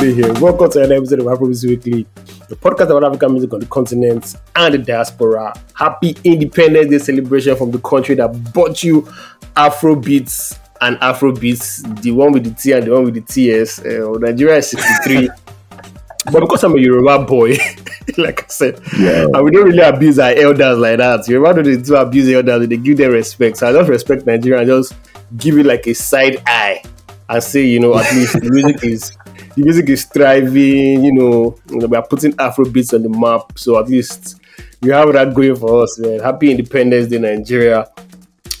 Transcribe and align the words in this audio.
here. 0.00 0.32
Welcome 0.40 0.70
to 0.70 0.78
another 0.78 0.94
episode 0.94 1.20
of 1.20 1.26
Afro 1.26 1.44
Music 1.46 1.68
Weekly, 1.68 2.06
the 2.48 2.56
podcast 2.56 2.86
about 2.90 3.04
African 3.04 3.32
music 3.32 3.52
on 3.52 3.60
the 3.60 3.66
continent 3.66 4.36
and 4.56 4.72
the 4.74 4.78
diaspora. 4.78 5.52
Happy 5.74 6.16
Independence 6.24 6.88
Day 6.90 6.98
celebration 6.98 7.54
from 7.56 7.70
the 7.72 7.78
country 7.78 8.14
that 8.14 8.28
bought 8.54 8.82
you 8.82 9.06
Afro 9.54 9.94
beats 9.94 10.58
and 10.80 10.96
Afro 11.02 11.32
beats, 11.32 11.82
the 12.00 12.10
one 12.10 12.32
with 12.32 12.44
the 12.44 12.50
T 12.54 12.72
and 12.72 12.86
the 12.86 12.90
one 12.92 13.04
with 13.04 13.14
the 13.14 13.20
TS. 13.20 13.80
Uh, 13.80 14.16
Nigeria 14.18 14.56
is 14.56 14.70
63. 14.70 15.28
but 16.32 16.40
because 16.40 16.64
I'm 16.64 16.74
a 16.74 16.78
Yoruba 16.80 17.26
boy, 17.26 17.58
like 18.16 18.44
I 18.44 18.46
said, 18.48 18.80
Yeah. 18.98 19.26
and 19.34 19.44
we 19.44 19.50
don't 19.50 19.64
really 19.64 19.80
abuse 19.80 20.18
our 20.18 20.32
elders 20.32 20.78
like 20.78 20.98
that. 20.98 21.28
Yoruba 21.28 21.62
don't 21.62 21.82
do 21.82 21.96
abuse 21.96 22.30
elders, 22.34 22.66
they 22.66 22.78
give 22.78 22.96
them 22.96 23.12
respect. 23.12 23.58
So 23.58 23.68
I 23.68 23.72
just 23.72 23.90
respect 23.90 24.24
Nigeria 24.24 24.60
and 24.60 24.68
just 24.68 24.94
give 25.36 25.58
it 25.58 25.66
like 25.66 25.86
a 25.86 25.92
side 25.94 26.42
eye 26.46 26.82
and 27.28 27.42
say, 27.42 27.66
you 27.66 27.80
know, 27.80 27.96
at 27.96 28.12
least 28.14 28.40
the 28.40 28.50
music 28.50 28.84
is 28.84 29.16
the 29.54 29.62
music 29.62 29.88
is 29.88 30.04
thriving, 30.04 31.04
you 31.04 31.12
know, 31.12 31.56
you 31.70 31.78
know, 31.78 31.86
we 31.86 31.96
are 31.96 32.06
putting 32.06 32.34
Afro 32.38 32.64
beats 32.64 32.94
on 32.94 33.02
the 33.02 33.08
map. 33.08 33.58
So 33.58 33.78
at 33.78 33.88
least 33.88 34.40
we 34.80 34.90
have 34.90 35.12
that 35.12 35.34
going 35.34 35.56
for 35.56 35.82
us, 35.82 35.98
man. 35.98 36.20
Happy 36.20 36.50
Independence 36.50 37.08
Day, 37.08 37.18
Nigeria. 37.18 37.88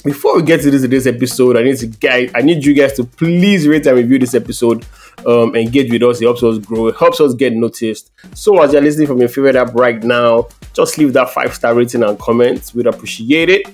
Before 0.04 0.36
we 0.36 0.42
get 0.42 0.60
to 0.62 0.70
this 0.70 0.82
today's 0.82 1.06
episode, 1.06 1.56
I 1.56 1.62
need 1.62 1.78
to 1.78 1.86
guys, 1.86 2.30
I 2.34 2.42
need 2.42 2.64
you 2.64 2.74
guys 2.74 2.94
to 2.94 3.04
please 3.04 3.68
rate 3.68 3.86
and 3.86 3.96
review 3.96 4.18
this 4.18 4.34
episode. 4.34 4.84
Um, 5.24 5.54
engage 5.54 5.92
with 5.92 6.02
us. 6.02 6.20
It 6.20 6.24
helps 6.24 6.42
us 6.42 6.58
grow. 6.58 6.88
It 6.88 6.96
helps 6.96 7.20
us 7.20 7.34
get 7.34 7.52
noticed. 7.52 8.10
So 8.34 8.60
as 8.60 8.72
you're 8.72 8.82
listening 8.82 9.06
from 9.06 9.18
your 9.18 9.28
favorite 9.28 9.54
app 9.54 9.74
right 9.74 10.02
now, 10.02 10.48
just 10.72 10.98
leave 10.98 11.12
that 11.12 11.30
five 11.30 11.54
star 11.54 11.74
rating 11.74 12.02
and 12.02 12.18
comments. 12.18 12.74
We'd 12.74 12.86
appreciate 12.86 13.48
it. 13.48 13.66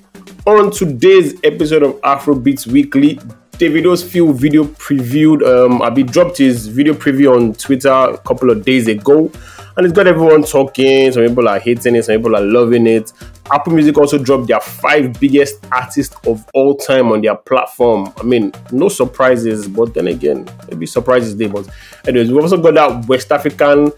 On 0.46 0.70
today's 0.70 1.34
episode 1.44 1.82
of 1.82 1.94
Afrobeats 2.02 2.66
Weekly, 2.66 3.18
Davido's 3.58 4.04
Feel 4.04 4.32
video 4.32 4.62
previewed. 4.62 5.42
Um, 5.44 5.82
Abi 5.82 6.04
dropped 6.04 6.38
his 6.38 6.68
video 6.68 6.94
preview 6.94 7.34
on 7.36 7.54
Twitter 7.54 7.90
a 7.90 8.16
couple 8.18 8.50
of 8.50 8.64
days 8.64 8.86
ago, 8.86 9.32
and 9.76 9.84
it's 9.84 9.92
got 9.92 10.06
everyone 10.06 10.44
talking. 10.44 11.10
Some 11.10 11.26
people 11.26 11.48
are 11.48 11.58
hating 11.58 11.96
it, 11.96 12.04
some 12.04 12.16
people 12.16 12.36
are 12.36 12.40
loving 12.40 12.86
it. 12.86 13.12
Apple 13.50 13.72
Music 13.72 13.98
also 13.98 14.16
dropped 14.16 14.46
their 14.46 14.60
five 14.60 15.18
biggest 15.18 15.66
artists 15.72 16.14
of 16.24 16.46
all 16.54 16.76
time 16.76 17.10
on 17.10 17.20
their 17.20 17.34
platform. 17.34 18.12
I 18.16 18.22
mean, 18.22 18.52
no 18.70 18.88
surprises, 18.88 19.66
but 19.66 19.92
then 19.92 20.06
again, 20.06 20.48
maybe 20.70 20.86
surprises 20.86 21.36
there. 21.36 21.48
But 21.48 21.68
anyways, 22.06 22.30
we've 22.30 22.42
also 22.42 22.62
got 22.62 22.74
that 22.74 23.08
West 23.08 23.32
African 23.32 23.90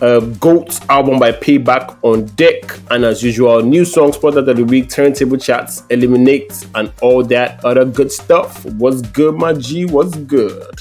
uh, 0.00 0.20
Goat 0.20 0.78
album 0.90 1.18
by 1.18 1.32
Paybac 1.32 1.98
on 2.02 2.26
deck, 2.36 2.62
and 2.90 3.04
as 3.04 3.22
usual, 3.22 3.62
new 3.62 3.84
songs 3.84 4.16
spotted 4.16 4.48
of 4.48 4.56
the 4.56 4.64
week, 4.64 4.88
turntable 4.88 5.36
charts, 5.38 5.82
eliminate, 5.90 6.66
and 6.74 6.92
all 7.02 7.22
that 7.24 7.64
other 7.64 7.84
good 7.84 8.10
stuff. 8.12 8.64
What's 8.64 9.02
good, 9.02 9.34
my 9.36 9.52
G? 9.54 9.84
What's 9.86 10.16
good? 10.16 10.80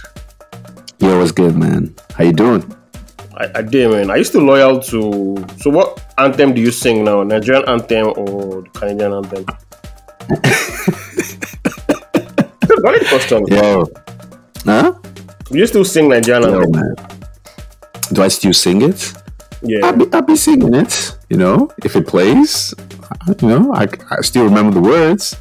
Yo, 1.00 1.20
what's 1.20 1.32
good, 1.32 1.56
man? 1.56 1.96
How 2.14 2.24
you 2.24 2.34
doing? 2.34 2.64
I, 3.38 3.50
I 3.56 3.62
did, 3.62 3.92
man. 3.92 4.10
Are 4.10 4.18
you 4.18 4.24
still 4.24 4.44
loyal 4.44 4.80
to? 4.82 5.46
So, 5.58 5.70
what 5.70 6.02
anthem 6.18 6.54
do 6.54 6.62
you 6.62 6.72
sing 6.72 7.04
now? 7.04 7.22
Nigerian 7.24 7.68
anthem 7.68 8.08
or 8.16 8.62
the 8.64 8.70
Canadian 8.74 9.14
anthem? 9.14 9.46
Valid 12.82 13.08
question. 13.08 13.46
Yo. 13.48 13.86
Huh? 14.64 14.94
You 15.52 15.66
still 15.68 15.86
sing 15.86 16.10
Nigerian 16.10 16.44
Yo, 16.44 16.62
anthem? 16.62 16.72
man. 16.72 16.96
Do 18.12 18.22
I 18.22 18.28
still 18.30 18.54
sing 18.54 18.82
it? 18.82 19.14
Yeah. 19.62 19.86
I'll 19.86 19.98
be, 19.98 20.06
I'll 20.14 20.22
be 20.22 20.36
singing 20.36 20.74
it. 20.74 21.18
You 21.30 21.38
know, 21.38 21.72
if 21.84 21.96
it 21.96 22.08
plays, 22.08 22.74
you 23.42 23.48
know, 23.48 23.74
I, 23.74 23.88
I 24.12 24.22
still 24.22 24.46
remember 24.46 24.74
the 24.74 24.82
words. 24.82 25.36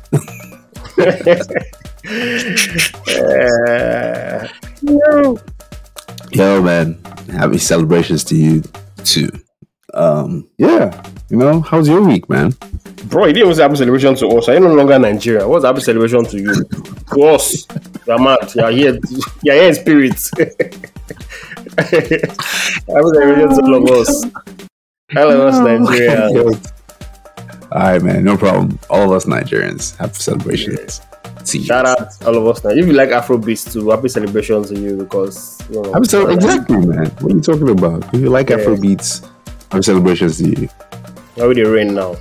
Uh, 3.08 4.48
no. 4.82 5.38
Yo, 6.32 6.62
man. 6.62 6.98
Happy 7.30 7.58
celebrations 7.58 8.24
to 8.24 8.36
you 8.36 8.62
too. 9.04 9.30
Um, 9.92 10.48
yeah. 10.58 11.04
You 11.30 11.36
know, 11.36 11.60
how's 11.60 11.88
your 11.88 12.02
week, 12.02 12.28
man? 12.28 12.54
Bro, 13.06 13.26
you 13.26 13.32
didn't 13.34 13.46
even 13.48 13.54
say 13.56 13.62
happy 13.62 13.76
celebration 13.76 14.14
to 14.16 14.28
us. 14.28 14.48
Are 14.48 14.54
you 14.54 14.60
no 14.60 14.74
longer 14.74 14.98
Nigeria? 14.98 15.46
What's 15.46 15.64
happy 15.64 15.80
celebration 15.80 16.24
to 16.24 16.38
you? 16.38 16.64
to 17.12 17.22
us. 17.22 17.66
You're 18.06 18.18
mad. 18.18 18.52
You're 18.54 18.70
here. 18.70 18.98
You're 19.42 19.54
here 19.54 19.68
in 19.68 19.74
spirit. 19.74 20.90
happy 21.78 22.18
celebration 22.86 23.48
to 23.48 23.62
all 23.64 23.74
of 23.82 23.90
us. 23.90 24.24
All 25.16 25.30
of 25.30 25.40
us 25.40 25.58
Nigeria. 25.58 26.30
Yo. 26.30 26.50
All 27.72 27.80
right, 27.80 28.02
man. 28.02 28.24
No 28.24 28.36
problem. 28.36 28.78
All 28.88 29.02
of 29.02 29.12
us 29.12 29.24
Nigerians. 29.24 29.96
have 29.96 30.14
celebrations. 30.16 31.00
See. 31.44 31.62
Shout 31.64 31.84
out 31.86 32.08
all 32.24 32.36
of 32.36 32.46
us 32.46 32.62
now. 32.64 32.70
If 32.70 32.86
you 32.86 32.92
like 32.94 33.10
Afro 33.10 33.36
beats 33.36 33.70
too, 33.70 33.90
happy 33.90 34.08
celebration 34.08 34.62
to 34.64 34.78
you 34.78 34.96
because 34.96 35.60
you 35.70 35.82
know, 35.82 35.92
Happy 35.92 36.06
cel- 36.06 36.30
exactly, 36.30 36.76
man. 36.78 37.06
What 37.20 37.32
are 37.32 37.34
you 37.36 37.40
talking 37.42 37.68
about? 37.68 38.14
If 38.14 38.20
you 38.20 38.30
like 38.30 38.48
Yeah. 38.48 38.56
Afro 38.56 38.76
beats, 38.80 39.20
happy 39.70 39.82
celebrations 39.82 40.38
to 40.38 40.48
you. 40.48 40.68
How 41.36 41.52
the 41.52 41.64
rain 41.64 41.94
now? 41.94 42.14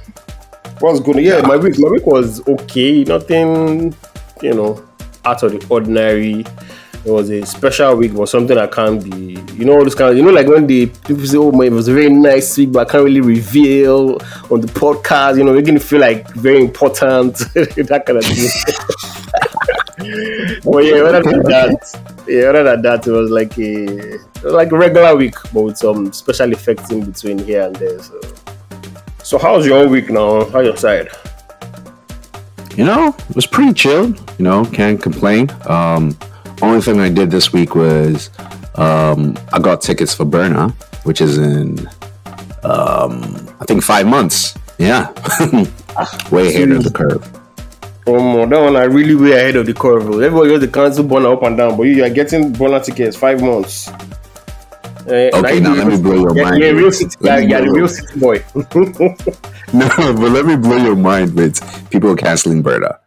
What's 0.80 1.00
good? 1.00 1.18
Yeah, 1.18 1.42
my 1.42 1.56
week 1.56 1.78
my 1.80 1.88
week 1.90 2.06
was 2.06 2.46
okay. 2.48 3.04
Nothing, 3.06 3.96
you 4.42 4.54
know, 4.54 4.84
out 5.24 5.44
of 5.44 5.52
the 5.52 5.66
ordinary. 5.70 6.44
It 7.06 7.12
was 7.12 7.30
a 7.30 7.46
special 7.46 7.96
week, 7.96 8.14
but 8.14 8.30
something 8.30 8.58
I 8.58 8.68
can't 8.68 9.04
be. 9.04 9.38
You 9.54 9.66
know, 9.66 9.74
all 9.74 9.84
this 9.84 9.94
kind 9.94 10.12
of. 10.12 10.18
You 10.18 10.24
know, 10.24 10.32
like 10.32 10.48
when 10.48 10.68
the 10.68 10.86
people 10.86 11.26
say, 11.26 11.38
"Oh 11.38 11.52
my, 11.52 11.66
it 11.66 11.72
was 11.72 11.90
a 11.90 11.94
very 11.94 12.10
nice 12.10 12.58
week," 12.58 12.72
but 12.72 12.88
I 12.88 12.92
can't 12.92 13.04
really 13.04 13.22
reveal 13.22 14.22
on 14.50 14.62
the 14.62 14.68
podcast. 14.68 15.38
You 15.38 15.44
know, 15.44 15.54
making 15.54 15.76
it 15.76 15.84
feel 15.84 16.00
like 16.00 16.30
very 16.34 16.62
important. 16.62 17.36
that 17.56 18.04
kind 18.06 18.20
of 18.20 18.26
thing. 18.26 18.50
but 20.64 20.86
yeah, 20.86 21.02
other 21.04 21.24
than 21.24 21.44
that, 21.44 22.24
yeah, 22.28 22.44
other 22.46 22.64
than 22.64 22.82
that, 22.84 23.06
it 23.06 23.12
was 23.12 23.30
like 23.30 23.58
a 23.60 24.18
was 24.44 24.54
like 24.54 24.72
a 24.72 24.78
regular 24.78 25.16
week, 25.16 25.36
but 25.54 25.62
with 25.64 25.78
some 25.78 26.14
special 26.14 26.52
effects 26.54 26.90
in 26.92 27.04
between 27.06 27.38
here 27.38 27.64
and 27.64 27.76
there. 27.76 28.02
So. 28.02 28.20
So 29.24 29.38
how's 29.38 29.66
your 29.66 29.88
week 29.88 30.10
now? 30.10 30.44
How's 30.50 30.66
your 30.66 30.76
side? 30.76 31.08
You 32.76 32.84
know, 32.84 33.16
it 33.30 33.36
was 33.36 33.46
pretty 33.46 33.72
chill. 33.74 34.10
You 34.10 34.16
know, 34.40 34.66
can't 34.66 35.02
complain. 35.02 35.50
Um, 35.66 36.18
only 36.62 36.82
thing 36.82 37.00
I 37.00 37.10
did 37.10 37.32
this 37.32 37.52
week 37.54 37.76
was 37.76 38.30
um, 38.76 39.38
I 39.52 39.60
got 39.60 39.82
tickets 39.82 40.14
for 40.14 40.26
Burna, 40.26 40.72
which 41.04 41.22
is 41.22 41.38
in 41.38 41.80
um, 42.64 43.48
I 43.60 43.66
think 43.66 43.84
five 43.84 44.08
months. 44.08 44.58
Yeah, 44.78 45.12
way 46.32 46.50
ahead 46.50 46.72
of 46.72 46.84
the 46.84 46.92
curve. 46.94 47.24
Um, 48.06 48.50
that 48.50 48.60
one 48.60 48.76
I 48.76 48.84
really 48.84 49.16
way 49.16 49.32
ahead 49.32 49.56
of 49.56 49.66
the 49.66 49.74
curve. 49.74 50.04
Everybody 50.06 50.50
just 50.50 50.62
the 50.62 50.68
cancel 50.68 51.06
Burna 51.06 51.36
up 51.36 51.44
and 51.44 51.58
down, 51.58 51.78
but 51.78 51.84
you 51.84 52.04
are 52.04 52.10
getting 52.10 52.52
Burna 52.54 52.84
tickets 52.84 53.16
five 53.16 53.42
months. 53.42 53.90
Eh, 55.08 55.30
Okay, 55.34 55.60
now 55.60 55.74
let 55.74 55.88
me 55.88 56.02
blow 56.02 56.16
your 56.16 56.36
yeah, 56.36 56.44
mind. 56.44 56.64
You're 56.64 56.72
a 56.72 56.76
real 56.76 56.92
city, 56.92 57.16
yeah, 57.22 57.60
the 57.62 57.70
real 57.72 57.88
city 57.88 58.20
boy. 58.20 58.44
No, 59.74 59.90
but 59.98 60.32
let 60.32 60.46
me 60.46 60.56
blow 60.56 60.78
your 60.78 60.96
mind 60.96 61.34
with 61.34 61.60
people 61.90 62.16
canceling 62.16 62.62
Burna. 62.62 63.00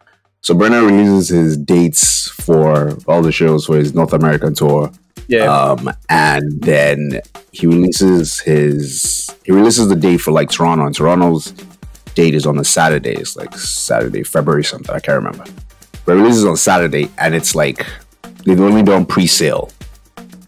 So 0.47 0.55
Burna 0.55 0.87
releases 0.89 1.27
his 1.27 1.57
dates 1.57 2.29
for 2.29 2.97
all 3.05 3.21
the 3.21 3.33
shows 3.33 3.65
for 3.65 3.75
his 3.75 3.93
North 3.93 4.13
American 4.13 4.53
tour. 4.53 4.89
yeah, 5.27 5.43
Um, 5.53 5.91
and 6.07 6.61
then 6.61 7.19
he 7.51 7.67
releases 7.67 8.39
his 8.39 9.29
he 9.43 9.51
releases 9.51 9.89
the 9.89 9.95
date 9.97 10.21
for 10.21 10.31
like 10.31 10.49
Toronto. 10.49 10.85
And 10.85 10.95
Toronto's 10.95 11.51
date 12.15 12.33
is 12.33 12.45
on 12.45 12.57
a 12.59 12.63
Saturday. 12.63 13.15
It's 13.15 13.35
like 13.35 13.57
Saturday, 13.57 14.23
February 14.23 14.63
something. 14.63 14.95
I 14.95 15.01
can't 15.01 15.17
remember. 15.21 15.43
But 16.05 16.13
it 16.13 16.21
releases 16.21 16.45
on 16.45 16.55
Saturday, 16.55 17.11
and 17.17 17.35
it's 17.35 17.53
like 17.53 17.85
they've 18.45 18.61
only 18.61 18.83
done 18.83 19.05
pre-sale. 19.05 19.69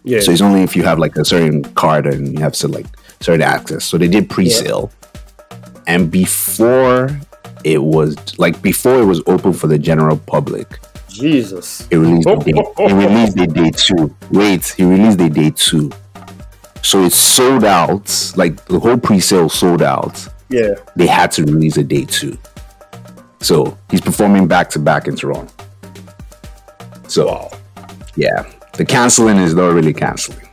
yeah. 0.04 0.20
So 0.20 0.32
it's 0.32 0.40
only 0.40 0.62
if 0.62 0.74
you 0.74 0.82
have 0.82 0.98
like 0.98 1.14
a 1.16 1.26
certain 1.26 1.62
card 1.74 2.06
and 2.06 2.32
you 2.32 2.40
have 2.40 2.54
to 2.54 2.68
like 2.68 2.86
certain 3.20 3.42
access. 3.42 3.84
So 3.84 3.98
they 3.98 4.08
did 4.08 4.30
pre-sale, 4.30 4.90
and 5.86 6.10
before 6.10 7.20
it 7.64 7.82
was 7.82 8.16
like 8.38 8.60
before 8.62 9.00
it 9.00 9.04
was 9.06 9.22
open 9.26 9.52
for 9.52 9.66
the 9.66 9.78
general 9.78 10.16
public, 10.18 10.66
Jesus. 11.08 11.86
he 11.90 11.96
released 11.96 12.28
the 12.28 12.36
day. 12.36 12.52
He 12.88 12.92
released 12.94 13.36
the 13.36 13.46
day 13.46 13.70
two. 13.70 14.14
Wait, 14.30 14.66
he 14.76 14.84
released 14.84 15.18
the 15.18 15.28
day 15.28 15.50
two. 15.50 15.90
So 16.82 17.02
it 17.04 17.12
sold 17.12 17.64
out. 17.64 18.32
Like 18.36 18.64
the 18.66 18.78
whole 18.80 18.96
pre-sale 18.98 19.48
sold 19.48 19.82
out. 19.82 20.26
Yeah. 20.48 20.74
They 20.96 21.06
had 21.06 21.30
to 21.32 21.44
release 21.44 21.76
a 21.76 21.84
day 21.84 22.04
two. 22.06 22.36
So 23.40 23.76
he's 23.90 24.00
performing 24.00 24.48
back 24.48 24.70
to 24.70 24.78
back 24.78 25.06
in 25.08 25.16
Toronto. 25.16 25.52
So 27.08 27.26
Wow. 27.26 27.50
yeah, 28.16 28.44
the 28.74 28.84
canceling 28.84 29.36
is 29.38 29.54
not 29.54 29.72
really 29.72 29.92
canceling. 29.92 30.46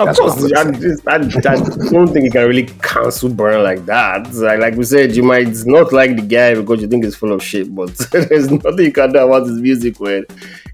Of 0.00 0.06
That's 0.06 0.18
course, 0.20 0.52
I, 0.52 0.60
I'm 0.62 0.74
I, 1.08 1.14
I 1.14 1.90
don't 1.90 2.12
think 2.12 2.24
you 2.26 2.30
can 2.30 2.46
really 2.46 2.66
cancel 2.82 3.28
Burn 3.28 3.64
like 3.64 3.84
that. 3.86 4.32
Like, 4.32 4.60
like 4.60 4.74
we 4.76 4.84
said, 4.84 5.16
you 5.16 5.24
might 5.24 5.48
not 5.66 5.92
like 5.92 6.14
the 6.14 6.22
guy 6.22 6.54
because 6.54 6.80
you 6.80 6.86
think 6.86 7.04
he's 7.04 7.16
full 7.16 7.32
of 7.32 7.42
shit, 7.42 7.74
but 7.74 7.88
there's 8.12 8.48
nothing 8.48 8.78
you 8.86 8.92
can 8.92 9.12
do 9.12 9.18
about 9.18 9.48
his 9.48 9.60
music, 9.60 10.00
man. 10.00 10.24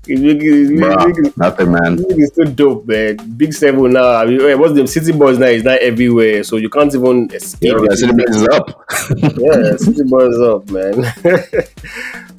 His 0.07 0.21
music, 0.21 0.43
his 0.43 0.71
music 0.71 1.19
is- 1.19 1.29
Bruh, 1.33 1.37
nothing, 1.39 1.73
man. 1.73 2.05
Is 2.21 2.33
so 2.35 2.45
dope, 2.45 2.87
man. 2.87 3.17
Big 3.39 3.55
Seven 3.55 3.93
now. 3.93 4.17
I 4.17 4.27
mean, 4.27 4.59
what's 4.59 4.75
the 4.75 4.87
City 4.87 5.13
Boys 5.13 5.39
now? 5.39 5.47
Is 5.47 5.65
not 5.65 5.79
everywhere, 5.79 6.45
so 6.45 6.57
you 6.57 6.69
can't 6.69 6.95
even 6.95 7.31
escape. 7.33 7.73
That 7.79 7.97
city 7.97 8.23
is 8.29 8.49
up. 8.49 8.85
yeah, 9.17 9.77
City 9.79 10.03
Boys 10.05 10.39
up, 10.39 10.69
man. 10.71 11.03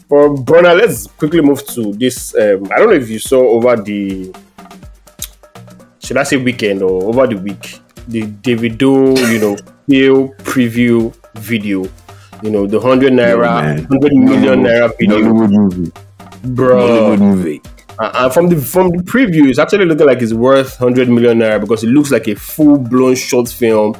For 0.07 0.35
Burna, 0.35 0.77
let's 0.77 1.07
quickly 1.07 1.41
move 1.41 1.65
to 1.67 1.91
this. 1.93 2.35
Um, 2.35 2.65
I 2.71 2.77
don't 2.77 2.89
know 2.89 2.93
if 2.93 3.09
you 3.09 3.17
saw 3.17 3.39
over 3.39 3.75
the 3.75 4.31
should 6.05 6.17
I 6.17 6.23
say 6.23 6.37
weekend 6.37 6.83
or 6.83 7.03
over 7.03 7.25
the 7.27 7.37
week, 7.37 7.79
the 8.07 8.23
Davido, 8.23 9.17
you 9.31 9.39
know, 9.39 9.57
Feel 9.87 10.29
preview 10.39 11.15
video. 11.35 11.87
You 12.41 12.49
know, 12.49 12.65
the 12.67 12.79
hundred 12.79 13.13
naira, 13.13 13.61
man. 13.61 13.83
hundred 13.85 14.13
million 14.13 14.63
naira 14.63 14.91
video, 14.97 15.21
movie. 15.33 15.91
bro. 16.43 17.15
Movie. 17.17 17.61
Uh, 17.99 18.11
and 18.15 18.33
from 18.33 18.49
the 18.49 18.55
from 18.57 18.89
the 18.89 19.03
preview, 19.03 19.47
it's 19.47 19.59
actually 19.59 19.85
looking 19.85 20.05
like 20.07 20.21
it's 20.21 20.33
worth 20.33 20.75
hundred 20.77 21.07
million 21.07 21.39
naira 21.39 21.61
because 21.61 21.83
it 21.83 21.87
looks 21.87 22.11
like 22.11 22.27
a 22.27 22.35
full 22.35 22.77
blown 22.77 23.15
short 23.15 23.47
film. 23.47 23.95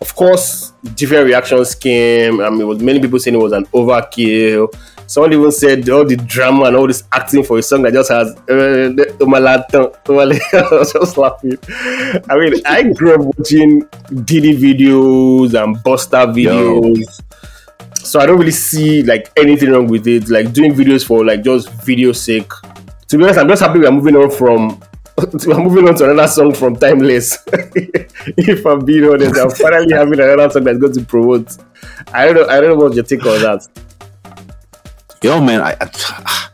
Of 0.00 0.14
course, 0.16 0.72
different 0.96 1.26
reactions 1.26 1.74
came. 1.74 2.40
I 2.40 2.50
mean, 2.50 2.66
was 2.66 2.82
many 2.82 3.00
people 3.00 3.18
saying 3.18 3.36
it 3.36 3.42
was 3.42 3.52
an 3.52 3.64
overkill. 3.66 4.72
Someone 5.12 5.34
even 5.34 5.52
said 5.52 5.86
all 5.90 6.06
the 6.06 6.16
drama 6.16 6.64
and 6.64 6.76
all 6.76 6.86
this 6.86 7.04
acting 7.12 7.44
for 7.44 7.58
a 7.58 7.62
song 7.62 7.82
that 7.82 7.92
just 7.92 8.10
has. 8.10 8.30
Uh, 8.48 8.94
I 10.54 10.74
was 10.74 10.90
just 10.90 11.18
laughing. 11.18 11.58
I 12.30 12.38
mean, 12.38 12.54
I 12.64 12.84
grew 12.84 13.16
up 13.16 13.20
watching 13.36 13.80
Diddy 14.24 14.56
videos 14.56 15.52
and 15.52 15.76
Busta 15.84 16.32
videos. 16.32 17.20
So 17.98 18.20
I 18.20 18.24
don't 18.24 18.38
really 18.38 18.52
see 18.52 19.02
like 19.02 19.30
anything 19.36 19.72
wrong 19.72 19.86
with 19.86 20.06
it. 20.06 20.30
Like 20.30 20.54
doing 20.54 20.72
videos 20.72 21.04
for 21.04 21.22
like 21.22 21.44
just 21.44 21.68
video 21.84 22.12
sake. 22.12 22.50
To 23.08 23.18
be 23.18 23.24
honest, 23.24 23.38
I'm 23.38 23.48
just 23.48 23.60
happy 23.60 23.80
we're 23.80 23.90
moving 23.90 24.16
on 24.16 24.30
from 24.30 24.80
we're 25.46 25.58
moving 25.58 25.88
on 25.90 25.94
to 25.96 26.10
another 26.10 26.26
song 26.26 26.54
from 26.54 26.76
Timeless. 26.76 27.36
if 27.46 28.64
I'm 28.64 28.82
being 28.82 29.04
honest, 29.04 29.38
I'm 29.38 29.50
finally 29.50 29.92
having 29.92 30.18
another 30.18 30.48
song 30.48 30.64
that's 30.64 30.78
going 30.78 30.94
to 30.94 31.04
promote. 31.04 31.58
I 32.14 32.32
don't 32.32 32.36
know. 32.36 32.48
I 32.48 32.62
don't 32.62 32.78
know 32.78 32.84
what 32.86 32.94
your 32.94 33.04
take 33.04 33.26
on 33.26 33.42
that. 33.42 33.68
Yo, 35.22 35.40
man, 35.40 35.60
I, 35.60 35.76
I 35.80 36.48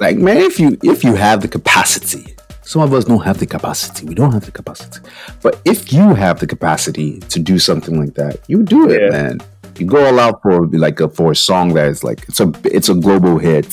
like 0.00 0.16
man, 0.18 0.36
if 0.38 0.58
you 0.60 0.76
if 0.82 1.04
you 1.04 1.14
have 1.14 1.40
the 1.40 1.48
capacity, 1.48 2.34
some 2.62 2.82
of 2.82 2.92
us 2.92 3.04
don't 3.04 3.22
have 3.24 3.38
the 3.38 3.46
capacity. 3.46 4.06
We 4.06 4.14
don't 4.14 4.32
have 4.32 4.44
the 4.44 4.50
capacity, 4.50 5.00
but 5.42 5.60
if 5.64 5.92
you 5.92 6.14
have 6.14 6.40
the 6.40 6.46
capacity 6.46 7.20
to 7.20 7.38
do 7.38 7.58
something 7.58 7.98
like 7.98 8.14
that, 8.14 8.40
you 8.48 8.62
do 8.62 8.90
it, 8.90 9.00
Yeah. 9.02 9.10
man. 9.10 9.40
You 9.78 9.86
go 9.86 10.04
all 10.06 10.18
out 10.18 10.40
for 10.42 10.66
like 10.68 11.00
a 11.00 11.08
for 11.08 11.32
a 11.32 11.36
song 11.36 11.74
that 11.74 11.88
is 11.88 12.02
like 12.02 12.24
it's 12.28 12.40
a 12.40 12.52
it's 12.64 12.88
a 12.88 12.94
global 12.94 13.38
hit. 13.38 13.66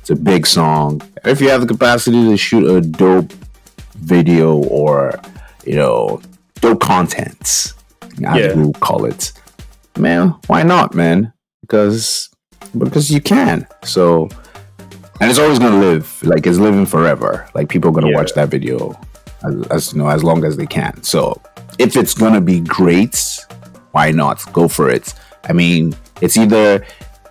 It's 0.00 0.10
a 0.10 0.16
big 0.16 0.46
song. 0.46 1.02
If 1.24 1.40
you 1.40 1.48
have 1.48 1.62
the 1.62 1.66
capacity 1.66 2.22
to 2.28 2.36
shoot 2.36 2.64
a 2.68 2.80
dope 2.80 3.32
video 3.96 4.58
or 4.64 5.18
you 5.64 5.74
know 5.76 6.20
dope 6.60 6.80
content, 6.80 7.40
as 7.42 7.72
Yeah. 8.18 8.54
we 8.54 8.66
would 8.66 8.80
call 8.80 9.06
it, 9.06 9.32
man, 9.98 10.34
why 10.46 10.62
not, 10.62 10.94
man? 10.94 11.32
Because 11.62 12.28
because 12.78 13.10
you 13.10 13.20
can. 13.20 13.66
So, 13.84 14.28
and 15.20 15.30
it's 15.30 15.38
always 15.38 15.58
gonna 15.58 15.78
live. 15.80 16.22
Like 16.22 16.46
it's 16.46 16.58
living 16.58 16.86
forever. 16.86 17.48
Like 17.54 17.68
people 17.68 17.90
are 17.90 17.92
gonna 17.92 18.10
Yeah. 18.10 18.16
watch 18.16 18.32
that 18.34 18.48
video 18.48 18.98
as, 19.44 19.66
as 19.68 19.92
you 19.92 19.98
know 19.98 20.08
as 20.08 20.22
long 20.24 20.44
as 20.44 20.56
they 20.56 20.66
can. 20.66 21.02
So, 21.02 21.40
if 21.78 21.96
it's 21.96 22.14
gonna 22.14 22.40
be 22.40 22.60
great, 22.60 23.38
why 23.92 24.10
not 24.10 24.40
go 24.52 24.68
for 24.68 24.90
it? 24.90 25.14
I 25.48 25.52
mean, 25.52 25.94
it's 26.20 26.36
either 26.36 26.84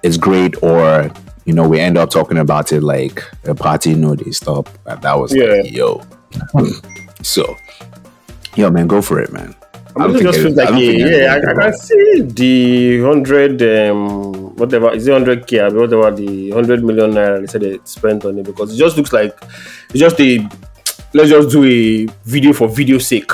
it's 0.04 0.18
great 0.18 0.56
or 0.64 1.12
you 1.46 1.54
know 1.54 1.68
we 1.68 1.80
end 1.80 1.98
up 1.98 2.10
talking 2.10 2.38
about 2.38 2.72
it 2.72 2.82
like 2.82 3.24
a 3.46 3.54
party. 3.56 3.94
No, 3.96 4.16
they 4.16 4.32
stop. 4.32 4.70
And 4.86 5.02
that 5.02 5.20
was 5.20 5.34
Yeah. 5.36 5.62
like 5.62 5.72
yo. 5.72 6.02
so, 7.22 7.56
yo, 8.56 8.70
man, 8.70 8.88
go 8.88 9.02
for 9.02 9.20
it, 9.20 9.32
man. 9.32 9.56
I 9.98 10.06
I 10.06 10.22
just 10.22 10.40
feels 10.40 10.56
like 10.56 10.70
a, 10.72 10.80
yeah, 10.80 11.34
I, 11.36 11.52
I 11.52 11.54
can 11.54 11.74
see 11.74 12.22
the 12.22 13.02
hundred 13.02 13.62
um 13.62 14.56
whatever 14.56 14.94
is 14.94 15.08
it 15.08 15.14
hundred 15.14 15.48
k 15.48 15.62
whatever 15.64 16.12
the 16.12 16.52
hundred 16.52 16.84
million 16.84 17.12
naira 17.12 17.40
they 17.40 17.48
said 17.48 17.62
they 17.62 17.80
spent 17.86 18.26
on 18.26 18.38
it 18.40 18.44
because 18.46 18.74
it 18.74 18.78
just 18.78 18.98
looks 18.98 19.14
like 19.14 19.38
it's 19.90 20.00
just 20.00 20.20
a 20.20 20.48
let's 21.14 21.30
just 21.30 21.50
do 21.50 21.64
a 21.64 22.06
video 22.26 22.52
for 22.52 22.68
video 22.68 22.98
sake. 22.98 23.32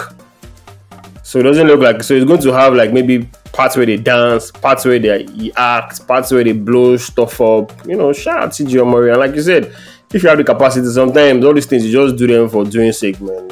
So 1.24 1.40
it 1.40 1.44
doesn't 1.44 1.66
look 1.66 1.80
like 1.80 2.04
so 2.04 2.14
it's 2.14 2.26
going 2.26 2.42
to 2.42 2.54
have 2.54 2.74
like 2.76 2.94
maybe 2.94 3.28
parts 3.54 3.76
where 3.76 3.86
they 3.86 3.98
dance, 3.98 4.52
parts 4.52 4.86
where 4.86 5.00
they 5.00 5.52
act, 5.56 6.08
parts 6.08 6.32
where 6.32 6.44
they 6.44 6.52
blow 6.54 6.98
stuff 6.98 7.40
up. 7.42 7.72
You 7.88 7.96
know, 7.96 8.14
shout 8.14 8.44
out 8.44 8.54
to 8.54 8.64
Gio 8.64 8.90
Murray. 8.90 9.10
And 9.12 9.20
like 9.20 9.34
you 9.34 9.42
said, 9.42 9.76
if 10.14 10.22
you 10.22 10.30
have 10.30 10.38
the 10.38 10.44
capacity, 10.44 10.88
sometimes 10.90 11.44
all 11.44 11.54
these 11.54 11.66
things 11.66 11.86
you 11.86 11.92
just 11.92 12.18
do 12.18 12.28
them 12.28 12.50
for 12.50 12.66
doing 12.66 12.92
sake, 12.92 13.20
man. 13.22 13.50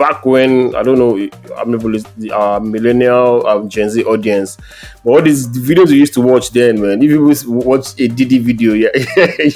Back 0.00 0.24
when 0.24 0.74
I 0.74 0.82
don't 0.82 0.98
know, 0.98 1.12
I'm 1.58 1.72
the 1.72 2.32
uh, 2.32 2.58
millennial 2.58 3.46
um, 3.46 3.68
Gen 3.68 3.90
Z 3.90 4.02
audience, 4.04 4.56
but 5.04 5.10
all 5.10 5.20
these 5.20 5.46
videos 5.46 5.88
we 5.90 5.98
used 5.98 6.14
to 6.14 6.22
watch 6.22 6.52
then, 6.52 6.80
man. 6.80 7.02
If 7.02 7.10
you 7.10 7.22
watch 7.46 8.00
a 8.00 8.08
Diddy 8.08 8.38
video, 8.38 8.72
yeah, 8.74 8.88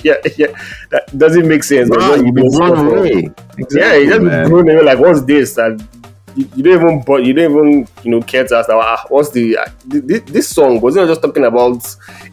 yeah, 0.04 0.16
yeah, 0.36 0.52
that 0.90 1.08
doesn't 1.16 1.48
make 1.48 1.64
sense. 1.64 1.88
man. 1.88 1.98
Bro, 1.98 2.14
you've 2.16 2.34
been 2.34 2.50
blow 2.50 2.68
blown 2.74 2.76
stuff 2.76 2.98
up. 2.98 3.06
Yeah, 3.06 3.30
Exactly, 3.56 4.02
you 4.04 4.08
just 4.10 4.20
man. 4.20 4.48
blown 4.50 4.68
away. 4.68 4.82
Like, 4.82 4.98
what's 4.98 5.22
this? 5.22 5.56
And 5.56 5.80
you, 6.36 6.48
you 6.56 6.62
don't 6.62 6.74
even, 6.82 7.02
but 7.02 7.24
you 7.24 7.32
don't 7.32 7.50
even, 7.50 7.88
you 8.02 8.10
know, 8.10 8.20
care 8.20 8.46
to 8.46 8.56
ask. 8.56 8.68
Like, 8.68 8.78
ah, 8.84 9.04
what's 9.08 9.30
the 9.30 9.56
uh, 9.56 9.64
this, 9.86 10.22
this 10.24 10.48
song? 10.48 10.80
Was 10.80 10.96
it 10.96 11.06
just 11.06 11.22
talking 11.22 11.44
about 11.44 11.86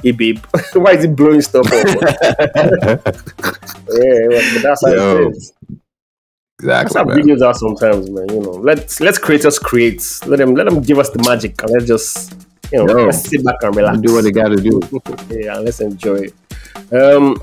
a 0.04 0.12
babe? 0.12 0.40
Why 0.74 0.94
is 0.94 1.06
it 1.06 1.16
blowing 1.16 1.42
stuff 1.42 1.68
up? 1.68 1.74
yeah, 1.74 3.06
but 4.28 4.62
that's 4.64 4.86
how 4.86 4.92
Yo, 4.92 5.28
it 5.28 5.38
is. 5.38 5.54
That's 6.62 6.92
Exactly. 6.92 7.12
how 7.14 7.18
man. 7.18 7.28
videos 7.28 7.42
are 7.46 7.54
sometimes, 7.54 8.10
man. 8.10 8.30
You 8.30 8.40
know, 8.42 8.52
let's 8.52 9.00
let's 9.00 9.18
creators 9.18 9.58
create. 9.60 10.04
Let 10.28 10.38
them 10.38 10.54
let 10.56 10.66
them 10.70 10.82
give 10.82 11.00
us 11.00 11.10
the 11.10 11.20
magic, 11.28 11.62
and 11.64 11.72
let's 11.72 11.86
just 11.86 12.34
you 12.72 12.86
know 12.86 12.98
Yo. 13.00 13.06
let's 13.06 13.24
sit 13.30 13.44
back 13.44 13.56
and 13.62 13.76
relax. 13.76 14.00
Do 14.00 14.14
what 14.14 14.24
they 14.24 14.32
got 14.32 14.50
to 14.50 14.56
do. 14.58 14.80
yeah, 15.30 15.58
let's 15.58 15.80
enjoy 15.82 16.30
it. 16.30 16.34
Um, 16.94 17.42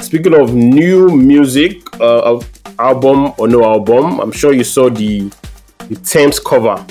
speaking 0.00 0.34
of 0.34 0.54
new 0.54 1.10
music, 1.14 1.82
uh, 2.00 2.40
album 2.78 3.32
or 3.38 3.48
no 3.48 3.64
album, 3.64 4.18
I'm 4.20 4.32
sure 4.32 4.52
you 4.52 4.64
saw 4.64 4.88
the 4.88 5.30
the 5.88 5.96
Tems 5.96 6.40
cover. 6.40 6.84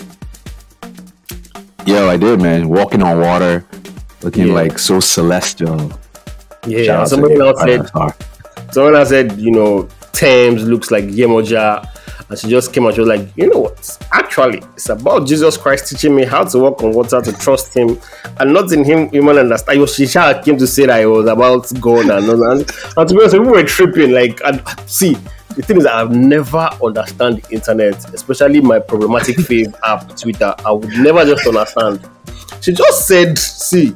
Yo, 1.85 2.07
I 2.07 2.15
did, 2.17 2.41
man. 2.41 2.69
Walking 2.69 3.01
on 3.03 3.19
water, 3.19 3.65
looking 4.21 4.47
Yeah. 4.47 4.53
like 4.53 4.79
so 4.79 4.99
celestial. 4.99 5.91
Yeah, 6.65 6.83
Shout 6.85 7.09
somebody 7.09 7.35
else 7.35 7.59
said 7.59 7.89
someone 8.71 8.95
else 8.95 9.09
said 9.09 9.33
you 9.37 9.51
know 9.51 9.87
Tems 10.13 10.63
looks 10.63 10.91
like 10.91 11.05
Yemoja. 11.05 11.89
And 12.29 12.39
she 12.39 12.47
just 12.47 12.73
came 12.73 12.85
out. 12.85 12.93
She 12.93 13.01
was 13.01 13.09
like, 13.09 13.27
you 13.35 13.49
know 13.49 13.59
what? 13.59 13.97
Actually, 14.11 14.59
it's 14.75 14.89
about 14.89 15.27
Jesus 15.27 15.57
Christ 15.57 15.89
teaching 15.89 16.15
me 16.15 16.23
how 16.23 16.43
to 16.43 16.57
walk 16.57 16.81
on 16.81 16.91
water, 16.93 17.21
to 17.21 17.33
trust 17.33 17.75
Him, 17.75 17.99
and 18.39 18.53
not 18.53 18.71
in 18.71 18.83
Him 18.83 19.09
human 19.09 19.37
understand. 19.37 19.79
Yo, 19.79 19.85
She 19.85 20.07
came 20.07 20.57
to 20.57 20.65
say 20.65 20.85
that 20.85 21.01
it 21.01 21.05
was 21.05 21.27
about 21.27 21.69
God 21.81 22.09
and 22.09 22.29
all 22.29 22.37
that. 22.37 22.93
And 22.97 23.09
to 23.09 23.13
be 23.13 23.19
honest, 23.19 23.35
people 23.35 23.51
were 23.51 23.63
tripping. 23.63 24.11
Like, 24.11 24.39
and 24.45 24.63
see, 24.89 25.15
the 25.55 25.61
thing 25.61 25.77
is, 25.77 25.85
I've 25.85 26.11
never 26.11 26.69
understand 26.83 27.43
the 27.43 27.53
internet, 27.53 28.13
especially 28.13 28.61
my 28.61 28.79
problematic 28.79 29.37
fave 29.37 29.75
app, 29.83 30.15
Twitter. 30.15 30.55
I 30.65 30.71
would 30.71 30.89
never 30.89 31.25
just 31.25 31.45
understand. 31.45 32.09
She 32.61 32.73
just 32.73 33.07
said, 33.07 33.37
see, 33.37 33.93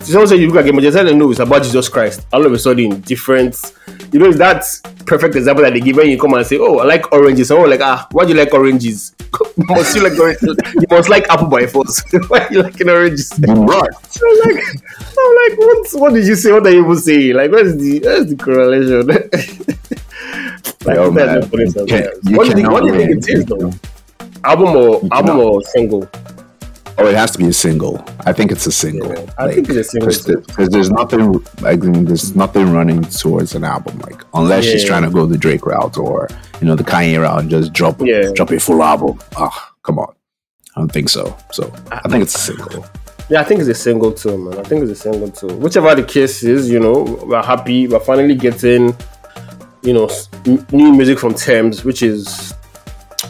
someone 0.00 0.28
said 0.28 0.40
you 0.40 0.48
look 0.48 0.56
like 0.56 0.66
him, 0.66 0.74
but 0.74 0.82
just 0.82 0.96
said 0.96 1.14
no, 1.16 1.30
it's 1.30 1.40
about 1.40 1.62
Jesus 1.62 1.88
Christ. 1.88 2.26
All 2.32 2.44
of 2.44 2.52
a 2.52 2.58
sudden, 2.58 3.00
different. 3.00 3.56
You 4.14 4.20
know, 4.20 4.32
that's 4.32 4.80
perfect 5.06 5.34
example 5.34 5.64
that 5.64 5.72
they 5.72 5.80
give 5.80 5.96
when 5.96 6.08
you 6.08 6.16
come 6.16 6.34
and 6.34 6.46
say, 6.46 6.56
"Oh, 6.56 6.78
I 6.78 6.84
like 6.84 7.10
oranges." 7.12 7.48
Someone 7.48 7.68
like, 7.68 7.80
"Ah, 7.80 8.06
why 8.12 8.22
do 8.22 8.28
you 8.28 8.38
like 8.38 8.54
oranges? 8.54 9.12
must 9.56 9.96
you 9.96 10.04
like 10.08 10.16
oranges? 10.16 10.56
You 10.72 10.86
must 10.88 11.08
like 11.08 11.28
apple 11.28 11.48
by 11.48 11.66
force. 11.66 12.00
why 12.28 12.46
are 12.46 12.52
you 12.52 12.62
liking 12.62 12.88
oranges?" 12.88 13.32
What? 13.40 13.90
I'm 14.22 14.38
like, 14.46 14.64
I'm 15.18 15.34
like, 15.34 15.58
what? 15.58 15.88
What 15.94 16.14
did 16.14 16.28
you 16.28 16.36
say? 16.36 16.52
What 16.52 16.64
are 16.64 16.70
you 16.70 16.84
even 16.84 16.96
saying? 16.96 17.34
Like, 17.34 17.50
where's 17.50 17.76
the 17.76 17.98
where's 18.04 18.26
the 18.26 18.36
correlation? 18.36 19.04
like, 20.86 20.94
Yo, 20.94 21.10
man, 21.10 21.42
you 21.50 21.58
you 22.30 22.36
what 22.36 22.44
do 22.44 22.50
you 22.50 22.54
think? 22.54 22.70
What 22.70 22.84
do 22.84 22.92
you 22.92 22.96
think 22.96 23.10
it 23.10 23.28
is, 23.28 23.44
though? 23.46 23.72
Album 24.44 24.76
or 24.76 25.02
album 25.10 25.40
or 25.40 25.60
single? 25.62 26.08
Oh, 26.96 27.06
it 27.08 27.16
has 27.16 27.32
to 27.32 27.38
be 27.38 27.48
a 27.48 27.52
single. 27.52 28.04
I 28.20 28.32
think 28.32 28.52
it's 28.52 28.66
a 28.66 28.72
single. 28.72 29.08
Yeah, 29.12 29.26
I 29.36 29.52
think 29.52 29.68
it's 29.68 29.78
a 29.78 29.84
single. 29.84 30.40
Because 30.46 30.68
there's 30.68 30.90
nothing 30.90 31.32
like 31.60 31.80
there's 31.80 32.36
nothing 32.36 32.72
running 32.72 33.02
towards 33.02 33.54
an 33.54 33.64
album. 33.64 33.98
Like 33.98 34.22
unless 34.32 34.64
she's 34.64 34.82
Yeah. 34.82 34.88
trying 34.90 35.02
to 35.02 35.10
go 35.10 35.26
the 35.26 35.36
Drake 35.38 35.66
route 35.66 35.98
or 35.98 36.28
you 36.60 36.66
know 36.68 36.76
the 36.76 36.84
Kanye 36.84 37.20
route 37.20 37.40
and 37.40 37.50
just 37.50 37.72
drop 37.72 38.00
Yeah. 38.00 38.30
drop 38.34 38.50
a 38.52 38.60
full 38.60 38.82
album. 38.82 39.18
Ah, 39.36 39.72
come 39.82 39.98
on. 39.98 40.14
I 40.76 40.80
don't 40.80 40.92
think 40.92 41.08
so. 41.08 41.36
So 41.52 41.72
I 41.90 42.08
think 42.08 42.22
it's 42.22 42.34
a 42.36 42.38
single. 42.38 42.86
Yeah, 43.28 43.40
I 43.40 43.44
think 43.44 43.60
it's 43.60 43.68
a 43.70 43.74
single 43.74 44.12
too, 44.12 44.36
man. 44.36 44.58
I 44.58 44.62
think 44.62 44.82
it's 44.82 44.92
a 44.92 45.02
single 45.02 45.30
too. 45.30 45.48
Whichever 45.56 45.94
the 45.94 46.02
case 46.04 46.42
is, 46.42 46.68
you 46.70 46.78
know, 46.78 47.02
we're 47.26 47.42
happy. 47.42 47.88
We're 47.88 47.98
finally 48.00 48.34
getting, 48.34 48.94
you 49.82 49.94
know, 49.94 50.10
new 50.70 50.92
music 50.92 51.18
from 51.18 51.34
Tems, 51.34 51.84
which 51.84 52.02
is, 52.02 52.52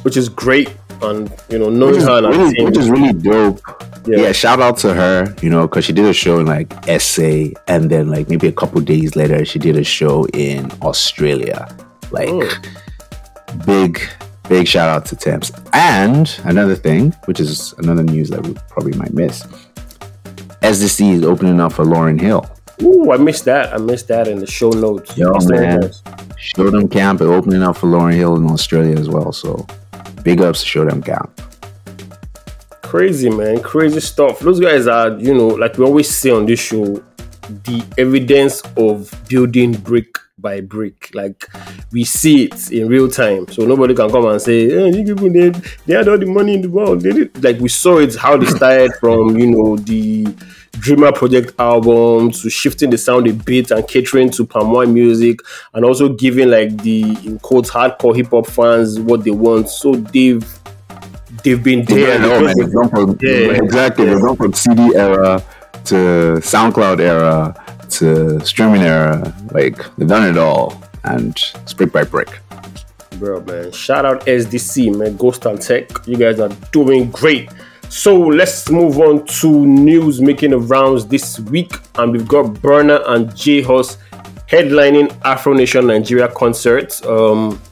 which 0.03 0.17
is 0.17 0.29
great. 0.29 0.71
And 1.03 1.31
you 1.51 1.59
know, 1.59 1.69
knowing 1.71 1.93
Which 1.93 2.03
is, 2.03 2.09
her 2.09 2.19
and 2.19 2.27
really, 2.37 2.55
team, 2.55 2.65
which 2.67 2.79
is 2.79 2.91
really 2.91 3.13
dope. 3.13 3.61
yeah, 4.07 4.19
Yeah. 4.21 4.33
shout 4.33 4.61
out 4.61 4.77
to 4.79 4.95
her, 4.95 5.35
you 5.43 5.51
know, 5.51 5.63
because 5.67 5.85
she 5.85 5.93
did 5.93 6.05
a 6.07 6.13
show 6.13 6.39
in 6.39 6.47
like 6.47 6.73
SA, 6.89 7.53
and 7.69 7.91
then 7.91 8.09
like 8.11 8.29
maybe 8.29 8.47
a 8.49 8.53
couple 8.53 8.81
days 8.81 9.15
later, 9.17 9.45
she 9.45 9.59
did 9.59 9.77
a 9.77 9.85
show 9.85 10.27
in 10.33 10.71
Australia. 10.83 11.69
Like, 12.11 12.29
Mm. 12.29 13.67
big, 13.67 14.01
big 14.49 14.67
shout 14.67 14.89
out 14.89 15.05
to 15.07 15.17
Tems. 15.17 15.53
And 15.73 16.31
another 16.45 16.75
thing, 16.77 17.13
which 17.27 17.41
is 17.41 17.75
another 17.79 18.03
news 18.03 18.31
that 18.31 18.47
we 18.47 18.55
probably 18.71 18.93
might 18.99 19.13
miss, 19.13 19.43
SDC 20.63 21.13
is 21.15 21.23
opening 21.25 21.61
up 21.61 21.73
for 21.73 21.85
Lauryn 21.85 22.21
Hill. 22.21 22.47
Ooh, 22.83 23.13
I 23.13 23.17
missed 23.19 23.45
that. 23.45 23.73
I 23.75 23.79
missed 23.79 24.09
that 24.09 24.27
in 24.29 24.39
the 24.39 24.47
show 24.47 24.71
notes. 24.71 25.17
Yo, 25.17 25.31
man. 25.49 25.91
Show 26.39 26.71
Dem 26.71 26.89
Camp 26.89 27.21
opening 27.21 27.63
up 27.63 27.77
for 27.77 27.87
Lauryn 27.87 28.15
Hill 28.15 28.37
in 28.37 28.51
Australia 28.51 28.99
as 28.99 29.09
well. 29.09 29.33
So 29.33 29.67
big 30.25 30.41
ups 30.41 30.63
to 30.63 30.67
Show 30.67 30.85
Dem 30.87 31.03
Camp. 31.03 31.41
Crazy 32.83 33.31
man, 33.31 33.61
crazy 33.61 34.01
stuff. 34.01 34.41
Those 34.41 34.59
guys 34.59 34.87
are, 34.87 35.11
you 35.21 35.35
know, 35.35 35.49
like 35.49 35.79
we 35.79 35.85
always 35.85 36.09
say 36.09 36.31
on 36.31 36.47
this 36.47 36.61
show, 36.61 37.03
the 37.49 37.85
evidence 37.99 38.63
of 38.77 39.13
building 39.29 39.73
brick 39.73 40.17
by 40.39 40.61
brick. 40.61 41.15
Like 41.15 41.47
we 41.93 42.05
see 42.05 42.45
it 42.45 42.73
in 42.73 42.89
real 42.89 43.09
time. 43.09 43.49
So 43.49 43.65
nobody 43.65 43.95
can 43.95 44.11
come 44.11 44.27
and 44.27 44.41
say, 44.41 44.69
hey, 44.69 44.97
you 44.97 45.05
people 45.05 45.33
they, 45.33 45.51
they 45.87 45.95
had 45.95 46.09
all 46.09 46.19
the 46.19 46.27
money 46.27 46.55
in 46.55 46.63
the 46.63 46.71
world. 46.71 47.03
They 47.03 47.13
did 47.13 47.45
like 47.45 47.59
we 47.59 47.69
saw 47.69 47.99
it 47.99 48.15
how 48.15 48.37
they 48.37 48.47
started 48.47 48.95
from, 49.01 49.37
you 49.37 49.51
know, 49.51 49.77
the 49.77 50.27
Dreamer 50.81 51.13
Project 51.13 51.55
album 51.59 52.31
to 52.33 52.51
shifting 52.51 52.91
the 52.91 52.99
sound 52.99 53.27
a 53.29 53.33
bit 53.33 53.71
and 53.71 53.87
catering 53.87 54.31
to 54.31 54.47
Wine 54.55 54.93
music 54.93 55.39
and 55.73 55.85
also 55.85 56.09
giving 56.09 56.51
like 56.51 56.83
the 56.83 57.03
in 57.25 57.39
quotes 57.39 57.71
hardcore 57.71 58.15
hip 58.17 58.31
hop 58.31 58.47
fans 58.47 58.99
what 59.01 59.25
they 59.25 59.31
want. 59.31 59.69
So 59.69 59.95
they've 59.95 60.45
they've 61.43 61.63
been 61.63 61.85
there. 61.85 62.19
Yeah, 62.19 62.53
they've 62.55 62.73
gone 62.73 62.89
from, 62.91 63.19
Yeah. 63.21 63.53
exactly. 63.53 64.07
They've 64.07 64.21
gone 64.21 64.37
from 64.37 64.53
CD 64.53 64.95
era 64.95 65.43
to 65.87 65.95
SoundCloud 66.41 67.01
era 67.01 67.55
to 67.91 68.41
streaming 68.45 68.83
era. 68.83 69.35
Like 69.53 69.77
they've 69.97 70.09
done 70.09 70.29
it 70.29 70.39
all, 70.39 70.83
and 71.05 71.31
it's 71.63 71.73
brick 71.73 71.93
by 71.93 72.05
brick. 72.05 72.41
Bro, 73.19 73.43
man. 73.43 73.71
Shout 73.71 74.05
out 74.05 74.27
SDC, 74.27 74.97
man. 74.97 75.17
Ghost 75.17 75.47
and 75.47 75.61
Tec. 75.61 75.89
You 76.07 76.17
guys 76.17 76.41
are 76.41 76.49
doing 76.73 77.11
great. 77.13 77.49
So 77.95 78.19
let's 78.19 78.69
move 78.71 78.99
on 78.99 79.25
to 79.25 79.49
news 79.65 80.21
making 80.21 80.51
the 80.51 80.59
rounds 80.59 81.07
this 81.07 81.39
week. 81.39 81.73
And 81.95 82.11
we've 82.11 82.27
got 82.27 82.47
Burna 82.47 83.09
and 83.09 83.35
J 83.37 83.63
Hus 83.63 83.99
headlining 84.49 85.17
Afro 85.25 85.53
Nation 85.53 85.87
Nigeria 85.87 86.27
concerts. 86.27 87.07
Um, 87.07 87.63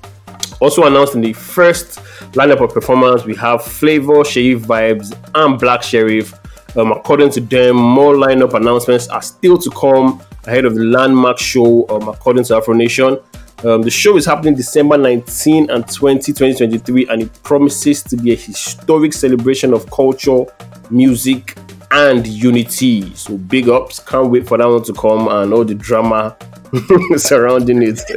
also 0.61 0.85
announced 0.85 1.17
in 1.17 1.23
the 1.23 1.33
first 1.33 1.99
lineup 2.35 2.63
of 2.63 2.73
performance, 2.73 3.25
we 3.25 3.35
have 3.35 3.65
Flavour, 3.65 4.25
Sheriff 4.25 4.63
Vibes, 4.63 5.13
and 5.35 5.59
Black 5.59 5.81
Sherif. 5.81 6.39
Um, 6.77 6.93
according 6.93 7.31
to 7.31 7.41
them, 7.41 7.75
more 7.75 8.15
lineup 8.15 8.55
announcements 8.55 9.09
are 9.09 9.23
still 9.23 9.59
to 9.59 9.71
come 9.71 10.23
ahead 10.45 10.65
of 10.65 10.77
the 10.77 10.85
landmark 10.85 11.41
show, 11.41 11.85
um, 11.89 12.09
according 12.09 12.45
to 12.45 12.57
Afro 12.57 12.75
Nation. 12.75 13.19
Um, 13.65 13.83
the 13.83 13.91
show 13.91 14.17
is 14.17 14.27
happening 14.27 14.57
December 14.57 14.97
19 14.99 15.71
and 15.71 15.89
20, 15.89 16.33
2023, 16.33 17.09
and 17.09 17.23
it 17.23 17.43
promises 17.45 18.03
to 18.03 18.17
be 18.17 18.33
a 18.33 18.37
historic 18.37 19.13
celebration 19.13 19.73
of 19.73 19.89
culture, 19.91 20.45
music, 20.91 21.57
and 21.93 22.27
unity. 22.27 23.15
So 23.15 23.37
big 23.37 23.69
ups! 23.69 24.01
Can't 24.01 24.31
wait 24.31 24.49
for 24.49 24.59
that 24.59 24.67
one 24.67 24.83
to 24.85 24.93
come 24.93 25.29
and 25.29 25.53
all 25.53 25.65
the 25.65 25.75
drama 25.75 26.37
surrounding 27.17 27.83
it. 27.83 28.01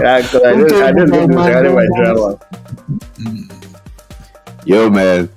yeah, 0.00 0.16
I 0.16 0.22
don't, 0.22 0.72
I 0.72 0.92
don't 0.92 1.34
my 1.34 1.86
drama. 1.96 2.40
Yo, 4.64 4.90
man, 4.90 5.28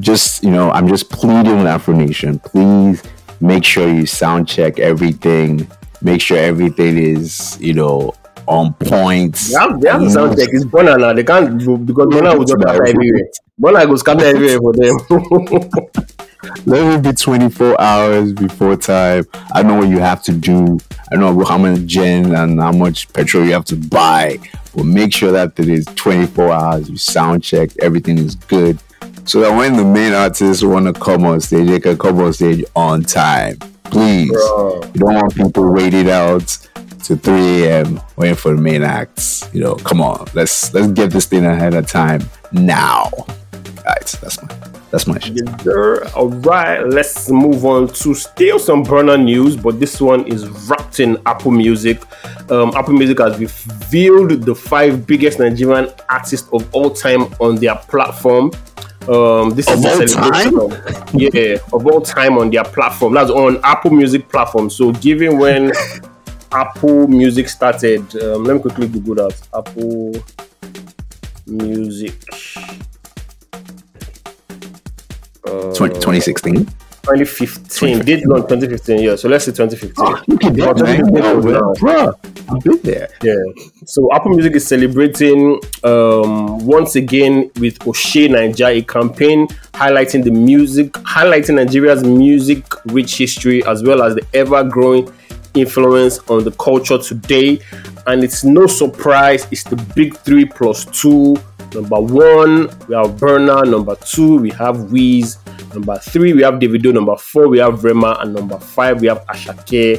just 0.00 0.42
you 0.42 0.50
know, 0.50 0.70
I'm 0.70 0.88
just 0.88 1.10
pleading 1.10 1.58
with 1.58 1.66
Afro 1.66 1.94
Nation. 1.94 2.38
Please 2.38 3.02
make 3.40 3.64
sure 3.64 3.88
you 3.88 4.06
sound 4.06 4.48
check 4.48 4.78
everything. 4.78 5.68
Make 6.02 6.20
sure 6.20 6.38
everything 6.38 6.98
is 6.98 7.58
you 7.60 7.74
know 7.74 8.12
on 8.46 8.74
point. 8.74 9.34
They 9.34 9.58
have, 9.58 9.80
they 9.80 9.88
have 9.88 10.10
sound 10.10 10.38
check. 10.38 10.48
It's 10.52 10.64
Burna 10.64 10.98
now. 10.98 11.12
They 11.12 11.24
can't 11.24 11.58
because 11.58 12.06
Burna 12.06 12.38
will 12.38 12.44
just 12.44 12.60
scatter 12.60 12.86
everywhere. 12.86 13.28
Burna 13.60 13.86
goes 13.86 14.00
scatter 14.00 14.24
everywhere 14.26 14.58
for 14.58 14.72
them. 14.72 16.06
Let 16.66 16.98
it 16.98 17.02
be 17.02 17.12
24 17.12 17.80
hours 17.80 18.32
before 18.32 18.76
time. 18.76 19.24
I 19.52 19.62
know 19.62 19.76
what 19.78 19.88
you 19.88 19.98
have 19.98 20.22
to 20.24 20.32
do. 20.32 20.78
I 21.10 21.16
know 21.16 21.44
how 21.44 21.58
much 21.58 21.84
gen 21.86 22.34
and 22.34 22.60
how 22.60 22.72
much 22.72 23.12
petrol 23.12 23.44
you 23.44 23.52
have 23.52 23.64
to 23.66 23.76
buy. 23.76 24.38
But 24.74 24.84
make 24.84 25.12
sure 25.12 25.32
that 25.32 25.58
it 25.58 25.68
is 25.68 25.84
24 25.96 26.52
hours. 26.52 26.88
You 26.90 26.96
sound 26.96 27.42
check. 27.42 27.70
Everything 27.80 28.18
is 28.18 28.34
good. 28.34 28.78
So 29.26 29.40
that 29.40 29.56
when 29.56 29.76
the 29.76 29.84
main 29.84 30.12
artists 30.12 30.62
want 30.62 30.86
to 30.86 30.92
come 30.92 31.24
on 31.24 31.40
stage, 31.40 31.68
they 31.68 31.80
can 31.80 31.98
come 31.98 32.20
on 32.20 32.32
stage 32.32 32.64
on 32.76 33.02
time. 33.02 33.56
Please. 33.84 34.30
Bro. 34.30 34.82
You 34.94 35.00
don't 35.00 35.14
want 35.14 35.34
people 35.34 35.72
waiting 35.72 36.08
out 36.08 36.46
to 37.04 37.16
3 37.16 37.64
a.m. 37.64 38.00
waiting 38.16 38.36
for 38.36 38.54
the 38.54 38.60
main 38.60 38.82
acts. 38.82 39.48
You 39.52 39.62
know, 39.62 39.74
come 39.74 40.00
on. 40.00 40.26
Let's 40.34 40.72
let's 40.74 40.88
get 40.92 41.10
this 41.10 41.26
thing 41.26 41.44
ahead 41.44 41.74
of 41.74 41.86
time 41.88 42.22
now. 42.52 43.10
Guys, 43.82 44.18
that's 44.20 44.42
my 44.42 44.48
that's 44.90 45.06
my 45.06 45.18
shit. 45.18 45.38
Yes. 45.64 46.12
All 46.14 46.28
right, 46.28 46.86
let's 46.86 47.28
move 47.28 47.64
on 47.64 47.88
to 47.88 48.14
still 48.14 48.58
some 48.58 48.84
Burna 48.84 49.22
news, 49.22 49.56
but 49.56 49.80
this 49.80 50.00
one 50.00 50.26
is 50.26 50.48
wrapped 50.68 51.00
in 51.00 51.18
Apple 51.26 51.50
Music. 51.50 52.00
Um, 52.50 52.72
Apple 52.76 52.94
Music 52.94 53.18
has 53.18 53.38
revealed 53.38 54.42
the 54.42 54.54
five 54.54 55.06
biggest 55.06 55.38
Nigerian 55.38 55.92
artists 56.08 56.48
of 56.52 56.72
all 56.74 56.90
time 56.90 57.22
on 57.40 57.56
their 57.56 57.74
platform. 57.74 58.52
Um, 59.08 59.50
this 59.50 59.68
Of 59.68 59.78
is 59.78 59.84
a 59.84 59.88
all 59.88 60.08
celebration 60.08 61.18
yeah, 61.18 61.58
of 61.72 61.86
all 61.86 62.00
time 62.00 62.38
on 62.38 62.50
their 62.50 62.64
platform. 62.64 63.14
That's 63.14 63.30
on 63.30 63.60
Apple 63.62 63.92
Music 63.92 64.28
platform. 64.28 64.68
So, 64.68 64.92
given 64.92 65.38
when 65.38 65.72
Apple 66.52 67.06
Music 67.06 67.48
started, 67.48 68.00
um, 68.22 68.44
let 68.44 68.56
me 68.56 68.62
quickly 68.62 68.88
Google 68.88 69.14
that. 69.14 69.48
Apple 69.54 70.12
Music. 71.46 72.14
Uh, 75.46 75.72
20, 75.72 75.94
2016. 75.94 76.68
2015. 77.06 78.00
Did 78.04 78.26
launch 78.26 78.48
2015, 78.48 78.98
yeah. 79.00 79.16
So 79.16 79.28
let's 79.28 79.44
say 79.44 79.52
2015. 79.52 80.04
Look 80.26 80.44
at 80.44 80.54
that, 80.54 80.76
man. 80.82 80.98
2015 81.06 81.24
Oh, 81.24 81.40
well, 81.40 82.06
now. 82.18 82.54
I've 82.54 82.62
been 82.62 82.80
there. 82.82 83.08
Yeah. 83.22 83.34
So 83.84 84.12
Apple 84.12 84.32
Music 84.32 84.54
is 84.54 84.66
celebrating 84.66 85.60
um, 85.84 86.64
once 86.66 86.96
again 86.96 87.50
with 87.60 87.78
Oshe 87.80 88.28
Niger, 88.30 88.66
a 88.66 88.82
campaign 88.82 89.46
highlighting 89.74 90.24
the 90.24 90.30
music, 90.30 90.92
highlighting 90.92 91.54
Nigeria's 91.56 92.02
music-rich 92.04 93.16
history 93.18 93.64
as 93.66 93.82
well 93.82 94.02
as 94.02 94.14
the 94.14 94.24
ever-growing 94.34 95.12
influence 95.54 96.18
on 96.28 96.44
the 96.44 96.52
culture 96.52 96.98
today. 96.98 97.58
And 98.06 98.22
it's 98.22 98.44
no 98.44 98.66
surprise, 98.66 99.46
it's 99.50 99.64
the 99.64 99.76
big 99.94 100.16
three 100.18 100.44
plus 100.44 100.84
two. 100.86 101.36
Number 101.74 102.00
one, 102.00 102.68
we 102.86 102.94
have 102.94 103.16
Burna. 103.16 103.68
Number 103.68 103.96
two, 103.96 104.38
we 104.38 104.50
have 104.50 104.92
Wiz. 104.92 105.38
Number 105.74 105.98
three, 105.98 106.32
we 106.32 106.42
have 106.42 106.54
Davido. 106.54 106.92
Number 106.92 107.16
four, 107.16 107.48
we 107.48 107.58
have 107.58 107.82
Rema. 107.84 108.18
And 108.20 108.34
number 108.34 108.58
five, 108.58 109.00
we 109.00 109.08
have 109.08 109.24
Asake. 109.26 109.98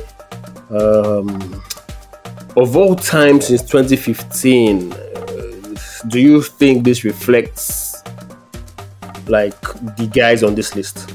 Um, 0.69 1.61
of 2.55 2.75
all 2.75 2.95
time 2.95 3.39
since 3.39 3.61
2015, 3.61 4.91
uh, 4.91 4.97
do 6.07 6.19
you 6.19 6.41
think 6.41 6.83
this 6.83 7.03
reflects 7.03 8.01
like 9.27 9.59
the 9.97 10.09
guys 10.11 10.43
on 10.43 10.55
this 10.55 10.75
list? 10.75 11.09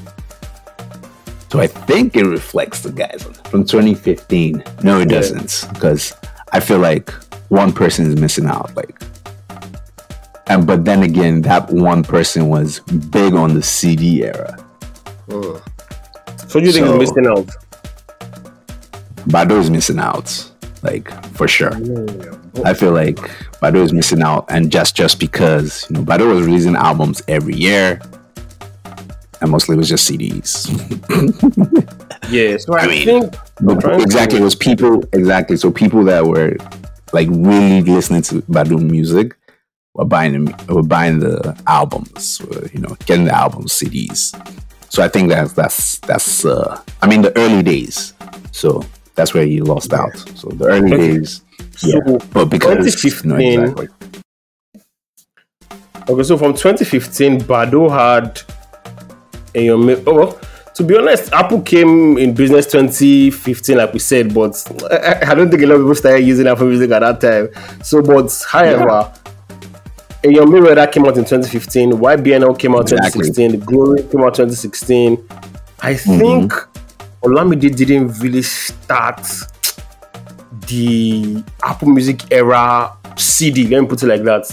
So 1.51 1.59
I 1.59 1.67
think 1.67 2.15
it 2.15 2.25
reflects 2.25 2.81
the 2.81 2.91
guys 2.91 3.23
from 3.49 3.63
2015. 3.65 4.63
No, 4.83 4.99
it 4.99 5.11
Yeah. 5.11 5.17
doesn't, 5.19 5.67
because 5.73 6.13
I 6.51 6.59
feel 6.59 6.79
like 6.79 7.11
one 7.49 7.71
person 7.73 8.07
is 8.07 8.15
missing 8.19 8.47
out. 8.47 8.75
Like, 8.75 9.02
and 10.47 10.65
but 10.67 10.85
then 10.85 11.03
again, 11.03 11.41
that 11.43 11.69
one 11.69 12.03
person 12.03 12.49
was 12.49 12.79
big 13.11 13.33
on 13.33 13.53
the 13.53 13.63
CD 13.63 14.23
era. 14.23 14.57
So 15.29 16.59
do 16.59 16.65
you 16.65 16.71
think 16.71 16.85
So- 16.85 16.99
it's 17.01 17.11
missing 17.15 17.27
out? 17.27 17.47
Baddo 19.27 19.57
is 19.59 19.69
missing 19.69 19.99
out, 19.99 20.51
like 20.81 21.09
for 21.33 21.47
sure. 21.47 21.71
Mm. 21.71 22.65
I 22.65 22.73
feel 22.73 22.91
like 22.91 23.15
Baddo 23.61 23.83
is 23.83 23.93
missing 23.93 24.21
out, 24.21 24.45
and 24.49 24.69
just 24.71 24.95
just 24.95 25.19
because 25.19 25.87
you 25.89 25.95
know 25.97 26.03
Baddo 26.03 26.27
was 26.35 26.45
releasing 26.45 26.75
albums 26.75 27.21
every 27.29 27.55
year, 27.55 28.01
and 29.41 29.49
mostly 29.49 29.75
it 29.75 29.77
was 29.77 29.89
just 29.89 30.09
CDs. 30.09 30.67
Yeah, 32.29 32.55
so 32.57 32.73
I, 32.73 32.79
I 32.79 32.87
mean, 32.87 33.05
think 33.05 33.35
But 33.61 33.81
trying 33.81 33.97
to- 33.99 34.03
exactly, 34.03 34.39
it 34.39 34.43
was 34.43 34.55
people 34.55 35.03
exactly. 35.11 35.57
So 35.57 35.69
people 35.71 36.03
that 36.05 36.25
were 36.25 36.55
like 37.11 37.27
really 37.29 37.81
listening 37.81 38.21
to 38.23 38.35
Baddo 38.43 38.79
music 38.81 39.35
were 39.93 40.05
buying 40.05 40.45
the 40.45 40.73
were 40.73 40.83
buying 40.83 41.19
the 41.19 41.57
albums, 41.67 42.41
were, 42.41 42.67
you 42.73 42.79
know, 42.79 42.95
getting 43.05 43.25
the 43.25 43.35
albums, 43.35 43.73
CDs. 43.73 44.33
So 44.89 45.03
I 45.03 45.07
think 45.07 45.29
that's 45.29 45.53
that's 45.53 45.99
that's 45.99 46.45
uh 46.45 46.81
I 47.01 47.07
mean 47.07 47.21
the 47.21 47.37
early 47.37 47.63
days. 47.63 48.13
So 48.51 48.83
that's 49.15 49.33
where 49.33 49.45
you 49.45 49.63
lost 49.63 49.93
out. 49.93 50.15
So 50.35 50.49
the 50.49 50.65
early 50.65 50.91
days, 50.91 51.41
yeah. 51.83 51.99
But 52.31 52.45
because 52.45 53.03
you 53.03 53.29
know, 53.29 53.37
2015 53.37 53.41
exactly. 53.41 53.87
Okay, 56.09 56.23
so 56.23 56.37
from 56.37 56.53
2015, 56.53 57.39
Baddo 57.41 57.89
had 57.89 58.41
in 59.53 59.65
your 59.65 59.77
oh 60.05 60.13
well, 60.13 60.39
to 60.75 60.83
be 60.83 60.97
honest, 60.97 61.31
Apple 61.31 61.61
came 61.61 62.17
in 62.17 62.33
business 62.33 62.65
2015, 62.65 63.77
like 63.77 63.93
we 63.93 63.99
said, 63.99 64.33
but 64.33 64.61
I, 64.91 65.31
I 65.31 65.35
don't 65.35 65.49
think 65.49 65.63
a 65.63 65.67
lot 65.67 65.75
of 65.75 65.81
people 65.81 65.95
started 65.95 66.25
using 66.25 66.47
Apple 66.47 66.67
Music 66.67 66.91
at 66.91 66.99
that 66.99 67.21
time. 67.21 67.83
So, 67.83 68.01
but 68.01 68.45
however, 68.49 69.13
in 69.22 69.22
your 70.23 70.47
mirror 70.47 70.87
came 70.87 71.05
out 71.05 71.17
in 71.17 71.25
2015, 71.25 71.91
YBNL 71.91 72.57
came 72.57 72.75
out 72.75 72.91
Exactly. 72.91 73.27
2016, 73.29 73.51
The 73.51 73.57
Glory 73.57 74.03
came 74.03 74.21
out 74.21 74.35
2016. 74.35 75.27
I 75.81 75.93
mhm. 75.93 76.19
think 76.19 76.53
Olamide 77.23 77.75
didn't 77.75 78.19
really 78.19 78.41
start 78.41 79.21
the 80.67 81.43
Apple 81.63 81.89
Music 81.89 82.31
era 82.31 82.95
CD. 83.17 83.67
Let 83.67 83.81
me 83.81 83.87
put 83.87 84.03
it 84.03 84.07
like 84.07 84.23
that. 84.23 84.45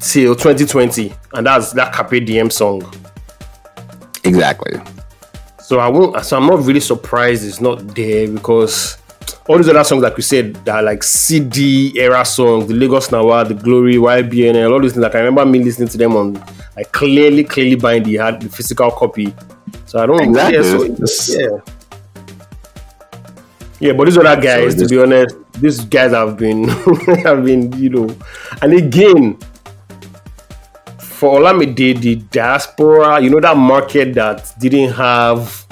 Till 0.00 0.34
2020, 0.34 1.12
and 1.34 1.46
that's 1.46 1.72
that 1.72 1.92
Carpe 1.92 2.24
Diem 2.24 2.50
song. 2.50 2.82
Exactly. 4.24 4.80
So 5.60 5.80
I 5.80 5.88
won't. 5.88 6.24
So 6.24 6.36
I'm 6.36 6.46
not 6.46 6.64
really 6.64 6.80
surprised 6.80 7.44
it's 7.44 7.60
not 7.60 7.94
there 7.94 8.28
because 8.28 8.97
all 9.48 9.56
these 9.58 9.68
other 9.68 9.84
songs, 9.84 10.02
like 10.02 10.16
we 10.16 10.22
said, 10.22 10.54
that 10.64 10.76
are 10.76 10.82
like 10.82 11.02
CD 11.02 11.92
era 11.98 12.24
songs, 12.24 12.66
the 12.68 12.74
Lagos 12.74 13.08
Nawa, 13.08 13.46
the 13.46 13.54
Glory, 13.54 13.94
YBNL, 13.96 14.70
all 14.72 14.80
these 14.80 14.92
things. 14.92 15.02
Like 15.02 15.14
I 15.14 15.18
remember 15.20 15.44
me 15.46 15.62
listening 15.62 15.88
to 15.88 15.98
them 15.98 16.16
on, 16.16 16.34
like 16.76 16.92
clearly, 16.92 17.44
clearly 17.44 17.76
buying 17.76 18.02
the 18.02 18.16
had 18.16 18.40
the 18.40 18.48
physical 18.48 18.90
copy. 18.90 19.32
So 19.86 19.98
I 20.00 20.06
don't. 20.06 20.20
Exactly. 20.22 20.88
Yeah, 20.90 21.04
so, 21.06 21.38
yeah. 21.40 21.58
Yeah, 23.80 23.92
but 23.92 24.06
these 24.06 24.18
other 24.18 24.40
guys, 24.40 24.74
this- 24.76 24.88
to 24.88 24.94
be 24.96 25.00
honest, 25.02 25.36
these 25.60 25.80
guys 25.84 26.12
have 26.12 26.36
been 26.36 26.64
have 27.24 27.44
been, 27.44 27.72
you 27.78 27.90
know, 27.90 28.16
and 28.62 28.72
again, 28.74 29.38
for 30.98 31.38
Olamide, 31.40 32.00
the 32.00 32.16
diaspora, 32.30 33.20
you 33.20 33.30
know, 33.30 33.40
that 33.40 33.56
market 33.56 34.14
that 34.14 34.52
didn't 34.58 34.92
have 34.92 35.66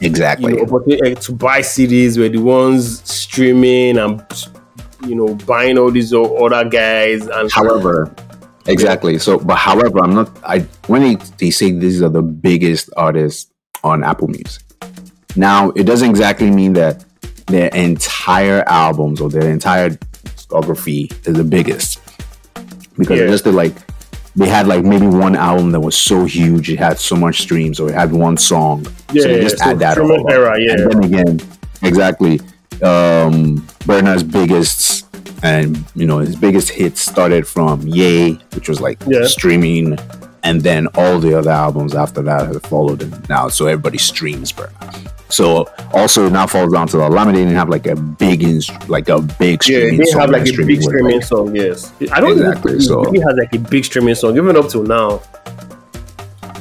Exactly. 0.00 0.52
you 0.52 0.58
know, 0.58 0.64
opportunity 0.64 1.12
eh, 1.12 1.14
to 1.14 1.32
buy 1.32 1.60
CDs 1.60 2.18
were 2.18 2.28
the 2.28 2.38
ones 2.38 3.00
streaming 3.08 3.98
and 3.98 4.22
you 5.06 5.14
know 5.14 5.34
buying 5.46 5.78
all 5.78 5.90
these 5.90 6.12
other 6.12 6.68
guys 6.68 7.26
and 7.26 7.50
However, 7.50 8.14
exactly. 8.66 9.18
So, 9.18 9.38
but 9.38 9.56
however, 9.56 10.00
I'm 10.00 10.14
not. 10.14 10.30
I 10.44 10.60
when 10.88 11.02
they, 11.02 11.14
they 11.38 11.50
say 11.50 11.70
these 11.72 12.02
are 12.02 12.08
the 12.08 12.22
biggest 12.22 12.90
artists 12.96 13.50
on 13.82 14.02
Apple 14.02 14.28
Music. 14.28 14.62
Now, 15.36 15.70
it 15.70 15.84
doesn't 15.84 16.08
exactly 16.08 16.50
mean 16.50 16.74
that 16.74 17.04
their 17.46 17.68
entire 17.68 18.62
albums 18.66 19.20
or 19.20 19.28
their 19.28 19.50
entire 19.50 19.90
discography 19.90 21.12
is 21.26 21.34
the 21.34 21.44
biggest, 21.44 22.00
because 22.96 23.18
Yeah. 23.18 23.26
just 23.26 23.44
did 23.44 23.54
like 23.54 23.74
they 24.36 24.48
had 24.48 24.66
like 24.66 24.84
maybe 24.84 25.06
one 25.06 25.36
album 25.36 25.70
that 25.72 25.80
was 25.80 25.96
so 25.96 26.24
huge 26.24 26.70
it 26.70 26.78
had 26.78 26.98
so 26.98 27.14
much 27.16 27.40
streams, 27.42 27.78
or 27.80 27.88
it 27.90 27.94
had 27.94 28.12
one 28.12 28.36
song. 28.36 28.84
Yeah, 29.12 29.22
so 29.22 29.28
they 29.28 29.36
yeah, 29.36 29.42
just 29.42 29.58
so 29.58 29.70
add 29.70 29.78
that 29.78 29.92
streaming 29.92 30.20
all 30.20 30.26
up. 30.26 30.32
era, 30.32 30.60
yeah. 30.60 30.72
And 30.72 30.92
then 30.92 31.04
again, 31.04 31.40
exactly. 31.82 32.40
Um, 32.82 33.64
Burna's 33.86 34.22
biggest 34.24 35.06
and 35.42 35.84
you 35.94 36.06
know 36.06 36.18
his 36.18 36.36
biggest 36.36 36.70
hits 36.70 37.00
started 37.00 37.46
from 37.46 37.82
Ye, 37.86 38.34
which 38.54 38.68
was 38.68 38.80
like 38.80 38.98
Yeah. 39.06 39.26
streaming, 39.26 39.98
and 40.42 40.60
then 40.62 40.88
all 40.96 41.18
the 41.20 41.38
other 41.38 41.50
albums 41.50 41.94
after 41.94 42.22
that 42.22 42.46
have 42.48 42.62
followed 42.62 43.02
him 43.02 43.14
now. 43.28 43.48
So 43.48 43.66
everybody 43.66 43.98
streams 43.98 44.52
Burna. 44.52 45.12
So 45.34 45.68
also 45.92 46.28
now 46.28 46.46
falls 46.46 46.72
down 46.72 46.86
to 46.88 46.96
the 46.98 47.02
Olamide 47.02 47.34
didn't 47.34 47.54
have 47.56 47.68
like 47.68 47.86
a 47.88 47.96
big, 47.96 48.42
inst- 48.44 48.88
like 48.88 49.08
a 49.08 49.20
big 49.20 49.62
streaming 49.64 49.94
yeah, 49.94 49.98
they 49.98 50.04
song 50.12 50.20
have 50.20 50.30
like 50.30 50.46
a 50.48 50.64
big 50.64 50.80
streaming 50.82 51.20
song. 51.22 51.56
Yes, 51.56 51.92
I 52.12 52.20
don't 52.20 52.32
Exactly, 52.38 52.72
think 52.72 52.82
so- 52.82 53.10
he 53.10 53.18
has 53.18 53.34
like 53.36 53.52
a 53.52 53.58
big 53.58 53.84
streaming 53.84 54.14
song 54.14 54.36
even 54.36 54.56
up 54.56 54.68
till 54.68 54.84
now. 54.84 55.20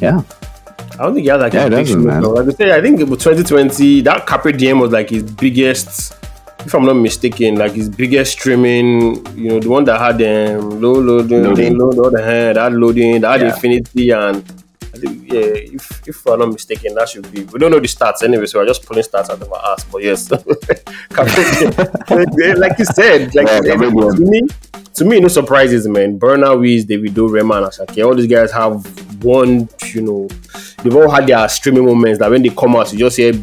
yeah, 0.01 0.21
I 0.93 1.03
don't 1.03 1.13
think 1.13 1.23
he 1.25 1.29
has 1.29 1.39
like 1.41 1.53
Yeah, 1.53 1.65
a 1.65 1.69
big 1.69 1.85
streaming 1.87 2.07
man. 2.07 2.23
song. 2.23 2.33
Like 2.35 2.47
I 2.47 2.51
said, 2.51 2.69
I 2.71 2.81
think 2.81 2.99
it 2.99 3.07
was 3.07 3.19
2020 3.23 4.01
that 4.01 4.25
Carpe 4.25 4.57
Diem 4.57 4.79
was 4.79 4.91
like 4.91 5.09
his 5.09 5.23
biggest. 5.23 6.15
If 6.65 6.73
I'm 6.73 6.85
not 6.85 6.93
mistaken, 6.95 7.55
like 7.57 7.73
his 7.73 7.89
biggest 7.89 8.31
streaming, 8.39 9.15
you 9.37 9.49
know, 9.49 9.59
the 9.59 9.69
one 9.69 9.83
that 9.83 9.99
had 9.99 10.15
um, 10.55 10.81
low 10.81 10.93
loading, 10.93 11.43
Loading. 11.43 11.77
load 11.77 11.99
on 11.99 12.13
the 12.13 12.23
hand, 12.23 12.55
that 12.55 12.71
loading, 12.71 13.21
that 13.21 13.39
Yeah. 13.41 13.53
infinity, 13.53 14.09
and 14.11 14.43
Yeah, 15.03 15.75
if 15.75 16.07
if 16.07 16.25
I'm 16.27 16.39
not 16.39 16.49
mistaken, 16.53 16.95
that 16.95 17.09
should 17.09 17.31
be. 17.31 17.43
We 17.43 17.59
don't 17.59 17.71
know 17.71 17.79
the 17.79 17.87
stats 17.87 18.23
anyway, 18.23 18.45
so 18.45 18.59
we're 18.59 18.65
just 18.67 18.85
pulling 18.85 19.03
stats 19.03 19.29
out 19.29 19.41
of 19.41 19.51
our 19.51 19.73
ass. 19.73 19.83
But 19.85 20.03
yes, 20.03 20.29
like 22.57 22.77
you 22.79 22.85
said, 22.85 23.33
like 23.35 23.47
Yeah, 23.47 23.59
you 23.59 23.63
said, 23.63 23.77
Carpe 23.77 23.93
Diem. 23.93 24.15
to 24.15 24.21
me, 24.25 24.41
to 24.95 25.05
me, 25.05 25.19
no 25.19 25.27
surprises, 25.27 25.87
man. 25.87 26.19
Burna, 26.19 26.59
Wiz, 26.59 26.85
Davido, 26.85 27.29
Rema, 27.31 27.55
and 27.55 27.65
Asake. 27.67 28.05
All 28.05 28.15
these 28.15 28.27
guys 28.27 28.51
have 28.51 28.85
one, 29.23 29.69
you 29.93 30.01
know, 30.01 30.27
they've 30.83 30.95
all 30.95 31.09
had 31.09 31.27
their 31.27 31.47
streaming 31.49 31.85
moments. 31.85 32.19
That 32.19 32.29
when 32.31 32.41
they 32.43 32.49
come 32.49 32.75
out, 32.75 32.91
you 32.91 32.99
just 32.99 33.17
hear 33.17 33.33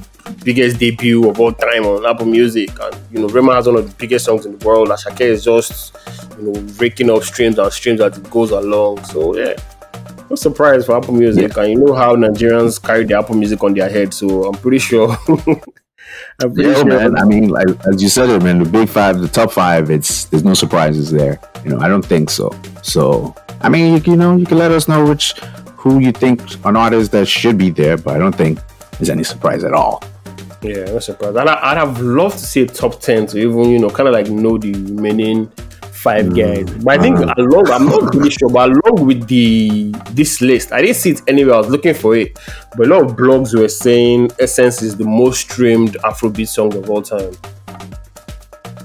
biggest 0.44 0.78
debut 0.78 1.28
of 1.28 1.40
all 1.40 1.52
time 1.52 1.84
on 1.84 2.06
Apple 2.06 2.26
Music, 2.26 2.70
and 2.80 2.96
you 3.12 3.20
know, 3.20 3.28
Rema 3.28 3.54
has 3.54 3.66
one 3.66 3.76
of 3.76 3.88
the 3.88 3.94
biggest 3.96 4.24
songs 4.26 4.46
in 4.46 4.58
the 4.58 4.66
world. 4.66 4.88
Asake 4.88 5.22
is 5.22 5.44
just, 5.44 5.96
you 6.38 6.44
know, 6.52 6.60
raking 6.78 7.10
up 7.10 7.22
streams 7.22 7.58
and 7.58 7.72
streams 7.72 8.00
as 8.00 8.16
it 8.18 8.30
goes 8.30 8.50
along. 8.50 9.04
So 9.04 9.36
yeah. 9.36 9.54
No 10.30 10.36
surprise 10.36 10.86
for 10.86 10.96
Apple 10.96 11.14
Music, 11.14 11.56
and 11.56 11.70
you 11.70 11.78
know 11.84 11.92
how 11.94 12.14
Nigerians 12.14 12.80
carry 12.82 13.04
the 13.04 13.18
Apple 13.18 13.34
Music 13.34 13.62
on 13.64 13.74
their 13.74 13.88
head, 13.90 14.14
so 14.14 14.44
I'm 14.44 14.54
pretty 14.54 14.78
sure. 14.78 15.10
I'm 16.40 16.54
pretty 16.54 16.70
Yeah, 16.70 16.74
sure. 16.76 16.84
man. 16.84 17.18
I 17.18 17.24
mean, 17.24 17.48
like 17.48 17.66
as 17.86 18.02
you 18.02 18.08
said 18.08 18.28
it, 18.30 18.42
man. 18.42 18.62
The 18.62 18.68
big 18.68 18.88
five, 18.88 19.20
the 19.20 19.28
top 19.28 19.50
five. 19.52 19.90
It's 19.90 20.26
there's 20.26 20.44
no 20.44 20.54
surprises 20.54 21.10
there. 21.10 21.40
You 21.64 21.70
know, 21.70 21.80
I 21.80 21.88
don't 21.88 22.04
think 22.04 22.30
so. 22.30 22.50
So, 22.82 23.34
I 23.60 23.68
mean, 23.68 23.94
you, 23.96 24.12
you 24.12 24.16
know, 24.16 24.36
you 24.36 24.46
can 24.46 24.58
let 24.58 24.70
us 24.70 24.86
know 24.88 25.04
which 25.06 25.32
who 25.76 25.98
you 25.98 26.12
think 26.12 26.40
an 26.64 26.76
artist 26.76 27.10
that 27.12 27.26
should 27.26 27.58
be 27.58 27.70
there, 27.70 27.96
but 27.96 28.14
I 28.14 28.18
don't 28.18 28.34
think 28.34 28.58
there's 28.98 29.10
any 29.10 29.24
surprise 29.24 29.64
at 29.64 29.72
all. 29.72 30.02
Yeah, 30.62 30.84
no 30.84 30.98
surprise. 31.00 31.34
I'd, 31.36 31.48
I'd 31.48 31.76
have 31.78 32.00
loved 32.00 32.38
to 32.38 32.44
see 32.44 32.62
a 32.62 32.66
top 32.66 33.00
10 33.00 33.28
to 33.28 33.38
even, 33.38 33.70
you 33.70 33.78
know, 33.78 33.88
kind 33.88 34.06
of 34.08 34.12
like 34.12 34.28
know 34.28 34.58
the 34.58 34.72
remaining 34.74 35.50
five 36.00 36.26
hmm. 36.26 36.34
guys. 36.34 36.70
But 36.82 36.98
I 36.98 37.02
think 37.02 37.18
hmm. 37.18 37.28
along, 37.36 37.70
I'm 37.70 37.86
not 37.86 38.14
really 38.14 38.30
sure, 38.30 38.48
but 38.50 38.70
along 38.70 39.06
with 39.06 39.26
the 39.28 39.92
this 40.10 40.40
list, 40.40 40.72
I 40.72 40.80
didn't 40.82 40.96
see 40.96 41.10
it 41.10 41.22
anywhere. 41.28 41.54
I 41.54 41.58
was 41.58 41.68
looking 41.68 41.94
for 41.94 42.16
it. 42.16 42.38
But 42.76 42.86
a 42.86 42.90
lot 42.90 43.04
of 43.04 43.16
blogs 43.16 43.58
were 43.58 43.68
saying 43.68 44.30
Essence 44.38 44.82
is 44.82 44.96
the 44.96 45.04
most 45.04 45.40
streamed 45.40 45.94
Afrobeat 46.04 46.48
song 46.48 46.74
of 46.76 46.88
all 46.88 47.02
time 47.02 47.32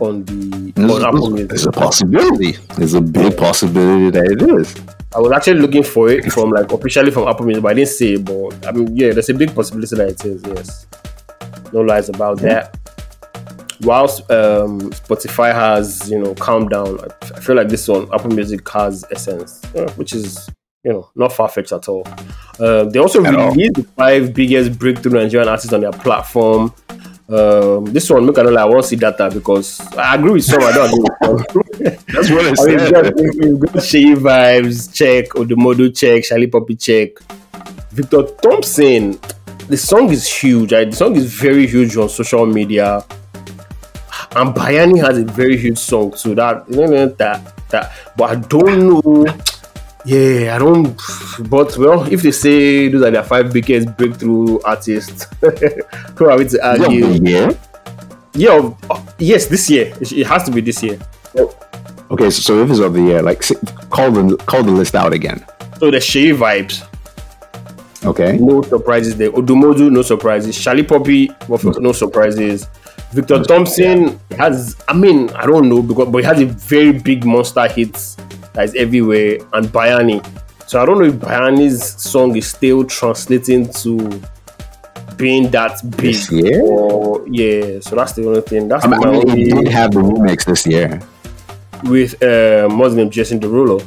on 0.01 0.25
the 0.25 0.73
on 0.77 1.05
Apple 1.05 1.29
Music. 1.29 1.49
There's 1.49 1.67
a 1.67 1.71
possibility. 1.71 2.53
There's 2.77 2.93
a 2.93 3.01
big 3.01 3.37
possibility 3.37 4.09
that 4.11 4.25
it 4.25 4.41
is. 4.41 4.75
I 5.15 5.19
was 5.19 5.31
actually 5.31 5.61
looking 5.61 5.83
for 5.83 6.09
it 6.09 6.31
from 6.33 6.49
like 6.49 6.71
officially 6.71 7.11
from 7.11 7.27
Apple 7.27 7.45
Music, 7.45 7.63
but 7.63 7.69
I 7.69 7.73
didn't 7.75 7.89
see 7.89 8.13
it. 8.15 8.25
But 8.25 8.67
I 8.67 8.71
mean, 8.71 8.95
yeah, 8.95 9.11
there's 9.11 9.29
a 9.29 9.33
big 9.33 9.55
possibility 9.55 9.95
that 9.95 10.09
it 10.09 10.25
is. 10.25 10.43
Yes, 10.45 10.87
no 11.71 11.81
lies 11.81 12.09
about 12.09 12.39
hmm. 12.39 12.47
that. 12.47 12.84
Whilst 13.81 14.21
um, 14.31 14.91
Spotify 14.91 15.53
has 15.53 16.09
you 16.09 16.19
know 16.19 16.33
calmed 16.35 16.69
down, 16.69 16.99
I, 16.99 17.07
I 17.35 17.39
feel 17.39 17.55
like 17.55 17.69
this 17.69 17.87
one 17.87 18.07
Apple 18.13 18.31
Music 18.31 18.67
has 18.69 19.03
Essence, 19.11 19.63
uh, 19.75 19.89
which 19.93 20.13
is 20.13 20.49
you 20.83 20.93
know 20.93 21.09
not 21.15 21.33
far 21.33 21.49
fetched 21.49 21.71
at 21.73 21.87
all. 21.89 22.07
Uh, 22.59 22.85
they 22.85 22.99
also 22.99 23.23
At 23.23 23.35
all. 23.35 23.51
released 23.51 23.75
the 23.75 23.83
five 23.83 24.33
biggest 24.33 24.79
breakthrough 24.79 25.19
Nigerian 25.21 25.49
artists 25.49 25.73
on 25.73 25.81
their 25.81 25.91
platform. 25.91 26.73
Um, 27.27 27.85
this 27.85 28.07
one, 28.09 28.21
I 28.23 28.25
know 28.43 28.49
like 28.51 28.57
I 28.59 28.65
want 28.65 28.83
to 28.83 28.87
see 28.87 28.95
data 28.95 29.31
because 29.33 29.81
I 29.97 30.13
agree 30.15 30.31
with 30.31 30.45
some, 30.45 30.61
I 30.61 30.71
don't 30.71 30.93
agree 30.93 31.01
with 31.33 31.99
some. 31.99 32.03
That's 32.13 32.29
what 32.29 32.45
I 32.45 32.53
said. 32.53 33.13
we've 33.15 33.59
got 33.59 33.83
Shea 33.83 34.13
Vibes, 34.13 34.93
check, 34.93 35.29
Odumodu, 35.29 35.89
check, 35.97 36.23
Shallipopi, 36.23 36.79
check. 36.79 37.17
Victor 37.91 38.23
Thompson, 38.41 39.19
the 39.67 39.75
song 39.75 40.11
is 40.11 40.27
huge. 40.27 40.71
Right? 40.71 40.89
The 40.89 40.95
song 40.95 41.15
is 41.15 41.33
very 41.33 41.65
huge 41.65 41.97
on 41.97 42.09
social 42.09 42.45
media. 42.45 43.03
And 44.35 44.53
Bayanni 44.53 44.99
has 45.05 45.17
a 45.17 45.23
very 45.23 45.57
huge 45.57 45.77
song 45.77 46.11
too. 46.11 46.35
That, 46.35 46.67
that, 46.67 47.53
that, 47.69 47.91
but 48.17 48.29
I 48.29 48.35
don't 48.35 49.03
know. 49.03 49.25
Yeah, 50.03 50.55
I 50.55 50.59
don't. 50.59 50.99
But 51.49 51.77
well, 51.77 52.03
if 52.11 52.21
they 52.21 52.31
say 52.31 52.89
those 52.89 53.01
are 53.01 53.11
their 53.11 53.23
five 53.23 53.53
biggest 53.53 53.95
breakthrough 53.97 54.59
artists, 54.63 55.27
who 56.15 56.29
are 56.29 56.37
we 56.37 56.47
to 56.49 56.67
argue? 56.67 57.07
Yeah. 57.23 57.51
Yeah, 58.33 58.73
uh, 58.89 59.01
yes, 59.17 59.45
this 59.45 59.69
year. 59.69 59.93
It, 60.01 60.27
has 60.27 60.43
to 60.43 60.51
be 60.51 60.59
this 60.59 60.83
year. 60.83 60.99
Okay, 62.11 62.29
so, 62.29 62.41
so 62.41 62.61
if 62.61 62.69
it's 62.69 62.79
of 62.79 62.93
the 62.93 63.01
year, 63.01 63.21
like 63.21 63.41
call 63.89 64.11
the 64.11 64.35
call 64.45 64.61
the 64.63 64.71
list 64.71 64.95
out 64.95 65.13
again. 65.13 65.45
So 65.79 65.89
the 65.89 66.01
Shea 66.01 66.31
vibes. 66.31 66.85
Okay. 68.03 68.37
no 68.37 68.61
surprises 68.61 69.15
there. 69.15 69.31
Odumodu, 69.31 69.89
no 69.89 70.01
surprises. 70.03 70.55
Shallipopi, 70.55 71.81
no 71.81 71.91
surprises. 71.93 72.67
Victor 73.15 73.43
Thompson 73.43 74.19
has, 74.37 74.75
I 74.87 74.93
mean, 74.93 75.29
I 75.31 75.45
don't 75.45 75.69
know, 75.69 75.81
because 75.81 76.09
but 76.09 76.17
he 76.17 76.23
has 76.25 76.41
a 76.41 76.45
very 76.45 76.91
big 76.91 77.25
monster 77.25 77.67
hit 77.67 77.93
that 78.53 78.65
is 78.65 78.75
everywhere, 78.75 79.37
and 79.53 79.67
Bayanni. 79.67 80.19
So 80.67 80.81
I 80.81 80.85
don't 80.85 80.99
know 80.99 81.05
if 81.05 81.15
Bayanni's 81.15 82.01
song 82.01 82.35
is 82.35 82.47
still 82.47 82.83
translating 82.83 83.71
to 83.83 84.21
being 85.15 85.49
that 85.51 85.79
big. 85.91 86.15
This 86.15 86.31
year? 86.31 86.61
Or, 86.61 87.25
yeah, 87.27 87.79
so 87.79 87.95
that's 87.95 88.13
the 88.13 88.27
only 88.27 88.41
thing. 88.41 88.67
That's 88.67 88.83
I 88.85 88.89
mean, 88.89 89.03
I 89.03 89.11
mean, 89.11 89.29
he 89.29 89.43
did 89.45 89.67
have 89.69 89.91
the 89.91 90.01
remix 90.01 90.45
this 90.45 90.67
year. 90.67 90.99
with 91.83 92.21
uh, 92.23 92.67
Muslim 92.69 93.09
Jason 93.09 93.39
Derulo. 93.39 93.81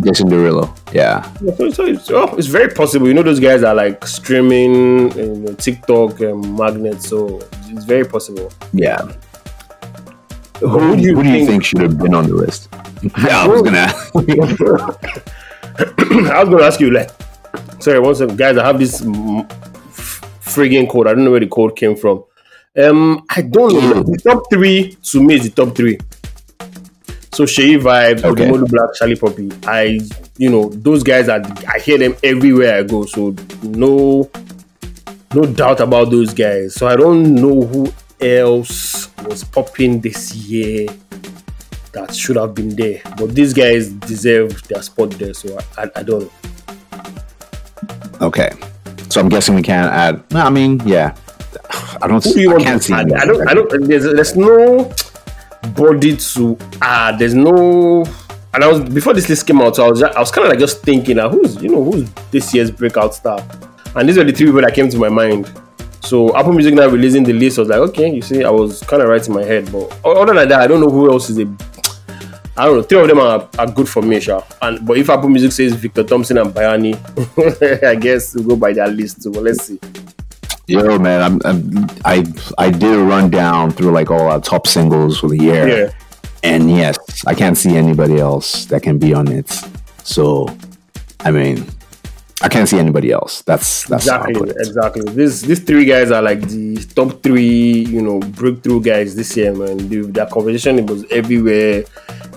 Jason 0.00 0.28
Derulo. 0.28 0.68
Yeah. 0.92 1.30
Yeah, 1.40 1.54
So, 1.56 1.70
so 1.70 1.84
it's, 1.86 2.10
oh, 2.10 2.34
it's 2.36 2.46
very 2.48 2.68
possible. 2.72 3.08
You 3.08 3.14
know, 3.14 3.22
those 3.22 3.40
guys 3.40 3.62
are 3.62 3.74
like 3.74 4.06
streaming 4.06 5.10
um, 5.48 5.56
TikTok 5.56 6.20
um, 6.20 6.56
magnets, 6.56 7.08
so 7.08 7.40
it's 7.68 7.84
very 7.84 8.04
possible. 8.04 8.52
Yeah. 8.72 9.00
Who, 10.60 10.68
Who, 10.68 10.96
do 10.96 11.02
you 11.02 11.14
who 11.16 11.22
do 11.22 11.28
you 11.30 11.36
think? 11.38 11.48
think 11.48 11.64
should 11.64 11.80
have 11.80 11.98
been 11.98 12.14
on 12.14 12.26
the 12.28 12.34
list? 12.34 12.68
Yeah, 13.02 13.42
I 13.44 13.46
was 13.48 13.62
gonna. 13.62 13.86
I 15.78 16.40
was 16.40 16.48
going 16.48 16.58
to 16.58 16.64
ask 16.64 16.80
you, 16.80 16.90
like, 16.90 17.10
sorry, 17.80 18.00
one 18.00 18.14
second, 18.14 18.36
guys. 18.38 18.56
I 18.56 18.64
have 18.66 18.78
this 18.78 19.02
f- 19.02 20.20
frigging 20.42 20.88
code. 20.90 21.06
I 21.06 21.14
don't 21.14 21.24
know 21.24 21.30
where 21.30 21.40
the 21.40 21.46
code 21.46 21.76
came 21.76 21.94
from. 21.96 22.24
Um, 22.82 23.24
I 23.30 23.42
don't 23.42 23.74
know. 23.74 24.02
The 24.02 24.18
top 24.22 24.44
three 24.50 24.96
to 25.02 25.22
me 25.22 25.34
is 25.34 25.50
the 25.50 25.64
top 25.64 25.74
three. 25.76 25.98
So 27.36 27.44
Sheyi 27.44 27.78
Vibes, 27.78 28.24
Okay. 28.24 28.48
Odumodu 28.48 28.66
Black, 28.70 28.90
Shallipopi. 28.98 29.66
I, 29.66 30.00
you 30.38 30.48
know, 30.48 30.70
those 30.70 31.02
guys 31.02 31.28
are. 31.28 31.42
I 31.68 31.78
hear 31.80 31.98
them 31.98 32.16
everywhere 32.24 32.78
I 32.78 32.82
go. 32.82 33.04
So 33.04 33.34
no, 33.62 34.30
no 35.34 35.44
doubt 35.44 35.80
about 35.80 36.10
those 36.10 36.32
guys. 36.32 36.74
So 36.74 36.86
I 36.88 36.96
don't 36.96 37.34
know 37.34 37.60
who 37.60 37.92
else 38.22 39.14
was 39.26 39.44
popping 39.44 40.00
this 40.00 40.34
year 40.34 40.86
that 41.92 42.14
should 42.14 42.36
have 42.36 42.54
been 42.54 42.74
there. 42.74 43.02
But 43.18 43.34
these 43.34 43.52
guys 43.52 43.90
deserve 43.90 44.62
their 44.68 44.80
spot 44.80 45.10
there. 45.10 45.34
So 45.34 45.58
I, 45.76 45.82
I, 45.82 45.90
I 45.96 46.02
don't 46.04 46.22
know. 46.22 46.32
Okay. 48.22 48.50
So 49.10 49.20
I'm 49.20 49.28
guessing 49.28 49.54
we 49.54 49.62
can't 49.62 49.92
add. 49.92 50.24
No, 50.32 50.40
I 50.40 50.48
mean, 50.48 50.80
yeah. 50.86 51.14
I 52.00 52.06
don't. 52.08 52.24
Who 52.24 52.32
do 52.32 52.40
you 52.40 52.48
I 52.50 52.52
want 52.54 52.64
can't 52.64 52.80
to 52.82 52.88
see. 52.88 52.94
add? 52.94 53.12
I 53.12 53.26
don't. 53.26 53.46
I 53.48 53.52
don't. 53.52 53.88
There's, 53.88 54.04
there's 54.04 54.36
no 54.36 54.90
body 55.74 56.16
to 56.16 56.58
add. 56.80 57.18
There's 57.18 57.34
no. 57.34 58.04
And 58.54 58.64
I 58.64 58.68
was 58.68 58.80
before 58.80 59.12
this 59.12 59.28
list 59.28 59.46
came 59.46 59.60
out, 59.60 59.76
so 59.76 59.86
I 59.86 59.90
was 59.90 60.02
I 60.02 60.18
was 60.18 60.30
kind 60.30 60.46
of 60.46 60.50
like 60.50 60.58
just 60.58 60.82
thinking, 60.82 61.18
uh, 61.18 61.28
who's 61.28 61.62
you 61.62 61.68
know 61.68 61.84
who's 61.84 62.10
this 62.30 62.54
year's 62.54 62.70
breakout 62.70 63.14
star, 63.14 63.46
and 63.94 64.08
these 64.08 64.16
were 64.16 64.24
the 64.24 64.32
three 64.32 64.46
people 64.46 64.62
that 64.62 64.74
came 64.74 64.88
to 64.88 64.98
my 64.98 65.08
mind. 65.08 65.52
So 66.00 66.34
Apple 66.36 66.52
Music 66.52 66.72
now 66.72 66.86
releasing 66.86 67.24
the 67.24 67.32
list 67.32 67.58
I 67.58 67.62
was 67.62 67.68
like, 67.68 67.80
okay, 67.90 68.14
you 68.14 68.22
see, 68.22 68.44
I 68.44 68.50
was 68.50 68.80
kind 68.82 69.02
of 69.02 69.08
right 69.08 69.26
in 69.26 69.34
my 69.34 69.42
head, 69.42 69.70
but 69.72 69.92
other 70.04 70.34
than 70.34 70.48
that, 70.48 70.60
I 70.60 70.66
don't 70.68 70.80
know 70.80 70.90
who 70.90 71.10
else 71.10 71.28
is 71.30 71.38
a. 71.38 71.42
I 72.58 72.64
don't 72.64 72.76
know. 72.76 72.82
Three 72.82 73.00
of 73.00 73.08
them 73.08 73.18
are, 73.18 73.48
are 73.58 73.70
good 73.70 73.88
for 73.88 74.00
me, 74.02 74.20
sure. 74.20 74.42
And 74.62 74.86
but 74.86 74.96
if 74.96 75.10
Apple 75.10 75.28
Music 75.28 75.52
says 75.52 75.74
Victor 75.74 76.04
Thompson 76.04 76.38
and 76.38 76.54
Bayanni, 76.54 76.94
I 77.84 77.96
guess 77.96 78.34
we'll 78.34 78.44
go 78.44 78.56
by 78.56 78.72
that 78.74 78.92
list. 78.94 79.22
So 79.22 79.30
let's 79.30 79.64
see. 79.64 79.78
Yo, 80.68 80.98
man, 80.98 81.22
I'm, 81.22 81.40
I'm 81.44 81.86
I 82.04 82.24
I 82.58 82.70
did 82.70 82.92
a 82.94 82.98
rundown 83.02 83.70
through 83.70 83.92
like 83.92 84.10
all 84.10 84.28
our 84.30 84.40
top 84.40 84.66
singles 84.66 85.20
for 85.20 85.28
the 85.28 85.38
year, 85.38 85.68
Yeah. 85.68 85.90
and 86.42 86.70
yes, 86.70 86.98
I 87.26 87.34
can't 87.34 87.56
see 87.56 87.76
anybody 87.76 88.18
else 88.18 88.64
that 88.66 88.82
can 88.82 88.98
be 88.98 89.14
on 89.14 89.28
it. 89.28 89.48
So, 90.02 90.48
I 91.20 91.30
mean, 91.30 91.64
I 92.42 92.48
can't 92.48 92.68
see 92.68 92.78
anybody 92.80 93.12
else. 93.12 93.42
That's 93.42 93.84
that's 93.86 94.06
Exactly, 94.06 94.50
exactly. 94.56 95.02
This 95.14 95.42
these 95.42 95.60
three 95.60 95.84
guys 95.84 96.10
are 96.10 96.20
like 96.22 96.40
the 96.48 96.76
top 96.96 97.22
three, 97.22 97.84
you 97.86 98.02
know, 98.02 98.18
breakthrough 98.18 98.80
guys 98.82 99.14
this 99.14 99.36
year, 99.36 99.54
man. 99.54 99.88
The, 99.88 100.02
their 100.02 100.26
conversation 100.26 100.80
it 100.80 100.86
was 100.90 101.04
everywhere. 101.12 101.84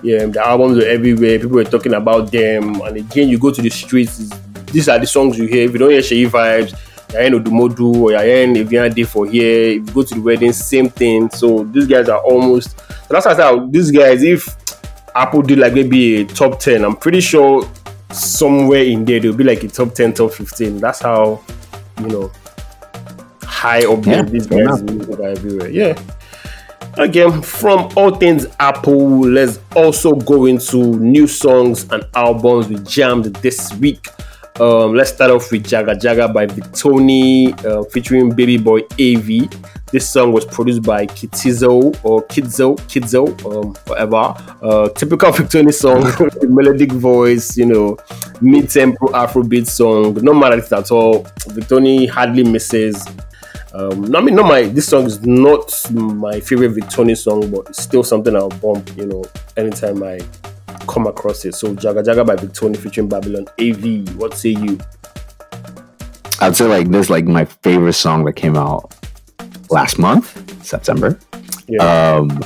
Yeah, 0.04 0.28
the 0.28 0.46
albums 0.46 0.78
were 0.78 0.86
everywhere. 0.86 1.40
People 1.40 1.56
were 1.58 1.64
talking 1.66 1.94
about 1.96 2.32
them. 2.32 2.80
And 2.82 2.98
again, 2.98 3.28
you 3.28 3.40
go 3.40 3.52
to 3.52 3.62
the 3.62 3.70
streets. 3.70 4.30
These 4.72 4.88
are 4.88 5.00
the 5.00 5.08
songs 5.08 5.38
you 5.38 5.48
hear. 5.48 5.66
If 5.66 5.74
you 5.74 5.80
don't 5.80 5.90
hear 5.90 6.00
Sheyi 6.02 6.28
vibes, 6.30 6.74
you're 7.12 7.22
hearing 7.22 7.44
Odumodu 7.44 7.96
or 7.96 8.12
you're 8.12 8.58
Evian 8.58 8.94
Day 8.94 9.04
for 9.04 9.28
here. 9.28 9.72
If 9.72 9.88
you 9.88 9.94
go 9.94 10.04
to 10.04 10.16
the 10.16 10.22
wedding, 10.22 10.54
same 10.54 10.90
thing. 10.90 11.30
So 11.30 11.64
these 11.64 11.88
guys 11.88 12.10
are 12.10 12.20
almost. 12.20 12.80
So 12.80 12.86
that's 13.10 13.26
why 13.26 13.34
I 13.34 13.36
said 13.36 13.72
these 13.72 13.92
guys. 13.92 14.24
If 14.24 14.48
Apple 15.16 15.42
did 15.42 15.60
like 15.60 15.74
maybe 15.74 16.22
a 16.22 16.26
top 16.26 16.60
ten, 16.60 16.84
I'm 16.84 16.96
pretty 16.96 17.22
sure 17.22 17.68
somewhere 18.12 18.84
in 18.84 19.06
there 19.06 19.20
there'll 19.20 19.36
be 19.38 19.44
like 19.44 19.64
a 19.64 19.68
top 19.68 19.94
10 19.94 20.14
top 20.14 20.32
15 20.32 20.80
that's 20.80 21.00
how 21.00 21.42
you 22.00 22.08
know 22.08 22.32
high 23.44 23.86
up 23.86 24.06
Yeah, 24.06 24.24
these 24.24 24.48
guys 24.48 24.82
are 24.82 25.24
everywhere 25.28 25.70
yeah 25.70 26.02
again 26.98 27.42
from 27.42 27.92
all 27.96 28.16
things 28.16 28.48
apple 28.60 29.20
let's 29.20 29.60
also 29.76 30.16
go 30.16 30.46
into 30.48 30.98
new 31.00 31.28
songs 31.28 31.90
and 31.92 32.04
albums 32.16 32.68
we 32.68 32.78
jammed 32.80 33.26
this 33.26 33.72
week 33.76 34.08
um, 34.60 34.94
let's 34.94 35.12
start 35.12 35.32
off 35.32 35.52
with 35.52 35.64
Jaga 35.64 36.00
Jaga 36.00 36.34
by 36.34 36.46
Victony 36.46 37.54
uh, 37.66 37.84
featuring 37.86 38.30
Baby 38.36 38.58
Boy 38.58 38.82
AV. 39.00 39.50
This 39.92 40.08
song 40.08 40.34
was 40.34 40.46
produced 40.46 40.84
by 40.84 41.08
Kitizo 41.08 41.98
or 42.04 42.22
Kidzo, 42.28 42.78
Kidzo, 42.88 43.26
um, 43.46 43.74
whatever. 43.88 44.36
Uh, 44.62 44.90
typical 44.90 45.32
Victony 45.40 45.74
song, 45.74 46.04
melodic 46.54 46.92
voice, 46.92 47.58
you 47.58 47.66
know, 47.66 47.98
mid-tempo 48.42 49.08
Afrobeat 49.08 49.68
song. 49.68 50.14
No 50.16 50.34
matter 50.34 50.58
at 50.76 50.92
all. 50.92 51.24
Victony 51.50 52.08
hardly 52.08 52.44
misses. 52.44 53.06
Um, 53.74 54.16
I 54.16 54.22
mean, 54.22 54.36
not 54.36 54.48
my. 54.48 54.64
This 54.64 54.88
song 54.88 55.06
is 55.06 55.26
not 55.26 55.72
my 55.94 56.40
favorite 56.40 56.74
Victony 56.74 57.18
song, 57.18 57.50
but 57.50 57.70
it's 57.70 57.82
still 57.82 58.04
something 58.04 58.36
I'll 58.36 58.50
bump. 58.50 58.96
You 58.98 59.06
know, 59.06 59.24
anytime 59.58 60.04
I 60.04 60.20
come 60.90 61.08
across 61.08 61.46
it. 61.46 61.56
So 61.56 61.74
Jaga 61.76 62.04
Jaga 62.04 62.26
by 62.26 62.36
Victony 62.36 62.76
featuring 62.76 63.08
Babyboy 63.08 63.48
AV. 63.60 64.16
What 64.18 64.34
say 64.34 64.50
you? 64.50 64.78
I'd 66.42 66.56
say 66.56 66.66
like 66.66 66.90
this, 66.90 67.10
like 67.10 67.26
my 67.26 67.46
favorite 67.46 67.94
song 67.94 68.26
that 68.26 68.34
came 68.34 68.56
out 68.58 68.94
last 69.70 70.00
month, 70.00 70.66
September. 70.66 71.20
Yeah. 71.68 72.16
Um, 72.16 72.40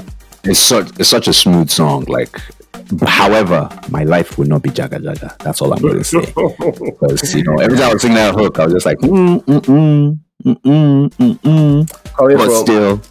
it's 0.43 0.59
such 0.59 0.89
it's 0.99 1.09
such 1.09 1.27
a 1.27 1.33
smooth 1.33 1.69
song. 1.69 2.03
Like, 2.05 2.35
however, 3.07 3.69
my 3.89 4.03
life 4.03 4.37
would 4.37 4.49
not 4.49 4.61
be 4.61 4.69
Jaga 4.69 4.99
Jaga. 4.99 5.37
That's 5.39 5.61
all 5.61 5.73
I'm 5.73 5.81
going 5.81 5.99
to 5.99 6.03
say. 6.03 6.19
Because 6.35 7.33
you 7.33 7.43
know, 7.43 7.55
every 7.57 7.77
time 7.77 7.89
I 7.89 7.93
was 7.93 8.01
singing 8.01 8.15
that 8.15 8.35
hook, 8.35 8.59
I 8.59 8.65
was 8.65 8.73
just 8.73 8.85
like, 8.85 8.97
mm 8.99 9.43
mm 9.45 9.61
mm 9.61 10.19
mm 10.43 10.59
mm 10.63 11.09
mm 11.09 11.39
mm. 11.39 11.87
But 12.17 12.37
from 12.37 12.65
still, 12.65 13.01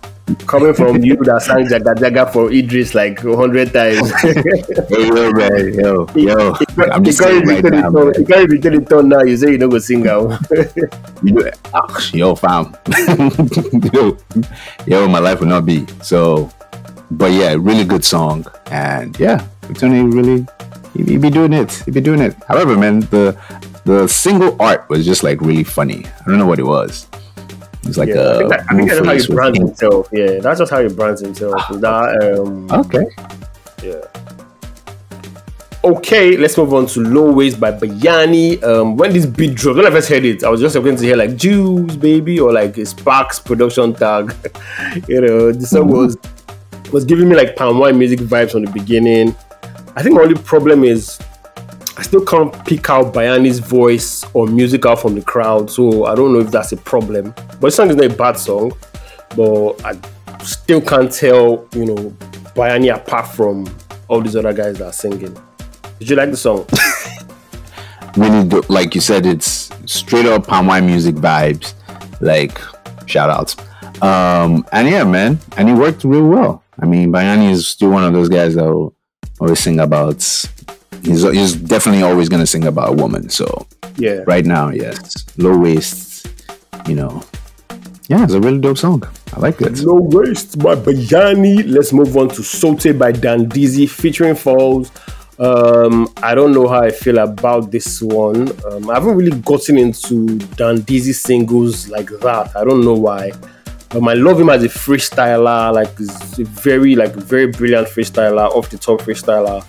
coming 0.46 0.72
from 0.74 1.02
you 1.02 1.16
that 1.24 1.42
sang 1.42 1.66
Jaga 1.66 1.94
Jaga 1.94 2.32
for 2.32 2.50
Idris 2.52 2.94
like 2.94 3.22
a 3.24 3.36
hundred 3.36 3.72
times. 3.72 4.10
hey, 4.22 5.06
yo, 5.08 5.30
man, 5.32 5.74
yo, 5.74 6.06
yo, 6.14 6.54
I'm 6.90 7.04
just 7.04 7.20
you 7.20 7.26
saying 7.26 7.42
can't 7.42 7.48
right 7.48 7.58
even 7.58 7.72
now, 7.72 7.90
tell 7.90 7.92
man. 7.92 8.12
the- 8.12 8.20
you 8.20 8.26
can't 8.26 8.62
tell 8.62 8.72
the 8.72 8.84
tone 8.84 9.08
now. 9.08 9.22
You 9.22 9.36
say 9.36 9.50
you 9.52 9.58
don't 9.58 9.70
go 9.70 9.78
sing 9.78 10.06
out. 10.08 10.38
You- 11.22 11.50
ah, 11.74 12.10
yo, 12.12 12.34
fam, 12.34 12.74
yo, 13.92 14.16
yo, 14.86 15.08
my 15.08 15.18
life 15.18 15.40
would 15.40 15.48
not 15.48 15.66
be 15.66 15.86
so. 16.02 16.50
But 17.10 17.32
yeah, 17.32 17.54
really 17.58 17.84
good 17.84 18.04
song, 18.04 18.46
and 18.70 19.18
yeah, 19.20 19.44
Tony 19.74 20.00
really, 20.02 20.46
he, 20.96 21.04
he 21.04 21.16
be 21.18 21.28
doing 21.28 21.52
it. 21.52 21.70
He 21.84 21.90
be 21.90 22.00
doing 22.00 22.20
it. 22.20 22.34
However, 22.48 22.76
man, 22.78 23.00
the 23.12 23.36
the 23.84 24.06
single 24.08 24.56
art 24.60 24.88
was 24.88 25.04
just 25.04 25.22
like 25.22 25.40
really 25.42 25.64
funny. 25.64 26.06
I 26.06 26.24
don't 26.30 26.38
know 26.38 26.46
what 26.46 26.58
it 26.58 26.64
was. 26.66 27.06
Was 27.84 27.98
like 27.98 28.10
yeah, 28.10 28.14
I 28.14 28.18
a 28.18 28.38
think, 28.38 28.50
that, 28.50 28.64
I 28.68 28.76
think 28.76 28.88
that's 28.90 29.06
how 29.06 29.16
he 29.16 29.34
brands 29.34 29.58
pink- 29.58 29.68
himself. 29.68 30.08
Yeah, 30.12 30.38
that's 30.40 30.58
just 30.60 30.70
how 30.70 30.82
he 30.82 30.88
brands 30.88 31.20
himself. 31.20 31.60
That, 31.80 32.38
um, 32.38 32.70
Okay, 32.70 33.04
Yeah. 33.82 34.04
Okay, 35.84 36.36
let's 36.36 36.56
move 36.56 36.72
on 36.74 36.86
to 36.86 37.00
Low 37.00 37.32
Waist 37.32 37.58
by 37.58 37.72
Bayanni. 37.72 38.62
Um, 38.62 38.96
when 38.96 39.12
this 39.12 39.26
beat 39.26 39.56
dropped, 39.56 39.78
when 39.78 39.86
I 39.86 39.90
first 39.90 40.08
heard 40.08 40.24
it, 40.24 40.44
I 40.44 40.48
was 40.48 40.60
just 40.60 40.76
going 40.76 40.94
to 40.94 41.02
hear 41.04 41.16
like 41.16 41.34
Juice 41.34 41.96
Baby 41.96 42.38
or 42.38 42.52
like 42.52 42.78
a 42.78 42.86
Sparks 42.86 43.40
production 43.40 43.92
tag. 43.92 44.32
you 45.08 45.20
know, 45.20 45.50
the 45.50 45.66
song 45.66 45.88
was 45.88 46.16
was 46.92 47.04
giving 47.04 47.28
me 47.28 47.34
like 47.34 47.56
palm 47.56 47.80
wine 47.80 47.98
music 47.98 48.20
vibes 48.20 48.52
from 48.52 48.64
the 48.64 48.70
beginning. 48.70 49.34
I 49.96 50.04
think 50.04 50.14
my 50.14 50.22
only 50.22 50.40
problem 50.40 50.84
is 50.84 51.18
I 52.02 52.04
still 52.04 52.24
can't 52.24 52.52
pick 52.66 52.90
out 52.90 53.14
Bayanni's 53.14 53.60
voice 53.60 54.24
or 54.34 54.48
music 54.48 54.84
out 54.86 55.00
from 55.00 55.14
the 55.14 55.22
crowd, 55.22 55.70
so 55.70 56.06
I 56.06 56.16
don't 56.16 56.32
know 56.32 56.40
if 56.40 56.50
that's 56.50 56.72
a 56.72 56.76
problem. 56.76 57.32
But 57.36 57.60
the 57.60 57.70
song 57.70 57.90
is 57.90 57.94
not 57.94 58.06
a 58.06 58.08
bad 58.08 58.32
song, 58.36 58.72
but 59.36 59.74
I 59.84 59.96
still 60.42 60.80
can't 60.80 61.12
tell, 61.12 61.68
you 61.76 61.84
know, 61.84 62.10
Bayanni 62.56 62.92
apart 62.92 63.28
from 63.28 63.72
all 64.08 64.20
these 64.20 64.34
other 64.34 64.52
guys 64.52 64.78
that 64.78 64.86
are 64.86 64.92
singing. 64.92 65.32
Did 66.00 66.10
you 66.10 66.16
like 66.16 66.32
the 66.32 66.36
song? 66.36 66.66
really 68.16 68.48
do, 68.48 68.62
like 68.68 68.96
you 68.96 69.00
said, 69.00 69.24
it's 69.24 69.70
straight 69.86 70.26
up 70.26 70.48
wine 70.48 70.86
music 70.86 71.14
vibes. 71.14 71.74
Like 72.20 72.58
shout 73.06 73.30
outs. 73.30 73.56
Um, 74.02 74.66
and 74.72 74.88
yeah, 74.88 75.04
man, 75.04 75.38
and 75.56 75.70
it 75.70 75.74
worked 75.74 76.02
real 76.02 76.26
well. 76.26 76.64
I 76.80 76.84
mean, 76.86 77.12
Bayanni 77.12 77.52
is 77.52 77.68
still 77.68 77.90
one 77.90 78.02
of 78.02 78.12
those 78.12 78.28
guys 78.28 78.56
that 78.56 78.64
will 78.64 78.92
always 79.38 79.60
sing 79.60 79.78
about. 79.78 80.20
He's, 81.02 81.22
he's 81.22 81.54
definitely 81.54 82.02
always 82.02 82.28
going 82.28 82.40
to 82.40 82.46
sing 82.46 82.64
about 82.66 82.90
a 82.90 82.92
woman. 82.92 83.28
So 83.28 83.66
Yeah. 83.96 84.22
right 84.26 84.44
now, 84.44 84.70
yes, 84.70 85.24
low 85.38 85.56
waist. 85.58 86.26
You 86.88 86.94
know, 86.96 87.22
yeah, 88.08 88.24
it's 88.24 88.32
a 88.34 88.40
really 88.40 88.58
dope 88.60 88.78
song. 88.78 89.02
I 89.34 89.40
like 89.40 89.60
it. 89.62 89.78
Low 89.78 89.94
Waist 90.00 90.58
by 90.58 90.74
Bayanni. 90.74 91.64
Let's 91.66 91.92
move 91.92 92.14
on 92.16 92.28
to 92.30 92.42
Sote 92.42 92.98
by 92.98 93.12
Dan 93.12 93.48
Dizzy 93.48 93.86
featuring 93.86 94.34
Falz. 94.34 94.90
Um, 95.38 96.08
I 96.22 96.34
don't 96.34 96.52
know 96.52 96.68
how 96.68 96.82
I 96.82 96.90
feel 96.90 97.18
about 97.18 97.70
this 97.70 98.02
one. 98.02 98.50
Um, 98.66 98.90
I 98.90 98.94
haven't 98.94 99.16
really 99.16 99.38
gotten 99.40 99.78
into 99.78 100.38
Dan 100.56 100.80
Dizzy 100.82 101.12
singles 101.14 101.88
like 101.88 102.10
that. 102.20 102.54
I 102.54 102.64
don't 102.64 102.84
know 102.84 102.92
why. 102.94 103.32
Um, 103.92 104.06
I 104.08 104.14
love 104.14 104.38
him 104.40 104.50
as 104.50 104.62
a 104.64 104.68
freestyler. 104.68 105.72
Like 105.72 105.98
a 105.98 106.44
very, 106.44 106.94
like 106.94 107.14
very 107.14 107.46
brilliant 107.46 107.88
freestyler, 107.88 108.50
off 108.50 108.68
the 108.70 108.76
top 108.78 109.00
freestyler. 109.00 109.64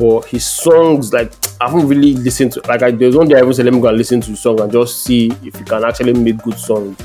But 0.00 0.24
his 0.24 0.46
songs, 0.46 1.12
like 1.12 1.30
I 1.60 1.68
haven't 1.68 1.86
really 1.86 2.14
listened 2.14 2.52
to. 2.52 2.62
Like 2.66 2.82
I, 2.82 2.90
there's 2.90 3.14
one 3.14 3.28
day 3.28 3.36
I 3.36 3.42
even 3.42 3.52
said, 3.52 3.66
let 3.66 3.74
me 3.74 3.80
go 3.82 3.88
and 3.88 3.98
listen 3.98 4.22
to 4.22 4.30
the 4.30 4.36
song 4.36 4.58
and 4.60 4.72
just 4.72 5.04
see 5.04 5.30
if 5.44 5.58
he 5.58 5.64
can 5.64 5.84
actually 5.84 6.14
make 6.14 6.38
good 6.38 6.58
songs. 6.58 6.98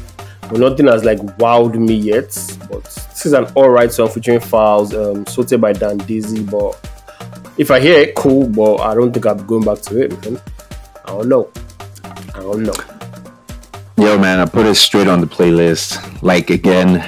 But 0.50 0.60
nothing 0.60 0.88
has 0.88 1.04
like 1.04 1.20
wowed 1.38 1.76
me 1.76 1.94
yet. 1.94 2.32
But 2.72 2.86
this 2.86 3.26
is 3.26 3.34
an 3.34 3.48
alright 3.58 3.92
song 3.92 4.08
featuring 4.08 4.40
Falz, 4.40 4.94
um, 4.94 5.26
sorted 5.26 5.60
by 5.60 5.74
Dan 5.74 5.98
Dizzy. 5.98 6.42
But 6.44 6.80
if 7.58 7.70
I 7.70 7.82
hear 7.82 8.00
it, 8.00 8.16
cool. 8.16 8.48
But 8.48 8.78
I 8.78 8.94
don't 8.94 9.12
think 9.12 9.26
I'll 9.26 9.36
be 9.36 9.44
going 9.44 9.66
back 9.66 9.80
to 9.82 10.02
it. 10.02 10.12
Man. 10.24 10.42
I 11.04 11.10
don't 11.10 11.28
know. 11.28 11.52
I 12.34 12.40
don't 12.40 12.64
know. 12.64 12.74
Yo, 13.98 14.18
man, 14.18 14.40
I 14.40 14.46
put 14.46 14.66
it 14.66 14.76
straight 14.76 15.08
on 15.08 15.20
the 15.20 15.28
playlist. 15.28 16.22
Like 16.22 16.50
again, 16.50 17.06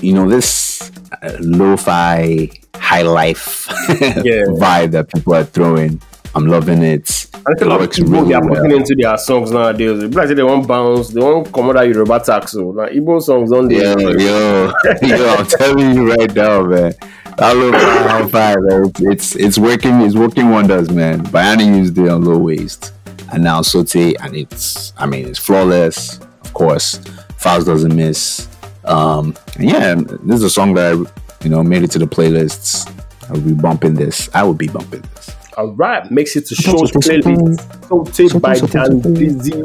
you 0.00 0.12
know 0.12 0.28
this 0.28 0.92
uh, 1.22 1.36
lo-fi 1.40 2.50
high 2.74 3.02
life 3.02 3.63
Yeah. 4.24 4.44
vibe 4.58 4.92
that 4.92 5.12
people 5.12 5.34
are 5.34 5.44
throwing. 5.44 6.00
I'm 6.36 6.46
loving 6.46 6.82
it. 6.82 7.26
I 7.46 7.54
think 7.54 7.70
It 7.70 7.78
works 7.78 7.96
people 7.98 8.12
really 8.12 8.28
they 8.28 8.34
are 8.34 8.44
well. 8.44 8.60
putting 8.62 8.76
into 8.78 8.96
their 8.98 9.16
songs 9.18 9.52
nowadays. 9.52 10.02
It's 10.02 10.16
like 10.16 10.26
say 10.28 10.34
they 10.34 10.42
want 10.42 10.66
bounce, 10.66 11.08
they 11.10 11.20
want 11.20 11.52
come 11.52 11.68
out 11.70 11.76
of 11.76 11.86
Yoruba 11.88 12.18
tax. 12.20 12.52
So 12.52 12.70
like 12.70 12.92
Igbo 12.92 13.22
songs 13.22 13.52
on 13.52 13.68
there. 13.68 13.98
yo, 14.00 14.72
yo! 15.02 15.28
I'm 15.36 15.46
telling 15.46 15.94
you 15.94 16.10
right 16.12 16.34
now, 16.34 16.62
man. 16.64 16.92
I 17.38 17.52
love 17.52 17.74
high 17.74 18.28
five, 18.28 18.56
it's 19.00 19.36
it's 19.36 19.58
working. 19.58 20.00
It's 20.00 20.14
working 20.16 20.50
wonders, 20.50 20.90
man. 20.90 21.22
Bayanni 21.26 21.76
used 21.78 21.96
it 21.98 22.08
on 22.08 22.24
low 22.24 22.38
waist, 22.38 22.92
and 23.32 23.44
now 23.44 23.62
Sote, 23.62 23.94
and 23.96 24.34
it's. 24.36 24.92
I 24.98 25.06
mean, 25.06 25.26
it's 25.28 25.38
flawless. 25.38 26.18
Of 26.42 26.52
course, 26.54 26.98
Falz 27.40 27.64
doesn't 27.66 27.94
miss. 27.94 28.48
Um, 28.84 29.34
yeah, 29.58 29.94
this 29.96 30.36
is 30.36 30.42
a 30.44 30.50
song 30.50 30.74
that 30.74 30.94
I, 30.94 31.44
you 31.44 31.50
know 31.50 31.62
made 31.62 31.82
it 31.82 31.90
to 31.92 31.98
the 31.98 32.06
playlists. 32.06 32.88
I'll 33.30 33.40
be 33.40 33.54
bumping 33.54 33.94
this. 33.94 34.28
I 34.34 34.42
will 34.42 34.54
be 34.54 34.68
bumping 34.68 35.02
this. 35.14 35.30
All 35.56 35.68
right, 35.72 36.10
makes 36.10 36.34
it 36.36 36.46
to 36.46 36.54
show's 36.54 36.90
playlist. 36.90 38.14
Sote 38.30 38.42
by 38.42 38.54
Dan 38.58 39.00
Dizzy. 39.14 39.62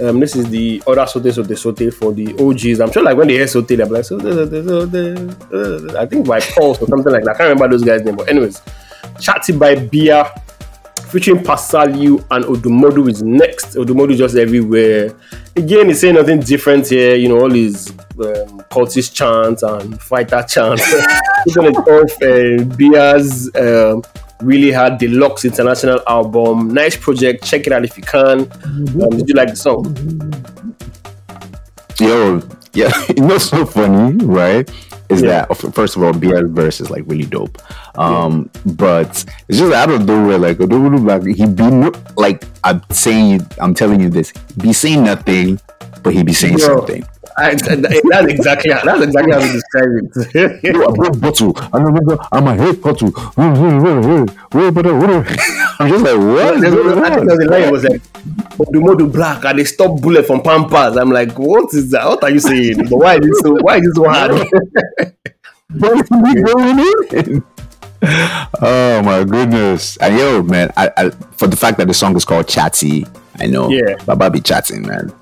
Um, 0.00 0.20
this 0.20 0.36
is 0.36 0.48
the 0.50 0.82
other 0.86 1.06
Sote 1.06 1.32
Sote 1.32 1.56
Sote 1.58 1.92
for 1.94 2.12
the 2.12 2.34
OGs. 2.38 2.80
I'm 2.80 2.92
sure 2.92 3.02
like 3.02 3.16
when 3.16 3.28
they 3.28 3.34
hear 3.34 3.46
Sote, 3.46 3.68
they're 3.68 3.86
like 3.86 4.04
Sote 4.04 4.22
Sote 4.22 4.92
Sote. 4.92 5.52
uh, 5.52 5.98
I 6.00 6.06
think 6.06 6.26
by 6.26 6.40
Pulse 6.40 6.80
or 6.80 6.86
something 6.86 7.12
like 7.12 7.24
that. 7.24 7.34
I 7.34 7.38
can't 7.38 7.48
remember 7.50 7.68
those 7.68 7.84
guys' 7.84 8.02
name, 8.04 8.16
but 8.16 8.28
anyways, 8.28 8.60
Chatty 9.20 9.52
by 9.56 9.74
Bia 9.76 10.30
featuring 11.08 11.42
Pa 11.42 11.56
Salieu 11.56 12.24
and 12.30 12.44
Odumodu 12.44 13.08
is 13.08 13.22
next. 13.22 13.74
Odumodu 13.76 14.16
just 14.16 14.36
everywhere. 14.36 15.14
Again, 15.56 15.88
he's 15.88 16.00
saying 16.00 16.14
nothing 16.14 16.40
different 16.40 16.88
here. 16.88 17.16
You 17.16 17.28
know, 17.28 17.40
all 17.40 17.50
his 17.50 17.90
um, 17.90 18.60
cultist 18.70 19.14
chants 19.14 19.62
and 19.62 20.00
fighter 20.00 20.44
chants. 20.48 20.84
He's 21.44 21.54
gonna 21.54 21.70
off 21.70 22.22
uh, 22.22 22.64
Bia's 22.76 23.50
um, 23.54 24.02
really 24.42 24.70
hard 24.72 24.98
deluxe 24.98 25.44
international 25.44 26.00
album. 26.06 26.68
Nice 26.68 26.96
project. 26.96 27.44
Check 27.44 27.66
it 27.66 27.72
out 27.72 27.84
if 27.84 27.96
you 27.96 28.02
can. 28.02 28.40
Um, 28.64 29.10
did 29.10 29.28
you 29.28 29.34
like 29.34 29.50
the 29.50 29.56
song? 29.56 29.84
Yo, 32.00 32.40
yeah, 32.74 32.92
you 33.16 33.22
know, 33.22 33.38
so 33.38 33.64
funny, 33.64 34.24
right? 34.24 34.70
Is 35.10 35.22
that 35.22 35.56
first 35.74 35.96
of 35.96 36.02
all, 36.02 36.12
BS 36.12 36.50
verse 36.50 36.80
is 36.80 36.90
like 36.90 37.04
really 37.06 37.24
dope. 37.24 37.58
Um, 37.98 38.50
but 38.66 39.24
it's 39.48 39.58
just 39.58 39.72
out 39.72 39.90
of 39.90 40.04
nowhere, 40.04 40.38
like 40.38 40.58
like 40.58 41.24
he 41.24 41.46
be 41.46 41.90
like 42.16 42.44
I'm 42.64 42.82
saying, 42.90 43.30
you, 43.30 43.40
I'm 43.58 43.74
telling 43.74 44.00
you 44.00 44.10
this, 44.10 44.32
be 44.58 44.72
saying 44.72 45.04
nothing, 45.04 45.58
but 46.08 46.14
he 46.16 46.22
be 46.22 46.32
saying 46.32 46.56
Bro. 46.56 46.66
something. 46.78 47.04
I, 47.36 47.54
that's 47.54 48.32
exactly 48.32 48.72
how, 48.72 48.82
that's 48.82 49.02
exactly 49.02 49.32
how 49.32 49.40
we 49.40 49.52
describe 49.52 49.88
it. 49.92 50.64
Yo, 50.74 50.88
I 50.88 50.90
broke 50.92 51.20
bottle. 51.20 51.52
I 51.72 51.76
remember 51.78 52.18
I'm 52.32 52.46
a 52.46 52.54
head 52.56 52.80
bottle. 52.80 53.12
I'm 53.36 53.54
just 55.90 56.04
like, 56.04 56.18
what? 56.18 56.60
There's 56.60 56.74
a- 56.74 57.00
I 57.00 57.14
think 57.14 57.28
there's 57.28 57.38
a 57.40 57.44
line 57.50 57.70
was 57.70 57.84
like, 57.84 58.00
Odumodu 58.58 59.12
black 59.12 59.44
and 59.44 59.58
they 59.58 59.64
stop 59.64 60.00
bullet 60.00 60.26
from 60.26 60.40
Pampas. 60.42 60.96
I'm 60.96 61.10
like, 61.10 61.38
what 61.38 61.72
is 61.74 61.90
that? 61.90 62.06
What 62.06 62.24
are 62.24 62.30
you 62.30 62.40
saying? 62.40 62.88
But 62.88 62.96
why 62.96 63.16
is 63.16 63.20
this 63.20 63.40
so? 63.40 63.54
Why 63.60 63.76
is 63.76 63.82
this 63.82 63.94
so 63.94 64.08
hard? 64.08 64.30
What's 65.76 66.08
going 66.08 66.44
on? 66.48 67.44
oh 68.62 69.02
my 69.04 69.24
goodness! 69.24 69.96
And 69.98 70.16
yo, 70.18 70.42
man, 70.42 70.70
I, 70.76 70.90
I 70.96 71.10
for 71.10 71.46
the 71.46 71.56
fact 71.56 71.76
that 71.78 71.86
the 71.88 71.94
song 71.94 72.16
is 72.16 72.24
called 72.24 72.48
Chatty, 72.48 73.06
I 73.38 73.46
know. 73.46 73.68
Yeah. 73.68 73.96
Baba 74.06 74.30
be 74.30 74.40
chatting, 74.40 74.86
man. 74.86 75.12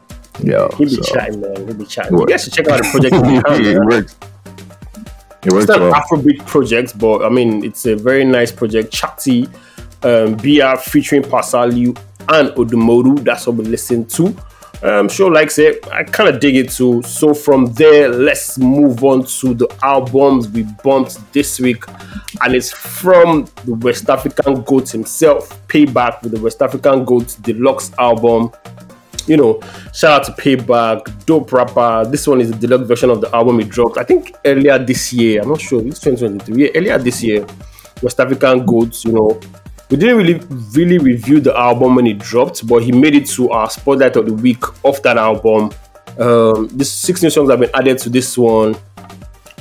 Yo, 0.43 0.69
He 0.79 0.85
be 0.85 0.91
so- 0.91 1.03
chatting, 1.03 1.41
man. 1.41 1.67
He 1.69 1.75
be 1.75 1.85
chatting. 1.85 2.15
What? 2.17 2.29
You 2.29 2.35
guys 2.35 2.45
should 2.45 2.53
check 2.53 2.69
out 2.69 2.79
the 2.83 2.89
project. 2.91 3.15
if 3.15 3.33
you 3.33 3.43
can, 3.43 3.65
it 3.65 3.85
works. 3.85 4.17
It 5.45 5.53
works 5.53 5.65
It's 5.65 5.69
not 5.69 5.83
an 5.83 5.91
well. 5.91 5.95
Afrobeat 6.03 6.45
project, 6.47 6.99
but 6.99 7.25
I 7.25 7.29
mean, 7.29 7.65
it's 7.65 7.87
a 7.87 7.95
very 7.95 8.25
nice 8.25 8.51
project. 8.53 8.93
Chatty, 8.93 9.49
um, 10.03 10.35
BR 10.37 10.77
featuring 10.79 11.23
Pa 11.23 11.41
Salieu 11.43 11.97
and 12.29 12.49
Odumodu. 12.51 13.23
That's 13.25 13.47
what 13.47 13.57
we 13.57 13.65
listen 13.65 14.05
to. 14.07 14.37
Um, 14.83 15.09
sure 15.09 15.33
likes 15.33 15.59
it. 15.59 15.87
I 15.91 16.03
kind 16.05 16.29
of 16.29 16.39
dig 16.39 16.55
it 16.55 16.71
too. 16.71 17.03
So 17.03 17.33
from 17.33 17.73
there, 17.73 18.11
let's 18.11 18.59
move 18.59 19.03
on 19.05 19.25
to 19.25 19.55
the 19.55 19.69
albums 19.83 20.49
we 20.49 20.65
bumped 20.85 21.33
this 21.33 21.59
week, 21.59 21.85
and 22.43 22.55
it's 22.55 22.71
from 22.73 23.47
the 23.65 23.75
West 23.75 24.11
African 24.11 24.63
Goat 24.65 24.91
himself. 24.91 25.49
Paybac 25.69 26.23
with 26.23 26.33
the 26.33 26.41
West 26.41 26.61
African 26.61 27.05
Goat 27.07 27.37
Deluxe 27.41 27.91
album 27.99 28.51
you 29.27 29.37
know, 29.37 29.61
shout 29.93 30.21
out 30.21 30.25
to 30.25 30.33
Paybac, 30.33 31.27
dope 31.27 31.53
rapper. 31.53 32.09
This 32.09 32.27
one 32.27 32.41
is 32.41 32.51
the 32.51 32.57
deluxe 32.57 32.87
version 32.87 33.11
of 33.11 33.21
the 33.21 33.35
album 33.35 33.59
he 33.59 33.65
dropped. 33.65 33.99
I 33.99 34.05
think 34.05 34.35
earlier 34.45 34.79
this 34.79 35.13
year. 35.13 35.43
I'm 35.43 35.49
not 35.49 35.61
sure. 35.61 35.87
It's 35.87 36.01
2023. 36.01 36.65
Yeah, 36.65 36.71
earlier 36.75 36.99
this 36.99 37.23
year, 37.23 37.47
West 38.03 38.21
African 38.21 38.65
Goats. 38.65 39.05
You 39.05 39.13
know, 39.13 39.41
we 39.91 39.97
didn't 39.97 40.17
really 40.17 40.41
really 40.73 40.99
review 40.99 41.41
the 41.41 41.57
album 41.57 41.97
when 41.97 42.07
it 42.07 42.19
dropped, 42.19 42.67
but 42.67 42.83
he 42.83 42.93
made 42.93 43.15
it 43.15 43.27
to 43.31 43.51
our 43.51 43.69
spotlight 43.71 44.17
of 44.17 44.27
the 44.27 44.35
week 44.35 44.63
of 44.85 45.03
that 45.03 45.17
album. 45.17 45.71
Um, 46.19 46.69
these 46.73 46.91
six 46.91 47.23
new 47.23 47.31
songs 47.31 47.51
have 47.51 47.61
been 47.61 47.71
added 47.75 47.99
to 47.99 48.11
this 48.11 48.39
one. 48.39 48.77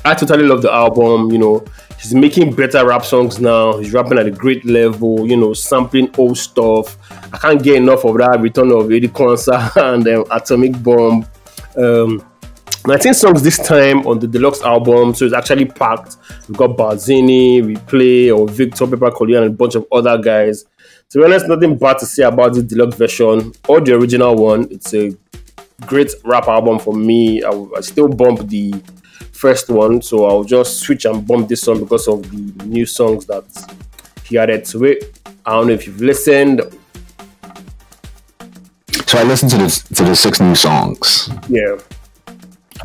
I 0.06 0.14
totally 0.14 0.44
love 0.44 0.62
the 0.62 0.72
album. 0.72 1.32
You 1.32 1.40
know, 1.40 1.66
he's 2.06 2.14
making 2.14 2.54
better 2.54 2.86
rap 2.86 3.04
songs 3.04 3.40
now. 3.40 3.78
He's 3.78 3.92
rapping 3.92 4.20
at 4.20 4.28
a 4.28 4.32
great 4.32 4.64
level. 4.64 5.28
You 5.28 5.38
know, 5.38 5.54
sampling 5.54 6.14
old 6.20 6.38
stuff. 6.38 6.98
I 7.34 7.38
can't 7.38 7.62
get 7.62 7.78
enough 7.78 8.06
of 8.06 8.18
that 8.18 8.40
return 8.42 8.72
of 8.72 8.92
Eddie 8.92 9.08
Kwanzaa 9.08 9.76
and 9.94 10.08
um, 10.08 10.26
Atomic 10.30 10.82
Bomb. 10.84 11.26
Um, 11.76 12.24
19 12.86 13.16
songs 13.16 13.42
this 13.42 13.58
time 13.58 14.06
on 14.06 14.20
the 14.20 14.28
deluxe 14.28 14.62
album, 14.62 15.16
so 15.16 15.26
it's 15.26 15.34
actually 15.34 15.66
packed. 15.66 16.18
We've 16.48 16.56
got 16.56 16.78
Barzini, 16.78 17.64
Replay, 17.64 18.36
or 18.36 18.48
Victor 18.48 18.86
Pepper 18.86 19.10
Collier, 19.10 19.42
and 19.42 19.48
a 19.48 19.58
bunch 19.58 19.74
of 19.74 19.88
other 19.92 20.20
guys. 20.20 20.66
To 21.10 21.18
be 21.18 21.24
honest, 21.24 21.48
nothing 21.48 21.76
bad 21.78 21.98
to 22.00 22.06
say 22.06 22.24
about 22.24 22.54
the 22.54 22.62
deluxe 22.62 22.98
version 22.98 23.52
or 23.68 23.82
the 23.82 23.96
original 23.96 24.36
one. 24.36 24.68
It's 24.70 24.94
a 24.94 25.12
great 25.88 26.12
rap 26.24 26.48
album 26.48 26.78
for 26.78 26.94
me. 26.94 27.44
I, 27.44 27.50
I 27.76 27.82
still 27.82 28.08
bump 28.08 28.48
the 28.48 28.76
first 29.36 29.70
one, 29.70 30.02
so 30.02 30.26
I'll 30.26 30.44
just 30.44 30.80
switch 30.80 31.06
and 31.06 31.26
bump 31.28 31.50
this 31.50 31.68
one 31.68 31.80
because 31.82 32.08
of 32.08 32.24
the 32.32 32.66
new 32.66 32.86
songs 32.86 33.26
that 33.28 33.44
he 34.24 34.38
added 34.38 34.66
to 34.66 34.86
it. 34.86 35.20
I 35.46 35.52
don't 35.52 35.68
know 35.68 35.74
if 35.74 35.86
you've 35.88 36.02
listened. 36.02 36.62
So 39.08 39.18
I 39.20 39.24
listened 39.24 39.52
to 39.52 39.58
the 39.58 39.70
to 39.96 40.04
the 40.04 40.16
six 40.16 40.40
new 40.40 40.56
songs, 40.56 41.30
Yeah, 41.48 41.78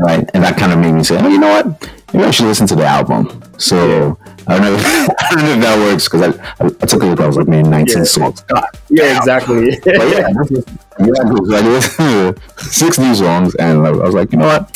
right, 0.01 0.29
and 0.35 0.45
that 0.45 0.57
kind 0.59 0.73
of 0.73 0.79
made 0.79 0.93
me 0.93 1.03
say, 1.05 1.17
oh, 1.19 1.29
you 1.29 1.39
know 1.39 1.49
what? 1.49 1.91
Maybe 2.13 2.25
I 2.25 2.31
should 2.31 2.47
listen 2.47 2.67
to 2.69 2.75
the 2.75 2.85
album. 2.85 3.43
So 3.59 4.19
I 4.47 4.59
don't 4.59 4.63
know. 4.67 4.77
I 5.19 5.29
don't 5.35 5.45
know 5.45 5.53
if 5.55 5.61
that 5.63 5.79
works 5.79 6.09
because 6.09 6.23
I, 6.23 6.65
I 6.65 6.67
I 6.67 6.87
took 6.87 7.03
a 7.03 7.07
look. 7.07 7.21
I 7.21 7.27
was 7.27 7.37
like, 7.37 7.49
man, 7.49 7.71
19 7.71 7.97
Yeah. 7.99 8.05
songs. 8.05 8.41
God 8.43 8.65
yeah, 8.91 9.17
exactly. 9.19 9.71
but 9.85 10.09
yeah, 10.09 10.29
yeah, 10.51 11.15
so 11.15 11.55
I 11.57 11.61
listened 11.63 12.37
to 12.37 12.65
six 12.65 12.99
new 12.99 13.15
songs, 13.15 13.55
and 13.57 13.87
I 13.87 13.91
was 13.93 14.15
like, 14.15 14.33
you 14.33 14.39
know 14.39 14.47
what? 14.47 14.67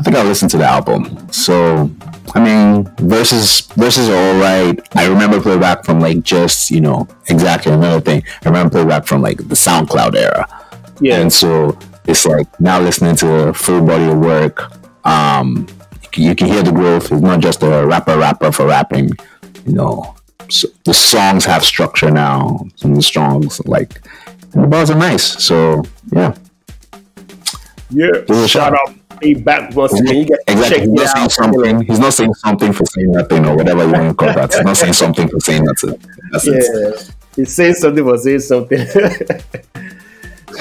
I 0.00 0.02
think 0.02 0.16
I'll 0.16 0.24
listen 0.24 0.48
to 0.48 0.56
the 0.56 0.64
album. 0.64 1.30
So, 1.30 1.90
I 2.34 2.42
mean, 2.42 2.90
verses 3.06 3.60
verses 3.76 4.08
are 4.08 4.16
all 4.16 4.40
right. 4.40 4.80
I 4.96 5.06
remember 5.06 5.40
Paybac 5.40 5.84
from 5.84 6.00
like 6.00 6.22
just 6.22 6.70
you 6.70 6.80
know 6.80 7.06
exactly 7.28 7.70
another 7.70 8.00
thing. 8.00 8.22
I 8.42 8.48
remember 8.48 8.82
Paybac 8.82 9.06
from 9.06 9.20
like 9.20 9.36
the 9.36 9.54
SoundCloud 9.54 10.16
era, 10.16 10.48
yeah, 11.02 11.20
and 11.20 11.30
so 11.30 11.78
it's 12.06 12.24
like 12.24 12.48
now 12.58 12.80
listening 12.80 13.14
to 13.16 13.48
a 13.48 13.52
full 13.52 13.84
body 13.84 14.04
of 14.04 14.16
work. 14.16 14.72
Um, 15.06 15.68
you 16.16 16.34
can, 16.34 16.48
hear 16.48 16.62
the 16.62 16.72
growth. 16.72 17.12
It's 17.12 17.20
not 17.20 17.40
just 17.40 17.62
a 17.62 17.86
rapper 17.86 18.16
rapper 18.16 18.50
for 18.52 18.68
rapping. 18.68 19.10
You 19.66 19.74
know, 19.74 20.16
so 20.48 20.68
the 20.84 20.94
songs 20.94 21.44
have 21.44 21.62
structure 21.62 22.10
now. 22.10 22.66
Some 22.76 22.92
of 22.92 22.96
the 22.96 23.02
songs 23.02 23.60
like 23.66 24.00
and 24.54 24.64
the 24.64 24.66
bars 24.66 24.88
are 24.88 24.98
nice. 24.98 25.44
So 25.44 25.82
yeah, 26.10 26.34
yeah. 27.90 28.46
Shout 28.46 28.72
out, 28.72 28.94
again. 29.22 30.16
You 30.16 30.24
get 30.24 30.38
exactly. 30.46 30.80
He's 30.80 30.90
not 30.90 31.08
saying 31.08 31.24
out. 31.24 31.32
something. 31.32 31.80
He's 31.82 31.98
not 31.98 32.12
saying 32.12 32.34
something 32.34 32.72
for 32.72 32.84
saying 32.86 33.12
nothing 33.12 33.46
or 33.46 33.56
whatever 33.56 33.84
you 33.84 33.92
want 33.92 34.08
to 34.08 34.14
call 34.14 34.34
that. 34.34 34.52
He's 34.52 34.64
not 34.64 34.76
saying 34.76 34.92
something 34.92 35.28
for 35.28 35.40
saying 35.40 35.64
nothing. 35.64 36.00
That's 36.30 36.46
it. 36.46 36.64
Yeah, 36.72 37.12
he's 37.36 37.54
saying 37.54 37.74
something 37.74 38.04
for 38.04 38.18
saying 38.18 38.40
something. 38.40 38.78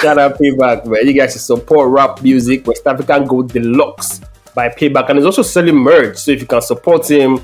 Shout 0.02 0.18
out 0.18 0.40
Paybac, 0.40 0.86
man. 0.86 1.08
You 1.08 1.14
guys 1.14 1.34
should 1.34 1.42
support 1.42 1.90
rap 1.90 2.22
music. 2.22 2.66
West 2.68 2.86
African 2.86 3.26
Goat 3.26 3.48
Deluxe 3.48 4.22
by 4.54 4.70
Paybac. 4.70 5.10
And 5.10 5.18
he's 5.18 5.26
also 5.26 5.42
selling 5.42 5.76
merch. 5.76 6.18
So 6.18 6.32
if 6.32 6.42
you 6.42 6.48
can 6.48 6.62
support 6.62 7.10
him, 7.10 7.44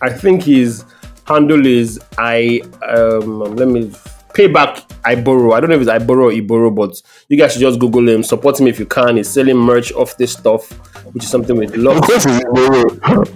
I 0.00 0.10
think 0.10 0.42
his 0.42 0.84
handle 1.26 1.64
is 1.66 2.00
I 2.18 2.60
um 2.88 3.40
let 3.56 3.68
me 3.68 3.92
Paybac 4.34 4.92
I 5.04 5.16
borrow. 5.16 5.52
I 5.52 5.60
don't 5.60 5.70
know 5.70 5.76
if 5.76 5.82
it's 5.82 5.90
I 5.90 5.98
borrow 5.98 6.28
or 6.28 6.32
Iboro, 6.32 6.74
but 6.74 7.00
you 7.28 7.36
guys 7.36 7.52
should 7.52 7.60
just 7.60 7.80
Google 7.80 8.08
him, 8.08 8.22
support 8.22 8.60
him 8.60 8.68
if 8.68 8.78
you 8.78 8.86
can. 8.86 9.16
He's 9.16 9.28
selling 9.28 9.56
merch 9.56 9.90
of 9.92 10.16
this 10.16 10.32
stuff, 10.32 10.70
which 11.12 11.24
is 11.24 11.30
something 11.30 11.56
we 11.56 11.66
love. 11.68 12.02
Course, 12.02 12.24
it's 12.28 12.44
bro. 12.44 12.84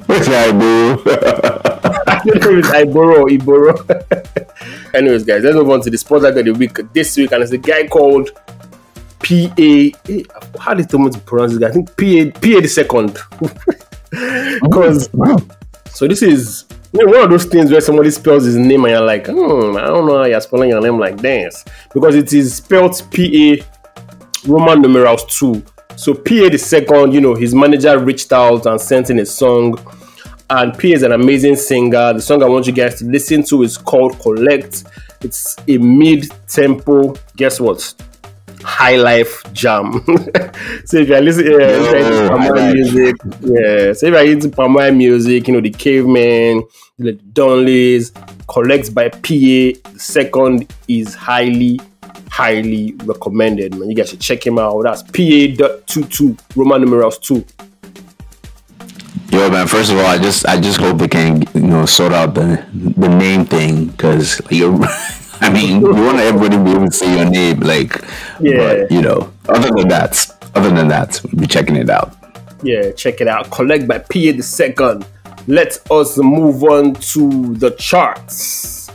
What's 0.06 0.28
that, 0.28 0.52
bro? 0.59 1.02
I 2.06 2.22
don't 2.24 2.40
know 2.40 2.50
if 2.50 2.59
it's 2.59 2.70
I 2.70 2.85
borrow 2.85 3.22
or 3.22 3.28
Iboro. 3.28 4.94
Anyways, 4.94 5.24
guys, 5.24 5.42
let's 5.42 5.56
move 5.56 5.70
on 5.70 5.80
to 5.82 5.90
the 5.90 5.98
spotlight 5.98 6.38
of 6.38 6.44
the 6.44 6.52
week 6.52 6.78
this 6.92 7.16
week, 7.16 7.32
and 7.32 7.42
it's 7.42 7.52
a 7.52 7.59
guy 7.59 7.87
called 7.88 8.30
PA. 9.18 10.61
How 10.61 10.74
did 10.74 10.90
someone 10.90 11.12
pronounce 11.20 11.52
this 11.52 11.59
guy? 11.59 11.68
I 11.68 11.72
think 11.72 11.88
PA 11.88 12.38
PA 12.40 12.61
the 12.61 12.68
second. 12.68 13.18
Because 14.62 15.11
so 15.90 16.06
this 16.06 16.22
is 16.22 16.64
know, 16.96 17.12
one 17.12 17.24
of 17.24 17.30
those 17.30 17.44
things 17.44 17.70
where 17.70 17.80
somebody 17.80 18.11
spells 18.11 18.44
his 18.44 18.56
name 18.56 18.85
and 18.85 18.92
you're 18.92 19.04
like, 19.04 19.26
hmm, 19.26 19.76
I 19.76 19.87
don't 19.87 20.06
know 20.06 20.18
how 20.18 20.24
you're 20.24 20.40
spelling 20.40 20.70
your 20.70 20.80
name 20.80 20.98
like 20.98 21.16
this. 21.16 21.64
Because 21.92 22.14
it 22.14 22.32
is 22.32 22.56
spelled 22.56 23.00
P 23.11 23.52
A 23.52 23.64
Roman 24.46 24.80
numerals 24.80 25.24
two. 25.26 25.62
So 25.96 26.14
PA 26.14 26.48
the 26.50 26.59
second, 26.59 27.12
you 27.12 27.20
know, 27.20 27.35
his 27.35 27.54
manager 27.54 27.98
reached 27.98 28.32
out 28.32 28.66
and 28.66 28.80
sent 28.80 29.11
in 29.11 29.18
a 29.18 29.26
song. 29.26 29.78
And 30.48 30.72
PA 30.74 30.88
is 30.88 31.02
an 31.02 31.12
amazing 31.12 31.56
singer. 31.56 32.12
The 32.12 32.20
song 32.20 32.42
I 32.42 32.46
want 32.46 32.66
you 32.66 32.72
guys 32.72 33.00
to 33.00 33.04
listen 33.04 33.42
to 33.44 33.62
is 33.62 33.76
called 33.76 34.18
Collect. 34.20 34.85
It's 35.22 35.56
a 35.66 35.78
mid-tempo, 35.78 37.14
guess 37.37 37.59
what? 37.59 37.94
High 38.66 38.96
life 38.96 39.42
jam. 39.52 39.92
so 40.85 40.98
if 40.98 41.09
you're 41.09 41.18
uh, 41.18 41.20
listening, 41.20 41.52
yeah, 41.52 41.68
if 41.68 41.92
you're 41.92 42.57
into 42.57 42.74
music, 42.74 43.16
yeah. 43.40 43.92
So 43.92 44.07
if 44.07 44.12
you're 44.12 44.26
into 44.26 44.48
Pamela 44.48 44.90
music, 44.90 45.46
you 45.46 45.55
know, 45.55 45.61
the 45.61 45.70
cavemen, 45.70 46.64
the 46.98 47.12
Donleys, 47.12 48.12
Collect 48.48 48.94
by 48.94 49.09
PA. 49.09 49.96
Second 49.96 50.72
is 50.88 51.14
highly 51.14 51.81
highly 52.31 52.94
recommended, 53.05 53.74
man. 53.74 53.88
You 53.88 53.96
guys 53.96 54.11
should 54.11 54.20
check 54.20 54.46
him 54.46 54.59
out. 54.59 54.83
That's 54.83 55.02
PA.22, 55.02 56.38
Roman 56.55 56.83
numerals 56.83 57.18
2. 57.18 57.44
Yo, 59.31 59.50
man. 59.50 59.66
First 59.66 59.90
of 59.90 59.98
all, 59.98 60.07
I 60.07 60.18
just 60.18 60.46
I 60.46 60.61
just 60.61 60.79
hope 60.79 60.98
they 60.98 61.09
can 61.09 61.44
you 61.55 61.62
know 61.62 61.87
sort 61.87 62.12
out 62.12 62.35
the 62.35 62.64
the 62.72 63.09
name 63.09 63.44
thing 63.44 63.87
because 63.87 64.40
you 64.50 64.79
I 65.40 65.53
mean, 65.53 65.81
you 65.81 65.92
want 65.92 66.18
everybody 66.18 66.57
to 66.57 66.64
be 66.64 66.70
able 66.70 66.87
to 66.87 66.92
see 66.92 67.16
your 67.16 67.29
name, 67.29 67.61
like, 67.61 67.94
yeah. 68.40 68.57
But, 68.57 68.90
you 68.90 69.03
know, 69.03 69.33
other 69.49 69.70
than 69.70 69.88
that, 69.88 70.27
other 70.55 70.70
than 70.70 70.88
that, 70.88 71.20
we'll 71.25 71.40
be 71.40 71.46
checking 71.46 71.77
it 71.77 71.90
out. 71.90 72.16
Yeah, 72.62 72.90
check 72.92 73.20
it 73.20 73.29
out. 73.29 73.51
Collect 73.51 73.87
by 73.87 73.99
PA 73.99 74.09
the 74.12 74.42
second. 74.42 75.07
Let 75.46 75.79
us 75.90 76.16
move 76.18 76.64
on 76.64 76.94
to 76.94 77.55
the 77.55 77.70
charts. 77.72 78.90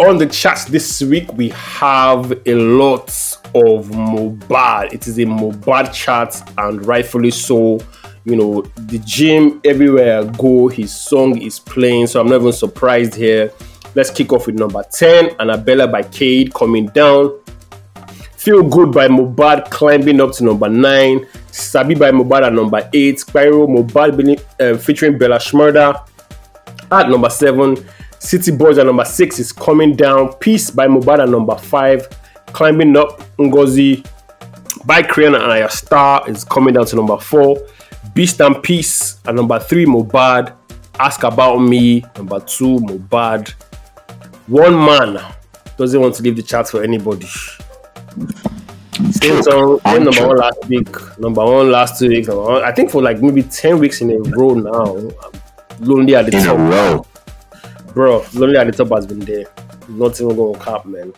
On 0.00 0.18
the 0.18 0.26
charts 0.26 0.66
this 0.66 1.00
week, 1.02 1.32
we 1.32 1.48
have 1.50 2.32
a 2.46 2.54
lot 2.54 3.08
of 3.54 3.88
Mohbad. 3.88 4.92
It 4.92 5.06
is 5.06 5.18
a 5.18 5.24
Mohbad 5.24 5.92
chart, 5.92 6.36
and 6.58 6.84
rightfully 6.84 7.30
so. 7.30 7.80
You 8.26 8.36
know, 8.36 8.62
the 8.76 8.98
gym 9.00 9.60
everywhere 9.64 10.20
I 10.20 10.24
go, 10.24 10.68
his 10.68 10.94
song 10.94 11.40
is 11.40 11.58
playing, 11.58 12.06
so 12.06 12.20
I'm 12.20 12.28
not 12.28 12.40
even 12.40 12.52
surprised 12.52 13.14
here. 13.14 13.52
Let's 13.94 14.10
kick 14.10 14.32
off 14.32 14.46
with 14.46 14.56
number 14.58 14.82
10, 14.82 15.36
Annabella 15.38 15.86
by 15.86 16.02
Khaid 16.02 16.52
coming 16.52 16.86
down. 16.86 17.38
Feel 18.36 18.62
Good 18.62 18.92
by 18.92 19.08
Mohbad 19.08 19.70
climbing 19.70 20.20
up 20.20 20.32
to 20.32 20.44
number 20.44 20.68
9. 20.68 21.26
Sabi 21.50 21.94
by 21.94 22.10
Mohbad 22.10 22.46
at 22.48 22.52
number 22.52 22.88
8. 22.92 23.16
Spyro 23.16 23.66
Mohbad 23.68 24.40
uh, 24.60 24.76
featuring 24.78 25.16
Bella 25.16 25.36
Shmurda 25.38 26.06
at 26.90 27.08
number 27.08 27.30
7. 27.30 27.76
City 28.18 28.50
Boys 28.50 28.78
at 28.78 28.86
number 28.86 29.04
6 29.04 29.38
is 29.38 29.52
coming 29.52 29.94
down. 29.94 30.32
Peace 30.34 30.70
by 30.70 30.86
Mohbad 30.88 31.20
at 31.22 31.28
number 31.28 31.56
5. 31.56 32.08
Climbing 32.48 32.96
up 32.96 33.20
Ngozi 33.38 34.04
by 34.84 35.02
Crayon 35.02 35.34
and 35.34 35.44
Ayra 35.44 35.70
Starr 35.70 36.28
is 36.28 36.44
coming 36.44 36.74
down 36.74 36.86
to 36.86 36.96
number 36.96 37.16
4. 37.16 37.56
Beast 38.12 38.40
and 38.40 38.62
Peace 38.62 39.20
at 39.24 39.34
number 39.34 39.58
3 39.58 39.86
Mohbad. 39.86 40.54
Ask 40.98 41.22
About 41.22 41.58
Me 41.58 42.04
number 42.16 42.40
2 42.40 42.78
Mohbad. 42.80 43.54
One 44.46 44.74
man 44.74 45.20
doesn't 45.76 46.00
want 46.00 46.14
to 46.16 46.22
leave 46.22 46.36
the 46.36 46.42
chart 46.42 46.68
for 46.68 46.82
anybody. 46.82 47.26
Same 49.10 49.42
song, 49.42 49.80
same 49.86 50.04
number 50.04 50.26
one 50.28 50.36
last 50.36 50.66
week, 50.66 51.18
number 51.18 51.44
one 51.44 51.70
last 51.70 51.98
two 51.98 52.08
weeks. 52.08 52.28
I 52.28 52.72
think 52.72 52.90
for 52.90 53.02
like 53.02 53.20
maybe 53.20 53.42
ten 53.42 53.78
weeks 53.78 54.00
in 54.00 54.10
a 54.10 54.18
row 54.36 54.54
now. 54.54 55.10
Lonely 55.80 56.14
at 56.14 56.26
the 56.26 56.36
in 56.36 56.44
top. 56.44 56.58
A 56.58 56.62
row. 56.62 57.06
Bro, 57.94 58.24
Lonely 58.34 58.56
at 58.56 58.66
the 58.66 58.72
top 58.72 58.94
has 58.94 59.06
been 59.06 59.20
there. 59.20 59.46
Not 59.88 60.20
even 60.20 60.36
going 60.36 60.54
to 60.54 60.60
cap, 60.60 60.84
man. 60.84 61.12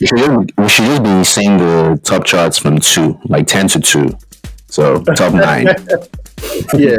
We 0.00 0.06
should, 0.06 0.18
just, 0.18 0.58
we 0.58 0.68
should 0.68 0.84
just 0.84 1.02
be 1.02 1.24
seeing 1.24 1.56
the 1.56 2.00
top 2.02 2.24
charts 2.24 2.58
from 2.58 2.78
two, 2.78 3.18
like 3.24 3.46
ten 3.46 3.68
to 3.68 3.80
two. 3.80 4.10
So 4.66 5.02
top 5.02 5.32
nine. 5.32 5.66
yeah, 6.76 6.96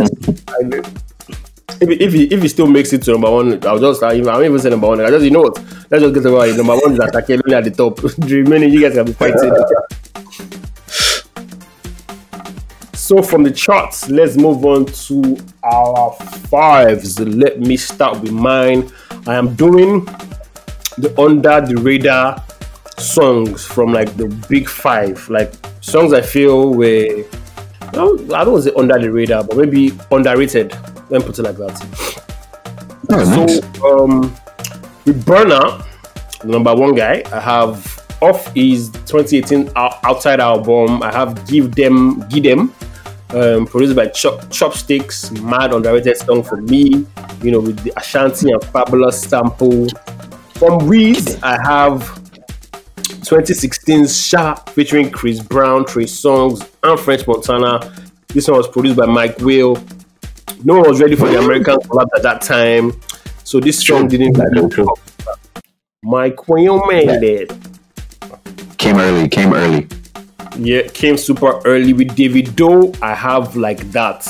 if 1.79 1.89
if 2.01 2.13
he, 2.13 2.23
if 2.25 2.41
he 2.41 2.47
still 2.47 2.67
makes 2.67 2.91
it 2.93 3.03
to 3.03 3.11
number 3.11 3.29
one, 3.29 3.65
I'll 3.65 3.79
just 3.79 4.01
I 4.01 4.19
won't 4.21 4.45
even 4.45 4.59
say 4.59 4.69
number 4.69 4.87
one. 4.87 5.01
I 5.01 5.09
just 5.09 5.23
you 5.23 5.31
know 5.31 5.41
what? 5.41 5.57
Let's 5.89 6.03
just 6.03 6.13
get 6.13 6.23
to 6.23 6.39
it. 6.41 6.57
Number 6.57 6.75
one 6.75 6.93
is 6.93 6.99
Asake 6.99 7.53
at 7.53 7.63
the 7.63 7.71
top. 7.71 7.97
the 8.17 8.41
remaining 8.41 8.71
you 8.73 8.81
guys 8.81 8.93
can 8.93 9.05
be 9.05 9.13
fighting. 9.13 9.53
so 12.93 13.21
from 13.21 13.43
the 13.43 13.51
charts, 13.51 14.09
let's 14.09 14.35
move 14.37 14.65
on 14.65 14.85
to 14.85 15.37
our 15.63 16.13
fives. 16.49 17.19
Let 17.19 17.59
me 17.59 17.77
start 17.77 18.21
with 18.21 18.31
mine. 18.31 18.91
I 19.27 19.35
am 19.35 19.55
doing 19.55 20.05
the 20.97 21.13
under 21.17 21.61
the 21.61 21.79
radar 21.79 22.43
songs 22.97 23.65
from 23.65 23.93
like 23.93 24.15
the 24.17 24.27
big 24.49 24.67
five, 24.67 25.29
like 25.29 25.53
songs 25.81 26.13
I 26.13 26.21
feel 26.21 26.73
were. 26.73 27.23
I 27.81 28.43
don't 28.43 28.61
say 28.61 28.71
under 28.75 28.99
the 28.99 29.11
radar, 29.11 29.43
but 29.43 29.57
maybe 29.57 29.93
underrated 30.11 30.75
let 31.10 31.22
me 31.22 31.28
put 31.28 31.39
it 31.39 31.43
like 31.43 31.58
that. 31.58 32.24
Oh, 33.10 33.24
so, 33.24 33.46
nice. 33.46 33.82
um, 33.84 34.22
with 35.06 35.24
Burna, 35.26 35.86
number 36.43 36.76
one 36.76 36.96
guy, 36.96 37.24
I 37.32 37.39
have 37.39 37.98
off 38.22 38.54
his 38.54 38.89
2018 38.89 39.72
outside 39.76 40.39
album. 40.39 41.02
I 41.02 41.12
have 41.12 41.48
Give 41.48 41.74
Them, 41.74 42.28
Give 42.28 42.43
Them, 42.43 42.74
um, 43.30 43.65
produced 43.67 43.96
by 43.96 44.08
Chop, 44.08 44.41
Chopstix, 44.46 45.32
mad 45.41 45.74
underrated 45.74 46.17
song 46.17 46.43
for 46.43 46.58
me. 46.58 47.06
You 47.41 47.52
know, 47.52 47.60
with 47.60 47.80
the 47.84 47.93
Ashanti 47.96 48.52
and 48.52 48.62
Fabolous 48.62 49.13
sample. 49.13 49.88
From 50.56 50.88
Wiz, 50.88 51.38
I 51.43 51.62
have 51.62 52.02
2016's 53.28 54.12
Shabba 54.12 54.67
featuring 54.72 55.12
Chris 55.12 55.39
Brown, 55.39 55.86
Trey 55.86 56.06
Songz, 56.06 56.67
and 56.84 57.00
French 57.00 57.28
Montana. 57.28 57.93
This 58.30 58.48
one 58.48 58.58
was 58.58 58.67
produced 58.67 58.98
by 58.98 59.06
Mike 59.06 59.38
Will 59.39 59.76
no 60.63 60.80
one 60.80 60.89
was 60.89 61.02
ready 61.02 61.15
for 61.15 61.28
the 61.28 61.39
American 61.39 61.78
collab 61.78 62.08
at 62.15 62.24
that 62.24 62.41
time. 62.41 62.93
So 63.43 63.60
this 63.60 63.86
song 63.86 64.08
didn't 64.08 64.34
like 64.34 64.72
true. 64.72 64.88
Mike 66.04 66.39
it. 66.48 67.52
Came 68.78 68.98
early, 68.98 69.28
came 69.30 69.54
early. 69.54 69.88
Yeah, 70.58 70.88
came 70.88 71.17
super 71.17 71.62
early 71.65 71.93
with 71.93 72.10
Davido. 72.10 72.98
I 73.02 73.13
have 73.13 73.56
like 73.56 73.80
that. 73.91 74.26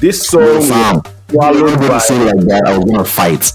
This 0.00 0.26
song 0.26 0.62
swallowed 1.30 1.78
by 1.80 1.98
say 1.98 2.18
like 2.24 2.46
that. 2.46 2.62
I 2.66 2.78
was 2.78 2.84
gonna 2.84 3.04
fight, 3.04 3.52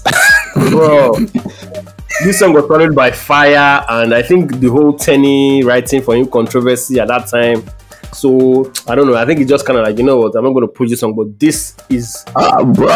bro. 0.70 1.14
this 2.24 2.38
song 2.38 2.52
was 2.52 2.66
followed 2.66 2.94
by 2.94 3.10
fire, 3.10 3.84
and 3.88 4.14
I 4.14 4.22
think 4.22 4.60
the 4.60 4.68
whole 4.68 4.94
Teni 4.94 5.64
writing 5.64 6.02
for 6.02 6.14
him 6.14 6.26
controversy 6.28 7.00
at 7.00 7.08
that 7.08 7.28
time 7.28 7.64
so 8.12 8.70
I 8.86 8.94
don't 8.94 9.06
know. 9.06 9.16
I 9.16 9.24
think 9.24 9.40
it's 9.40 9.48
just 9.48 9.64
kind 9.66 9.78
of 9.78 9.84
like 9.86 9.96
you 9.96 10.04
know 10.04 10.18
what 10.18 10.34
I'm 10.36 10.44
not 10.44 10.50
going 10.50 10.66
to 10.66 10.72
push 10.72 10.90
this 10.90 11.00
song, 11.00 11.14
but 11.14 11.38
this 11.38 11.74
is 11.88 12.24
uh, 12.36 12.64
bro, 12.64 12.88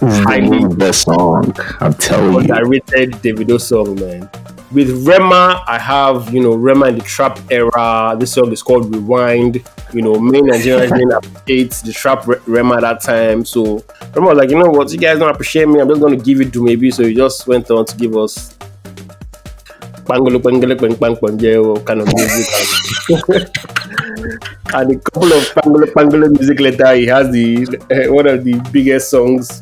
highly 0.00 0.64
the 0.74 0.92
song. 0.92 1.52
I'm 1.80 1.94
telling 1.94 2.46
you, 2.46 2.54
underrated 2.54 3.12
Davido 3.22 3.60
song, 3.60 3.96
man. 3.96 4.28
With 4.70 5.06
Rema, 5.06 5.64
I 5.66 5.78
have 5.78 6.32
you 6.32 6.40
know 6.40 6.54
Rema 6.54 6.86
in 6.86 6.98
the 6.98 7.04
trap 7.04 7.38
era. 7.50 8.16
This 8.18 8.32
song 8.32 8.52
is 8.52 8.62
called 8.62 8.94
Rewind. 8.94 9.62
You 9.92 10.02
know, 10.02 10.20
main 10.20 10.44
Nigerians 10.46 10.90
didn't 10.90 11.12
appreciate 11.12 11.70
the 11.84 11.92
trap 11.92 12.26
Rema 12.46 12.76
at 12.76 12.80
that 12.82 13.00
time. 13.02 13.44
So 13.44 13.84
Rema 14.14 14.28
was 14.28 14.38
like, 14.38 14.50
you 14.50 14.58
know 14.58 14.70
what, 14.70 14.92
you 14.92 14.98
guys 14.98 15.18
don't 15.18 15.30
appreciate 15.30 15.66
me. 15.66 15.80
I'm 15.80 15.88
just 15.88 16.00
going 16.00 16.16
to 16.16 16.22
give 16.22 16.40
it 16.40 16.52
to 16.52 16.62
maybe. 16.62 16.90
So 16.90 17.04
he 17.04 17.14
just 17.14 17.46
went 17.46 17.70
on 17.70 17.86
to 17.86 17.96
give 17.96 18.16
us 18.16 18.54
bangalo 20.04 20.38
bangalo 20.38 20.78
bang 20.78 20.94
bang 20.96 21.16
bang 21.20 21.84
kind 21.84 22.00
of 22.00 22.08
music. 22.14 23.48
and 24.74 24.92
a 24.92 24.98
couple 24.98 25.32
of 25.32 25.44
Pangolo 25.54 25.86
Pangolo 25.86 26.30
music 26.30 26.60
later, 26.60 26.94
he 26.94 27.06
has 27.06 27.30
the 27.30 27.66
uh, 27.90 28.12
one 28.12 28.26
of 28.26 28.44
the 28.44 28.54
biggest 28.72 29.10
songs. 29.10 29.60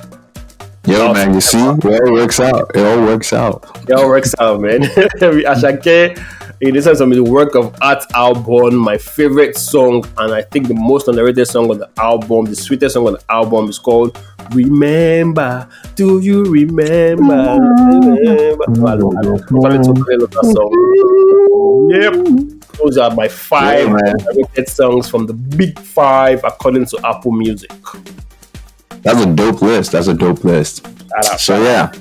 Yo, 0.86 1.12
man, 1.12 1.34
you 1.34 1.40
see, 1.40 1.58
it 1.58 1.84
all 1.84 2.12
works 2.12 2.38
out. 2.38 2.70
It 2.74 2.86
all 2.86 3.00
works 3.00 3.32
out. 3.32 3.64
It 3.88 3.92
all 3.92 4.08
works 4.08 4.34
out, 4.38 4.60
man. 4.60 4.82
Asake, 4.82 6.16
in 6.60 6.74
this 6.74 6.84
sense, 6.84 7.00
the 7.00 7.22
work 7.22 7.54
of 7.54 7.76
art 7.82 8.04
album, 8.14 8.76
my 8.76 8.96
favorite 8.96 9.56
song, 9.58 10.04
and 10.16 10.32
I 10.32 10.42
think 10.42 10.68
the 10.68 10.74
most 10.74 11.08
underrated 11.08 11.46
song 11.48 11.70
on 11.70 11.78
the 11.78 11.90
album, 11.98 12.44
the 12.44 12.56
sweetest 12.56 12.94
song 12.94 13.08
on 13.08 13.14
the 13.14 13.24
album 13.28 13.68
is 13.68 13.78
called 13.78 14.18
Remember. 14.52 15.68
Do 15.96 16.20
you 16.20 16.44
remember? 16.44 17.58
remember? 17.58 18.88
I 18.88 18.96
don't, 18.96 19.18
I 19.18 19.22
don't, 19.22 19.66
I 19.66 19.76
don't, 19.76 20.30
that 20.30 20.44
song. 20.54 20.70
Yep. 21.90 22.55
Those 22.78 22.98
are 22.98 23.14
my 23.14 23.28
five 23.28 23.88
yeah, 23.88 24.64
songs 24.66 25.08
from 25.08 25.26
the 25.26 25.32
big 25.32 25.78
five 25.78 26.42
according 26.44 26.86
to 26.86 27.00
Apple 27.04 27.32
Music. 27.32 27.70
That's 29.02 29.20
a 29.20 29.34
dope 29.34 29.62
list. 29.62 29.92
That's 29.92 30.08
a 30.08 30.14
dope 30.14 30.44
list. 30.44 30.86
Out, 31.16 31.40
so 31.40 31.62
yeah. 31.62 31.92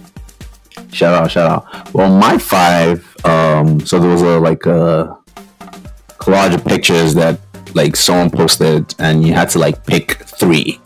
Shout 0.92 1.14
out, 1.14 1.32
shout 1.32 1.50
out. 1.50 1.94
Well, 1.94 2.10
my 2.10 2.38
five, 2.38 3.06
um, 3.26 3.80
so 3.82 4.00
there 4.00 4.10
was 4.10 4.22
a 4.22 4.40
like 4.40 4.66
a 4.66 5.18
collage 6.18 6.56
of 6.56 6.66
pictures 6.66 7.14
that 7.16 7.40
like 7.76 7.96
someone 7.96 8.30
posted 8.30 8.96
and 9.00 9.26
you 9.26 9.34
had 9.34 9.50
to 9.50 9.60
like 9.60 9.86
pick 9.86 10.14
three. 10.24 10.80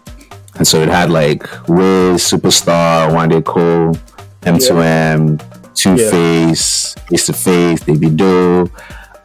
and 0.56 0.68
so 0.68 0.82
it 0.82 0.90
had 0.90 1.10
like 1.10 1.44
Wiz, 1.68 2.22
Superstar, 2.22 3.10
Wande 3.12 3.44
Coal, 3.46 3.94
M2M, 4.42 5.40
Two 5.76 5.96
Face, 5.98 6.96
Face 7.08 7.26
to 7.28 7.34
Face, 7.34 7.84
Davido. 7.84 8.70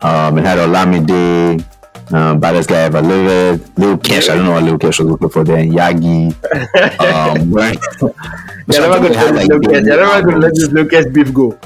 Um, 0.04 0.38
it 0.38 0.44
had 0.44 0.58
Olamide, 0.58 1.64
um, 2.12 2.38
baddest 2.38 2.68
guy 2.68 2.82
ever 2.82 3.00
lived. 3.00 3.78
Lil 3.78 3.96
Kesh, 3.98 4.28
I 4.28 4.34
don't 4.36 4.44
know 4.44 4.52
what 4.52 4.62
Lil 4.62 4.78
Kesh 4.78 4.98
was 4.98 5.08
looking 5.08 5.30
for 5.30 5.44
then. 5.44 5.72
Yagi. 5.72 6.34
Um, 7.00 7.50
right. 7.52 7.78
You're 8.00 8.88
never 8.88 9.00
going 9.00 9.12
to 9.12 9.18
like, 9.32 9.34
let 9.34 9.48
Lucas. 9.48 9.72
debut 9.72 9.86
You're 9.86 9.96
never 9.96 10.22
going 10.22 10.34
to 10.34 10.40
let 10.40 10.54
this 10.54 10.68
Lucas 10.68 11.06
beef 11.06 11.32
go. 11.32 11.58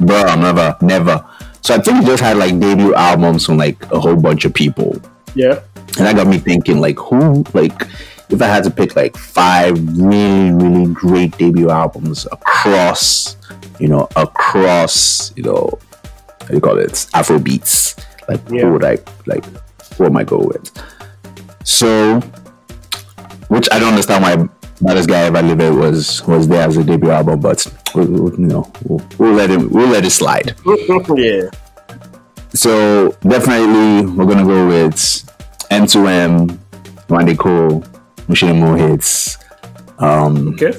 Bro, 0.00 0.34
never, 0.36 0.76
never. 0.82 1.26
So 1.62 1.74
I 1.74 1.78
think 1.78 2.02
it 2.02 2.06
just 2.06 2.22
had 2.22 2.36
like 2.36 2.58
debut 2.58 2.94
albums 2.94 3.46
from 3.46 3.56
like 3.56 3.82
a 3.90 3.98
whole 3.98 4.16
bunch 4.16 4.44
of 4.44 4.54
people. 4.54 5.00
Yeah. 5.34 5.60
And 5.98 6.06
that 6.06 6.16
got 6.16 6.26
me 6.26 6.38
thinking, 6.38 6.80
like, 6.80 6.98
who, 6.98 7.44
like, 7.52 7.86
if 8.30 8.40
I 8.40 8.46
had 8.46 8.64
to 8.64 8.70
pick 8.70 8.96
like 8.96 9.16
five 9.16 9.76
really, 9.98 10.52
really 10.52 10.92
great 10.92 11.36
debut 11.36 11.70
albums 11.70 12.26
across, 12.30 13.36
you 13.78 13.88
know, 13.88 14.08
across, 14.14 15.36
you 15.36 15.42
know, 15.42 15.78
do 16.50 16.56
you 16.56 16.60
call 16.60 16.78
it, 16.78 17.06
Afro 17.14 17.38
beats, 17.38 17.96
like, 18.28 18.40
Yeah. 18.50 18.62
who 18.62 18.72
would 18.72 18.84
I, 18.84 18.98
like, 19.26 19.44
who 19.96 20.04
am 20.06 20.16
I 20.16 20.24
go 20.24 20.38
with? 20.38 20.70
So, 21.64 22.20
which 23.48 23.68
I 23.72 23.78
don't 23.78 23.90
understand 23.90 24.22
why 24.22 24.48
Baddest 24.80 25.08
Guy 25.08 25.22
Ever 25.24 25.42
Lived 25.42 25.76
was 25.76 26.26
was 26.26 26.48
there 26.48 26.66
as 26.66 26.76
a 26.76 26.84
debut 26.84 27.10
album, 27.10 27.40
but 27.40 27.66
we'll, 27.94 28.06
we'll, 28.06 28.32
you 28.40 28.46
know, 28.46 28.72
we'll, 28.84 29.06
we'll 29.18 29.32
let 29.34 29.50
it, 29.50 29.70
we'll 29.70 29.88
let 29.88 30.04
it 30.04 30.10
slide. 30.10 30.54
yeah. 31.16 31.50
So 32.54 33.10
definitely 33.22 34.10
we're 34.10 34.26
gonna 34.26 34.44
go 34.44 34.66
with 34.66 34.94
M2M, 35.70 36.58
Wande 37.08 37.38
Coal, 37.38 37.84
Machine 38.28 38.58
More 38.58 38.76
Hits. 38.76 39.36
Um, 39.98 40.48
Okay. 40.54 40.72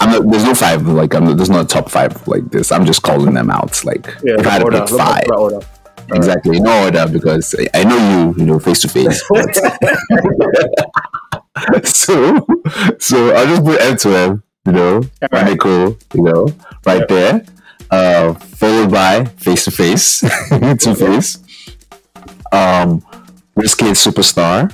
I'm 0.00 0.10
not, 0.10 0.30
there's 0.30 0.44
no 0.44 0.54
five 0.54 0.86
like 0.86 1.14
I'm, 1.14 1.36
there's 1.36 1.50
no 1.50 1.64
top 1.64 1.90
five 1.90 2.26
like 2.26 2.50
this. 2.50 2.72
I'm 2.72 2.86
just 2.86 3.02
calling 3.02 3.34
them 3.34 3.50
out. 3.50 3.84
Like 3.84 4.06
Yeah. 4.24 4.36
if 4.40 4.46
I 4.46 4.50
had 4.50 4.64
to 4.64 4.70
pick 4.70 4.88
five, 4.88 5.24
order. 5.36 5.60
exactly 6.14 6.58
no 6.60 6.84
order 6.84 7.06
because 7.06 7.54
I- 7.74 7.84
know 7.84 7.98
you, 8.10 8.34
you 8.38 8.46
know, 8.46 8.58
face 8.58 8.80
to 8.82 8.88
face. 8.88 9.22
So 11.84 12.46
so 12.98 13.34
I'll 13.34 13.46
just 13.46 13.64
put 13.64 13.80
M2M, 13.80 14.42
you 14.66 14.72
know, 14.72 15.00
Wande 15.32 15.58
Coal, 15.58 15.96
you 16.14 16.22
know, 16.22 16.46
right 16.86 17.00
Yeah. 17.00 17.06
there. 17.08 17.44
Uh, 17.90 18.34
followed 18.34 18.90
by 18.90 19.24
face 19.24 19.64
to 19.66 19.70
face, 19.70 20.20
two 20.78 20.94
face. 20.94 21.38
Um, 22.52 23.02
Wizkid 23.56 23.96
Superstar, 23.98 24.72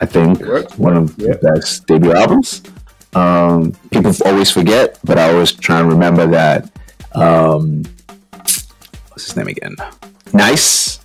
I 0.00 0.06
think 0.06 0.40
one 0.78 0.96
of 0.96 1.14
Yeah. 1.18 1.34
the 1.34 1.52
best 1.54 1.86
debut 1.86 2.12
albums. 2.12 2.62
Um, 3.16 3.72
people 3.90 4.12
always 4.24 4.50
forget, 4.50 4.98
but 5.04 5.18
I 5.18 5.32
always 5.32 5.52
try 5.52 5.80
and 5.80 5.88
remember 5.88 6.26
that. 6.28 6.70
Um, 7.14 7.82
what's 9.10 9.24
his 9.26 9.36
name 9.36 9.48
again? 9.48 9.74
Nice, 10.32 11.00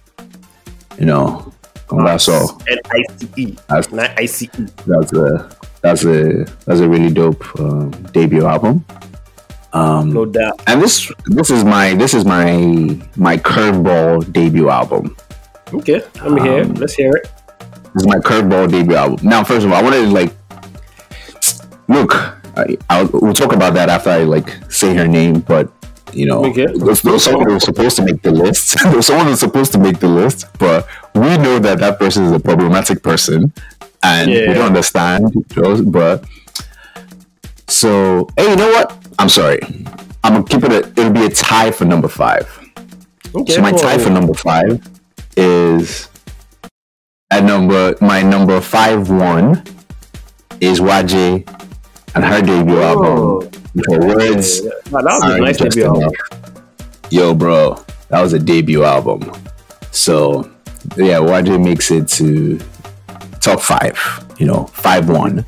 you 0.99 1.05
know. 1.05 1.53
Congaso. 1.88 2.62
N 2.70 2.78
I 2.91 3.03
C 3.18 3.28
E. 3.38 3.45
That's- 3.68 3.91
N 3.91 3.99
I 4.18 4.26
C 4.26 4.49
E. 4.57 4.66
That's 4.88 5.14
a 5.14 5.49
that's 5.82 6.03
a 6.05 6.45
that's 6.66 6.80
a 6.80 6.88
really 6.88 7.12
dope 7.14 7.43
um, 7.59 7.91
debut 8.14 8.45
album. 8.45 8.86
Um, 9.74 10.12
No 10.12 10.26
doubt. 10.26 10.62
and 10.68 10.82
this 10.82 11.12
this 11.28 11.49
is 11.49 11.64
my 11.64 11.93
this 11.95 12.14
is 12.14 12.24
my 12.26 12.97
my 13.16 13.36
curveball 13.38 14.32
debut 14.32 14.70
album. 14.70 15.16
Okay. 15.74 16.01
Let 16.24 16.32
me 16.32 16.41
hear 16.41 16.59
it. 16.59 16.66
Um, 16.68 16.74
Let's 16.76 16.93
hear 16.93 17.12
it. 17.16 17.28
This 17.93 18.03
is 18.03 18.07
my 18.07 18.20
curveball 18.20 18.70
debut 18.72 18.95
album. 18.95 19.20
Now, 19.28 19.43
first 19.43 19.66
of 19.66 19.72
all, 19.72 19.78
I 19.78 19.82
wanted 19.82 20.01
to 20.03 20.12
like 20.12 20.32
look. 21.91 22.15
I, 22.57 22.77
I'll, 22.89 23.09
we'll 23.13 23.33
talk 23.33 23.53
about 23.53 23.73
that 23.75 23.89
after 23.89 24.09
I 24.09 24.23
like 24.23 24.49
say 24.71 24.93
her 24.95 25.07
name, 25.07 25.39
but 25.39 25.71
you 26.13 26.25
know, 26.25 26.43
Okay. 26.45 26.65
there's, 26.65 26.99
someone 27.23 27.47
who 27.47 27.53
was 27.53 27.63
supposed 27.63 27.95
to 27.95 28.03
make 28.03 28.21
the 28.21 28.31
list. 28.31 28.75
there's 28.83 29.05
someone 29.07 29.27
who's 29.27 29.39
supposed 29.39 29.71
to 29.71 29.77
make 29.79 29.99
the 29.99 30.09
list, 30.09 30.47
but 30.59 30.87
we 31.15 31.37
know 31.37 31.59
that 31.59 31.79
that 31.79 31.97
person 31.99 32.25
is 32.25 32.31
a 32.33 32.39
problematic 32.39 33.01
person, 33.01 33.53
and 34.03 34.29
we 34.29 34.53
don't 34.53 34.65
understand. 34.67 35.31
But 35.91 36.25
so, 37.67 38.27
hey, 38.37 38.49
you 38.49 38.55
know 38.57 38.69
what? 38.71 38.97
I'm 39.19 39.29
sorry. 39.29 39.59
I'm 40.23 40.33
gonna 40.33 40.43
keep 40.43 40.63
it. 40.63 40.71
A, 40.71 40.99
it'll 40.99 41.11
be 41.13 41.25
a 41.25 41.29
tie 41.29 41.71
for 41.71 41.85
number 41.85 42.07
five. 42.07 42.45
Okay. 43.33 43.53
So 43.53 43.61
my 43.61 43.71
tie 43.71 43.97
for 43.97 44.09
number 44.09 44.33
five 44.33 44.85
is 45.37 46.09
at 47.29 47.43
number 47.45 47.95
my 48.01 48.21
number 48.21 48.59
five 48.59 49.09
one 49.09 49.63
is 50.59 50.81
YJ 50.81 51.47
and 52.16 52.24
her 52.26 52.41
debut 52.41 52.78
Oh. 52.82 53.41
album. 53.41 53.51
Her 53.89 53.99
words 54.07 54.59
Yeah, 54.64 54.70
yeah. 54.86 54.91
Wow, 54.91 55.01
that 55.01 55.14
was 55.14 55.24
a 55.34 55.38
nice 55.39 55.57
debut 55.57 55.86
album. 55.86 56.12
Yo, 57.09 57.34
bro, 57.34 57.76
that 58.09 58.22
was 58.22 58.34
a 58.34 58.39
debut 58.39 58.84
album. 58.84 59.32
So 59.91 60.49
yeah, 60.97 61.20
YJ 61.20 61.64
makes 61.64 61.91
it 61.91 62.07
to 62.09 62.59
top 63.39 63.62
five. 63.62 63.97
You 64.39 64.47
know, 64.47 64.66
five 64.68 65.09
one. 65.09 65.45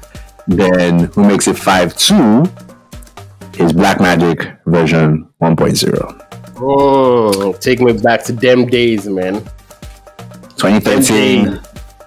Then 0.47 1.05
who 1.13 1.23
makes 1.23 1.47
it 1.47 1.57
five 1.57 1.95
two 1.97 2.43
is 3.59 3.71
Black 3.73 3.99
Magic 4.01 4.51
version 4.65 5.27
1.0. 5.41 6.19
Mm, 6.55 7.59
take 7.59 7.79
me 7.79 7.93
back 7.93 8.23
to 8.25 8.33
them 8.33 8.65
days, 8.67 9.07
man. 9.07 9.41
2013. 10.57 11.59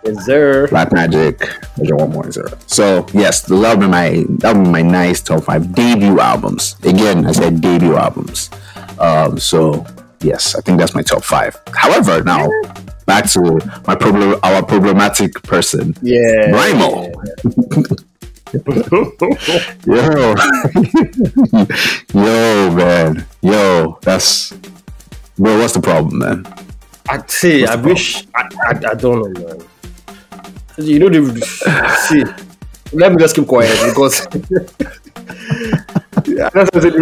Yes, 0.06 0.24
sir. 0.24 0.68
Black 0.68 0.92
Magic 0.92 1.38
version 1.76 1.96
1.0. 1.96 2.70
So 2.70 3.06
yes, 3.12 3.42
that'll 3.42 3.76
be 3.76 3.86
my 3.86 4.24
be 4.54 4.70
my 4.70 4.82
nice 4.82 5.20
top 5.20 5.44
five 5.44 5.74
debut 5.74 6.20
albums. 6.20 6.76
Again, 6.84 7.26
I 7.26 7.32
said 7.32 7.60
debut 7.60 7.96
albums. 7.96 8.50
Um, 8.98 9.38
so 9.38 9.84
yes, 10.20 10.54
I 10.54 10.60
think 10.60 10.78
that's 10.78 10.94
my 10.94 11.02
top 11.02 11.24
five. 11.24 11.60
However, 11.74 12.22
now 12.22 12.48
back 13.06 13.28
to 13.30 13.58
my 13.86 13.96
problem 13.96 14.38
our 14.42 14.62
problematic 14.64 15.42
person. 15.42 15.94
Yeah. 16.02 16.50
Brymo. 16.50 17.12
Yo, 19.84 20.34
yo, 22.14 22.70
man, 22.70 23.26
yo, 23.42 23.98
that's 24.02 24.52
bro. 25.36 25.58
What's 25.58 25.74
the 25.74 25.80
problem, 25.82 26.18
man? 26.20 26.46
I 27.08 27.22
see. 27.26 27.66
I 27.66 27.74
wish. 27.74 28.24
I, 28.34 28.48
I, 28.68 28.70
I 28.70 28.94
don't 28.94 29.34
know, 29.34 29.46
man. 29.46 29.66
You 30.78 30.98
know 30.98 31.08
the 31.08 31.40
see. 32.08 32.24
Let 32.92 33.12
me 33.12 33.18
just 33.18 33.34
keep 33.34 33.46
quiet 33.46 33.76
because. 33.88 34.26
Yeah, 36.26 36.50
that's 36.52 36.70
what 36.72 36.76
I 36.76 36.80
said, 36.80 36.94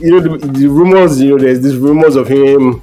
you 0.00 0.10
know 0.10 0.20
the, 0.20 0.50
the 0.52 0.66
rumors. 0.68 1.20
You 1.20 1.30
know, 1.30 1.38
there's 1.38 1.60
these 1.60 1.76
rumors 1.76 2.16
of 2.16 2.28
him 2.28 2.82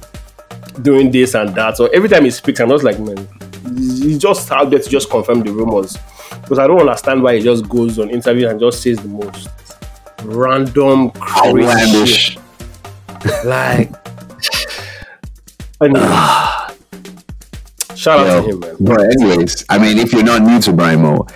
doing 0.82 1.10
this 1.10 1.34
and 1.34 1.54
that. 1.54 1.76
So 1.76 1.86
every 1.86 2.08
time 2.08 2.24
he 2.24 2.30
speaks, 2.30 2.60
I'm 2.60 2.68
just 2.68 2.84
like, 2.84 2.98
man, 2.98 3.28
he 3.76 4.18
just 4.18 4.50
out 4.50 4.70
there 4.70 4.78
to 4.78 4.88
just 4.88 5.10
confirm 5.10 5.42
the 5.42 5.52
rumors. 5.52 5.96
Because 6.42 6.58
I 6.58 6.66
don't 6.66 6.80
understand 6.80 7.22
why 7.22 7.36
he 7.36 7.42
just 7.42 7.68
goes 7.68 7.98
on 7.98 8.10
interview 8.10 8.48
and 8.48 8.60
just 8.60 8.82
says 8.82 8.98
the 8.98 9.08
most 9.08 9.48
random, 10.22 11.10
crazy. 11.12 12.38
Like, 13.44 13.92
anyway, 15.82 16.00
ah. 16.02 16.49
Shout 18.00 18.20
out 18.20 18.26
Yo, 18.26 18.42
to 18.42 18.48
him, 18.48 18.60
man. 18.60 18.76
But 18.80 19.00
anyways, 19.02 19.66
I 19.68 19.76
mean, 19.76 19.98
if 19.98 20.14
you're 20.14 20.24
not 20.24 20.40
new 20.40 20.58
to 20.60 20.72
Brymo, 20.72 21.30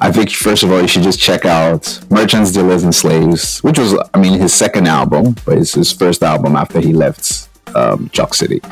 I 0.00 0.10
think 0.10 0.30
first 0.30 0.62
of 0.62 0.72
all 0.72 0.80
you 0.80 0.88
should 0.88 1.02
just 1.02 1.20
check 1.20 1.44
out 1.44 2.00
Merchants, 2.10 2.52
Dealers, 2.52 2.84
and 2.84 2.94
Slaves, 2.94 3.58
which 3.62 3.78
was, 3.78 3.94
I 4.14 4.18
mean, 4.18 4.40
his 4.40 4.54
second 4.54 4.88
album, 4.88 5.36
but 5.44 5.58
it's 5.58 5.74
his 5.74 5.92
first 5.92 6.22
album 6.22 6.56
after 6.56 6.80
he 6.80 6.94
left 6.94 7.50
um, 7.74 8.08
Choc 8.14 8.32
City. 8.32 8.62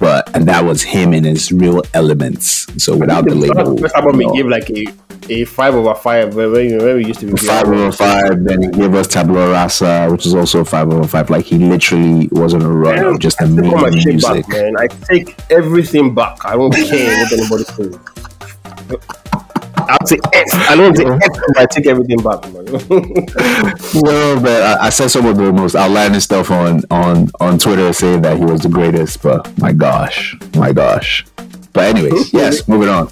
But 0.00 0.34
and 0.34 0.48
that 0.48 0.64
was 0.64 0.82
him 0.82 1.14
in 1.14 1.22
his 1.22 1.52
real 1.52 1.82
elements. 1.94 2.66
So 2.82 2.96
without 2.96 3.26
the 3.26 3.34
The 3.36 3.36
label, 3.36 3.78
first 3.78 3.94
album 3.94 4.20
you 4.20 4.26
know, 4.26 4.32
he 4.32 4.42
gave 4.42 4.50
like 4.50 4.68
a, 4.70 4.86
a 5.30 5.44
five 5.44 5.74
over 5.74 5.94
five 5.94 6.34
when, 6.34 6.52
when, 6.52 6.78
when 6.78 6.96
we 6.96 7.06
used 7.06 7.20
to 7.20 7.26
be 7.26 7.36
five 7.36 7.66
over 7.66 7.92
five. 7.92 8.42
Then 8.44 8.62
he 8.62 8.68
gave 8.70 8.94
us 8.94 9.06
Tabula 9.06 9.50
Rasa, 9.50 10.08
which 10.10 10.26
is 10.26 10.34
also 10.34 10.64
five 10.64 10.92
over 10.92 11.06
five. 11.06 11.30
Like 11.30 11.44
he 11.44 11.58
literally 11.58 12.28
was 12.32 12.54
on 12.54 12.62
a 12.62 12.70
run 12.70 13.04
of 13.04 13.20
just 13.20 13.40
I 13.40 13.46
take 13.46 13.58
amazing 13.58 14.08
music. 14.08 14.46
back, 14.46 14.48
man. 14.48 14.76
I 14.78 14.86
take 14.86 15.36
everything 15.50 16.14
back. 16.14 16.44
I 16.44 16.56
don't 16.56 16.72
care 16.72 17.24
what 17.24 17.32
anybody 17.32 17.64
says. 17.64 17.98
I'll 19.76 20.06
say 20.06 20.18
X. 20.32 20.54
I 20.54 20.76
don't 20.76 20.96
say 20.96 21.04
X, 21.04 21.28
but 21.28 21.58
I 21.58 21.66
take 21.66 21.86
everything 21.86 22.18
back, 22.18 22.42
man. 22.52 22.66
Well, 24.02 24.40
but 24.40 24.62
I, 24.62 24.86
I 24.86 24.90
said 24.90 25.08
some 25.08 25.26
of 25.26 25.36
the 25.36 25.52
most 25.52 25.74
outlandish 25.74 26.24
stuff 26.24 26.50
on 26.50 26.82
on 26.90 27.30
on 27.40 27.58
Twitter, 27.58 27.92
saying 27.92 28.22
that 28.22 28.38
he 28.38 28.44
was 28.44 28.62
the 28.62 28.68
greatest. 28.68 29.22
But 29.22 29.56
my 29.58 29.72
gosh, 29.72 30.36
my 30.54 30.72
gosh. 30.72 31.26
But 31.72 31.96
anyways, 31.96 32.32
yes, 32.32 32.66
moving 32.68 32.88
on. 32.88 33.10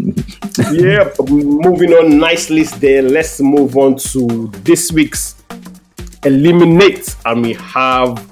yeah, 0.72 1.10
moving 1.28 1.92
on. 1.92 2.18
Nice 2.18 2.50
list 2.50 2.80
there. 2.80 3.02
Let's 3.02 3.40
move 3.40 3.76
on 3.76 3.96
to 3.96 4.48
this 4.64 4.92
week's 4.92 5.36
eliminate, 6.24 7.16
and 7.24 7.42
we 7.42 7.52
have 7.54 8.30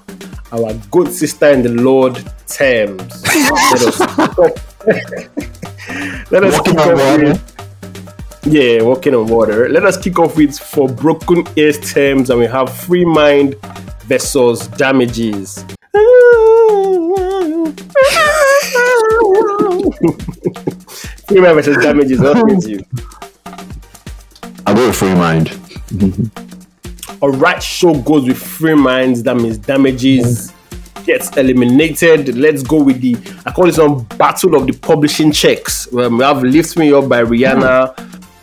our 0.52 0.72
good 0.90 1.12
sister 1.12 1.48
in 1.48 1.62
the 1.62 1.70
Lord 1.70 2.16
Tems. 2.46 3.22
Let 3.26 3.82
us 3.82 3.98
kick 3.98 4.38
off. 4.38 4.86
Let 6.30 6.44
us 6.44 6.54
Walking 6.58 6.78
on 6.78 7.00
off 7.00 7.20
with 7.20 7.56
Yeah, 8.44 8.82
walking 8.82 9.14
on 9.14 9.26
water. 9.28 9.68
Let 9.68 9.84
us 9.84 9.96
kick 10.02 10.18
off 10.18 10.36
with 10.36 10.58
for 10.58 10.88
broken 10.88 11.46
ears 11.56 11.78
Tems, 11.92 12.30
and 12.30 12.40
we 12.40 12.46
have 12.46 12.72
free 12.72 13.04
mind 13.04 13.56
versus 14.06 14.66
damages. 14.68 15.64
free 21.26 21.40
mind 21.40 21.54
versus. 21.56 21.76
What 22.20 22.44
with 22.46 22.68
you? 22.68 22.84
I'll 24.66 24.74
go 24.74 24.86
with 24.88 24.96
free 24.96 25.14
mind. 25.14 25.48
Mm-hmm. 25.48 27.22
All 27.22 27.30
right, 27.32 27.62
show 27.62 27.94
goes 28.02 28.26
with 28.26 28.38
free 28.38 28.74
minds. 28.74 29.22
That 29.24 29.36
means 29.36 29.58
damages 29.58 30.52
gets 31.04 31.34
eliminated. 31.36 32.36
Let's 32.36 32.62
go 32.62 32.82
with 32.82 33.00
the 33.00 33.16
I 33.46 33.50
call 33.52 33.64
this 33.66 33.78
one 33.78 34.04
battle 34.04 34.54
of 34.56 34.66
the 34.66 34.72
publishing 34.74 35.32
checks. 35.32 35.90
Where 35.90 36.08
we 36.10 36.22
have 36.22 36.42
"Lift 36.42 36.76
Me 36.76 36.92
Up" 36.92 37.08
by 37.08 37.22
Rihanna 37.22 37.94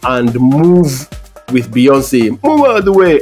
and 0.03 0.33
"Move" 0.35 1.07
with 1.51 1.71
Beyonce. 1.71 2.31
Move 2.43 2.65
out 2.65 2.79
of 2.79 2.85
the 2.85 2.91
way. 2.91 3.21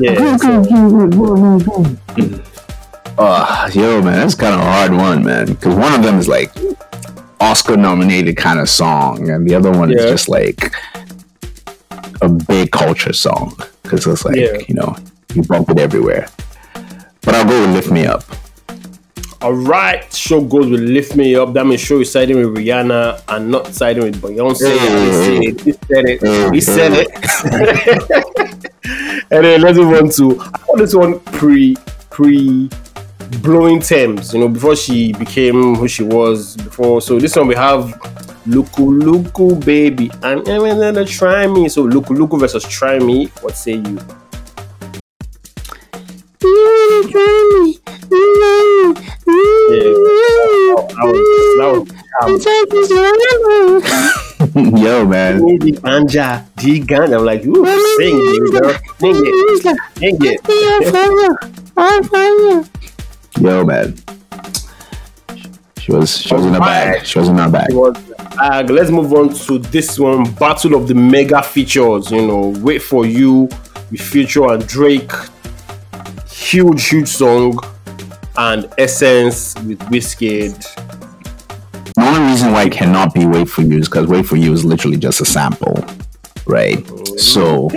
Yeah. 0.00 0.36
so- 0.36 0.64
Uh, 3.18 3.68
yo, 3.74 4.00
man, 4.00 4.20
that's 4.20 4.34
kind 4.36 4.54
of 4.54 4.60
a 4.60 4.64
hard 4.64 4.92
one, 4.92 5.24
man. 5.24 5.46
Because 5.46 5.74
one 5.74 5.92
of 5.92 6.02
them 6.04 6.18
is 6.18 6.28
like 6.28 6.52
Oscar 7.40 7.76
nominated 7.76 8.36
kind 8.36 8.60
of 8.60 8.68
song, 8.68 9.28
and 9.28 9.46
the 9.48 9.54
other 9.54 9.72
one 9.72 9.90
is 9.92 10.02
just 10.02 10.28
like 10.28 10.72
a 12.22 12.28
big 12.28 12.70
culture 12.70 13.12
song. 13.12 13.56
Because 13.82 14.06
it's 14.06 14.24
like, 14.24 14.36
Yeah. 14.36 14.58
you 14.68 14.74
know, 14.74 14.94
you 15.34 15.42
bump 15.42 15.68
it 15.70 15.78
everywhere. 15.80 16.28
But 17.22 17.34
I'll 17.34 17.44
go 17.44 17.60
with 17.60 17.74
Lift 17.74 17.90
Me 17.90 18.06
Up. 18.06 18.22
All 19.40 19.52
right, 19.52 20.12
show 20.12 20.40
goes 20.40 20.68
with 20.68 20.80
"Lift 20.80 21.14
Me 21.14 21.36
Up." 21.36 21.52
That 21.52 21.64
means 21.64 21.80
show 21.80 22.00
is 22.00 22.10
siding 22.10 22.38
with 22.38 22.56
Rihanna 22.56 23.22
and 23.28 23.50
not 23.50 23.68
siding 23.72 24.02
with 24.02 24.20
Beyonce. 24.20 24.76
Mm. 24.76 25.60
He 25.64 25.72
said 25.72 26.04
it. 26.08 26.20
He 26.54 26.60
said 26.60 26.92
it. 26.92 27.10
He 27.20 27.28
said 27.28 27.62
it. 27.86 28.72
and 29.30 29.44
then 29.44 29.60
let's 29.60 29.78
move 29.78 29.94
on 29.94 30.10
to 30.10 30.40
I 30.40 30.58
call 30.58 30.76
this 30.76 30.92
one 30.92 31.20
pre 31.20 31.76
pre 32.10 32.68
blowing 33.42 33.80
Tems. 33.80 34.32
You 34.32 34.40
know, 34.40 34.48
before 34.48 34.76
she 34.76 35.12
became 35.12 35.74
who 35.74 35.88
she 35.88 36.02
was 36.02 36.56
before. 36.56 37.00
So 37.00 37.18
this 37.18 37.36
one 37.36 37.48
we 37.48 37.54
have 37.54 37.84
Luku 38.46 39.00
Luku 39.02 39.62
baby 39.64 40.10
and 40.22 40.44
gonna 40.44 41.04
try 41.04 41.46
me. 41.46 41.68
So 41.68 41.86
Luku 41.86 42.16
Luku 42.16 42.38
versus 42.40 42.64
try 42.64 42.98
me. 42.98 43.26
What 43.42 43.56
say 43.56 43.74
you? 43.74 43.98
Yeah, 49.70 49.82
that 50.88 51.04
was, 51.04 51.18
that 51.58 52.18
was, 52.22 53.82
yo, 54.82 55.04
man. 55.06 55.38
The 55.58 55.72
ganja, 55.72 56.44
the 56.56 56.80
ganja. 56.80 57.18
I'm 57.18 57.24
like, 57.24 57.44
ooh, 57.44 57.64
sing 57.96 58.18
girl. 58.50 58.72
Sing 58.98 59.16
it. 59.26 59.34
Sing 59.98 60.16
it. 60.22 60.40
Yo, 63.40 63.64
man. 63.64 63.94
She 65.78 65.92
was 65.92 66.18
she 66.18 66.34
was 66.34 66.44
in 66.44 66.54
her 66.54 66.60
bag. 66.60 67.06
She 67.06 67.18
was 67.18 67.28
in 67.28 67.36
her 67.38 67.50
bag. 67.50 67.72
Uh, 67.72 68.62
let's 68.68 68.90
move 68.90 69.12
on 69.12 69.32
to 69.32 69.58
this 69.58 69.98
one 69.98 70.24
Battle 70.34 70.74
of 70.74 70.86
the 70.88 70.94
Mega 70.94 71.42
Features. 71.42 72.10
You 72.10 72.26
know, 72.26 72.54
Wait 72.58 72.82
for 72.82 73.06
You 73.06 73.48
with 73.90 74.00
Future 74.00 74.52
and 74.52 74.66
Drake. 74.66 75.10
Huge, 76.28 76.88
huge 76.88 77.08
song. 77.08 77.58
And 78.36 78.72
Essence 78.78 79.54
with 79.64 79.78
Wizkid. 79.90 80.62
The 81.94 82.04
only 82.04 82.30
reason 82.30 82.52
why 82.52 82.64
it 82.64 82.72
cannot 82.72 83.12
be 83.12 83.26
Wait 83.26 83.48
For 83.48 83.62
You 83.62 83.78
is 83.78 83.88
because 83.88 84.06
Wait 84.06 84.24
For 84.24 84.36
You 84.36 84.52
is 84.52 84.64
literally 84.64 84.98
just 84.98 85.20
a 85.20 85.24
sample, 85.24 85.84
right? 86.46 86.86
So, 87.18 87.68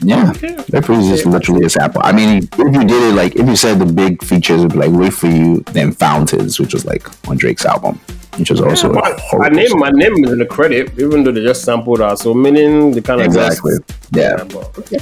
yeah, 0.00 0.32
Wait 0.72 0.84
For 0.84 0.92
You 0.92 1.00
is 1.00 1.08
just 1.08 1.26
literally 1.26 1.64
a 1.64 1.70
sample. 1.70 2.00
I 2.04 2.12
mean, 2.12 2.38
if 2.44 2.58
you 2.58 2.84
did 2.84 2.90
it 2.90 3.14
like, 3.14 3.34
if 3.36 3.46
you 3.46 3.56
said 3.56 3.78
the 3.78 3.86
big 3.86 4.22
features 4.22 4.60
would 4.62 4.72
be 4.72 4.78
like 4.78 4.90
Wait 4.90 5.12
For 5.12 5.26
You, 5.28 5.60
then 5.72 5.92
Fountains, 5.92 6.60
which 6.60 6.72
was 6.72 6.84
like 6.84 7.06
on 7.28 7.36
Drake's 7.36 7.64
album, 7.66 7.96
which 8.36 8.50
was 8.50 8.60
also 8.60 8.90
a 8.90 8.94
My, 8.94 9.16
my 9.38 9.48
name, 9.48 9.68
song. 9.68 9.80
my 9.80 9.90
name 9.90 10.24
is 10.24 10.30
in 10.32 10.38
the 10.38 10.46
credit, 10.46 10.92
even 10.98 11.24
though 11.24 11.32
they 11.32 11.42
just 11.42 11.64
sampled 11.64 12.00
that. 12.00 12.18
So 12.18 12.32
meaning 12.34 12.92
the 12.92 13.02
kind 13.02 13.20
of 13.20 13.26
Exactly. 13.26 13.72
Yeah. 14.12 14.44
but, 14.44 14.78
okay. 14.78 14.98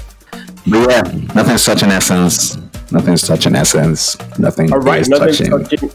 But 0.69 0.91
yeah, 0.91 1.03
nothing's 1.35 1.65
touching 1.65 1.91
essence. 1.91 2.57
Nothing's 2.91 3.23
touching 3.23 3.55
essence. 3.55 4.17
Nothing 4.39 4.73
All 4.73 4.79
right, 4.81 5.01
is 5.01 5.09
nothing 5.09 5.29
touching. 5.29 5.51
touching 5.51 5.91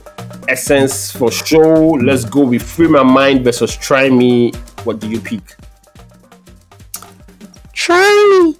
essence 0.48 1.12
for 1.12 1.32
show. 1.32 1.92
Let's 1.92 2.26
go 2.26 2.42
with 2.46 2.62
Free 2.64 2.88
My 2.88 3.04
Mind 3.04 3.44
versus 3.44 3.76
Try 3.76 4.10
Me. 4.10 4.52
What 4.84 5.00
do 5.00 5.10
you 5.10 5.20
pick? 5.20 5.42
Try 7.74 8.54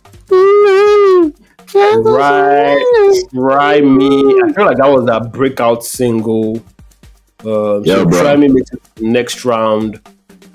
Right, 1.74 3.24
Try 3.34 3.82
Me. 3.82 4.42
I 4.44 4.54
feel 4.54 4.66
like 4.66 4.78
that 4.78 4.88
was 4.90 5.08
a 5.10 5.20
breakout 5.22 5.84
single. 5.84 6.58
Um, 7.46 7.84
Yeah, 7.86 7.96
so 7.96 8.06
bro. 8.06 8.22
Try 8.22 8.36
Me 8.36 8.50
next 9.00 9.46
round. 9.46 10.02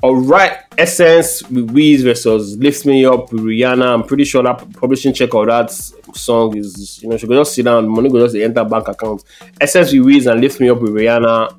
All 0.02 0.16
right, 0.16 0.58
Essence 0.76 1.42
with 1.48 1.70
Weez 1.74 2.02
versus 2.02 2.56
Lift 2.58 2.84
Me 2.84 3.06
Up 3.06 3.32
with 3.32 3.42
Rihanna. 3.42 3.94
I'm 3.94 4.02
pretty 4.02 4.24
sure 4.24 4.42
that 4.42 4.70
publishing 4.74 5.14
check 5.14 5.32
of 5.34 5.46
that 5.46 5.70
song 6.14 6.56
is, 6.56 7.02
you 7.02 7.08
know, 7.08 7.16
she 7.16 7.26
could 7.26 7.36
just 7.36 7.54
sit 7.54 7.64
down, 7.64 7.88
money 7.88 8.10
could 8.10 8.20
just 8.20 8.36
enter 8.36 8.62
bank 8.64 8.88
account. 8.88 9.24
Essence 9.60 9.92
with 9.92 10.02
Weez 10.02 10.30
and 10.30 10.40
Lift 10.40 10.60
Me 10.60 10.68
Up 10.68 10.80
with 10.80 10.92
Rihanna. 10.92 11.58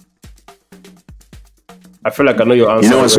I 2.06 2.10
feel 2.12 2.26
like 2.26 2.40
I 2.40 2.44
know 2.44 2.54
your 2.54 2.70
answer. 2.70 2.86
You 2.86 2.92
know 2.92 3.02
what's 3.02 3.18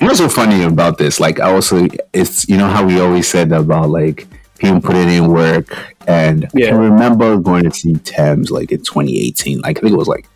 what's 0.00 0.18
so 0.18 0.28
funny 0.28 0.62
about 0.62 0.98
this? 0.98 1.20
Like, 1.20 1.40
I 1.40 1.52
also, 1.52 1.86
it's 2.12 2.48
you 2.48 2.56
know 2.56 2.68
how 2.68 2.84
we 2.86 3.00
always 3.00 3.26
said 3.28 3.52
about 3.52 3.90
like 3.90 4.26
people 4.58 4.80
putting 4.80 5.08
in 5.08 5.28
work, 5.28 5.76
and 6.06 6.44
I 6.46 6.48
Yeah. 6.54 6.68
can 6.70 6.78
remember 6.78 7.36
going 7.38 7.64
to 7.64 7.70
see 7.70 7.94
Tems 7.94 8.50
like 8.50 8.70
in 8.72 8.78
2018. 8.78 9.60
Like, 9.60 9.78
I 9.78 9.80
think 9.80 9.92
it 9.92 9.96
was 9.98 10.08
like 10.08 10.26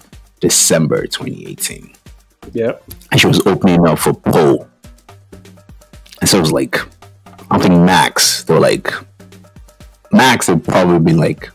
December 0.41 1.07
2018, 1.07 1.93
yeah. 2.53 2.73
and 3.11 3.21
she 3.21 3.27
was 3.27 3.45
opening 3.47 3.87
up 3.87 3.99
for 3.99 4.13
Poe, 4.13 4.67
and 6.21 6.29
so 6.29 6.39
it 6.39 6.41
was 6.41 6.53
like, 6.53 6.79
I 7.51 7.59
think 7.59 7.75
Max. 7.75 8.43
They 8.45 8.55
were 8.55 8.61
like, 8.61 8.93
Max 10.13 10.47
had 10.49 10.65
probably 10.65 10.99
been 10.99 11.19
like, 11.19 11.49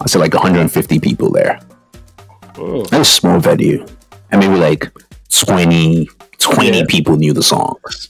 I 0.00 0.06
said 0.06 0.18
like 0.20 0.34
150 0.34 0.98
people 1.00 1.30
there. 1.30 1.60
Oh, 2.56 2.84
That 2.84 2.98
was 2.98 3.08
a 3.08 3.12
small 3.12 3.40
venue. 3.40 3.84
And 4.30 4.40
maybe 4.40 4.56
like 4.56 4.90
20, 5.30 6.08
20 6.38 6.78
Yeah. 6.78 6.84
people 6.88 7.16
knew 7.16 7.32
the 7.32 7.42
songs. 7.42 8.08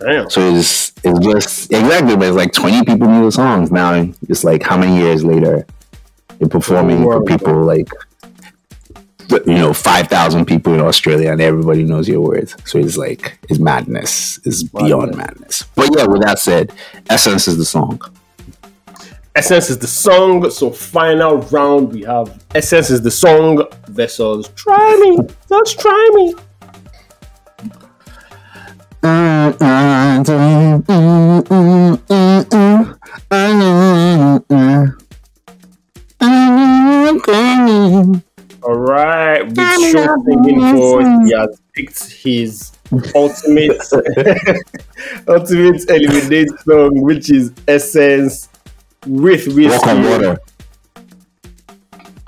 damn. 0.00 0.30
So 0.30 0.40
it's 0.54 0.92
it's 1.04 1.18
just 1.20 1.72
exactly, 1.72 2.16
but 2.16 2.28
it's 2.28 2.36
like 2.36 2.52
20 2.52 2.84
people 2.84 3.08
knew 3.08 3.24
the 3.24 3.32
songs. 3.32 3.70
Now 3.70 4.06
it's 4.28 4.44
like 4.44 4.62
how 4.62 4.76
many 4.76 4.96
years 4.96 5.24
later 5.24 5.66
you're 6.38 6.48
performing 6.48 7.02
for 7.02 7.22
people 7.24 7.62
like 7.64 7.88
you 9.30 9.54
know, 9.58 9.74
five 9.74 10.08
thousand 10.08 10.46
people 10.46 10.72
in 10.72 10.80
Australia 10.80 11.30
and 11.32 11.40
everybody 11.40 11.82
knows 11.84 12.08
your 12.08 12.20
words. 12.22 12.56
So 12.64 12.78
it's 12.78 12.96
like 12.96 13.38
it's 13.50 13.58
madness. 13.60 14.38
It's 14.46 14.62
beyond 14.62 15.16
madness. 15.16 15.64
But 15.74 15.90
yeah, 15.96 16.06
with 16.06 16.22
that 16.22 16.38
said, 16.38 16.72
Essence 17.10 17.46
is 17.48 17.58
the 17.58 17.64
song. 17.64 18.00
Essence 19.34 19.68
is 19.70 19.78
the 19.78 19.86
song. 19.86 20.50
So 20.50 20.70
final 20.70 21.38
round 21.42 21.92
we 21.92 22.02
have 22.02 22.42
Essence 22.54 22.88
is 22.90 23.02
the 23.02 23.10
song 23.10 23.62
versus 23.88 24.48
Try 24.56 24.96
Me. 25.02 25.18
Just 25.48 25.78
try 25.78 26.10
me. 26.14 26.34
All 38.62 38.74
right, 38.74 39.42
with 39.46 39.56
show 39.56 40.16
singing 40.24 40.60
for 40.76 41.00
he 41.24 41.32
has 41.32 41.60
picked 41.74 42.12
his 42.12 42.72
ultimate 43.14 43.80
ultimate 45.28 45.90
eliminate 45.90 46.48
song, 46.60 47.00
which 47.00 47.30
is 47.30 47.52
Essence 47.68 48.48
with 49.06 49.46
Walk 49.46 49.86
on 49.86 50.02
Whiskey. 50.02 50.26
water. 50.26 50.38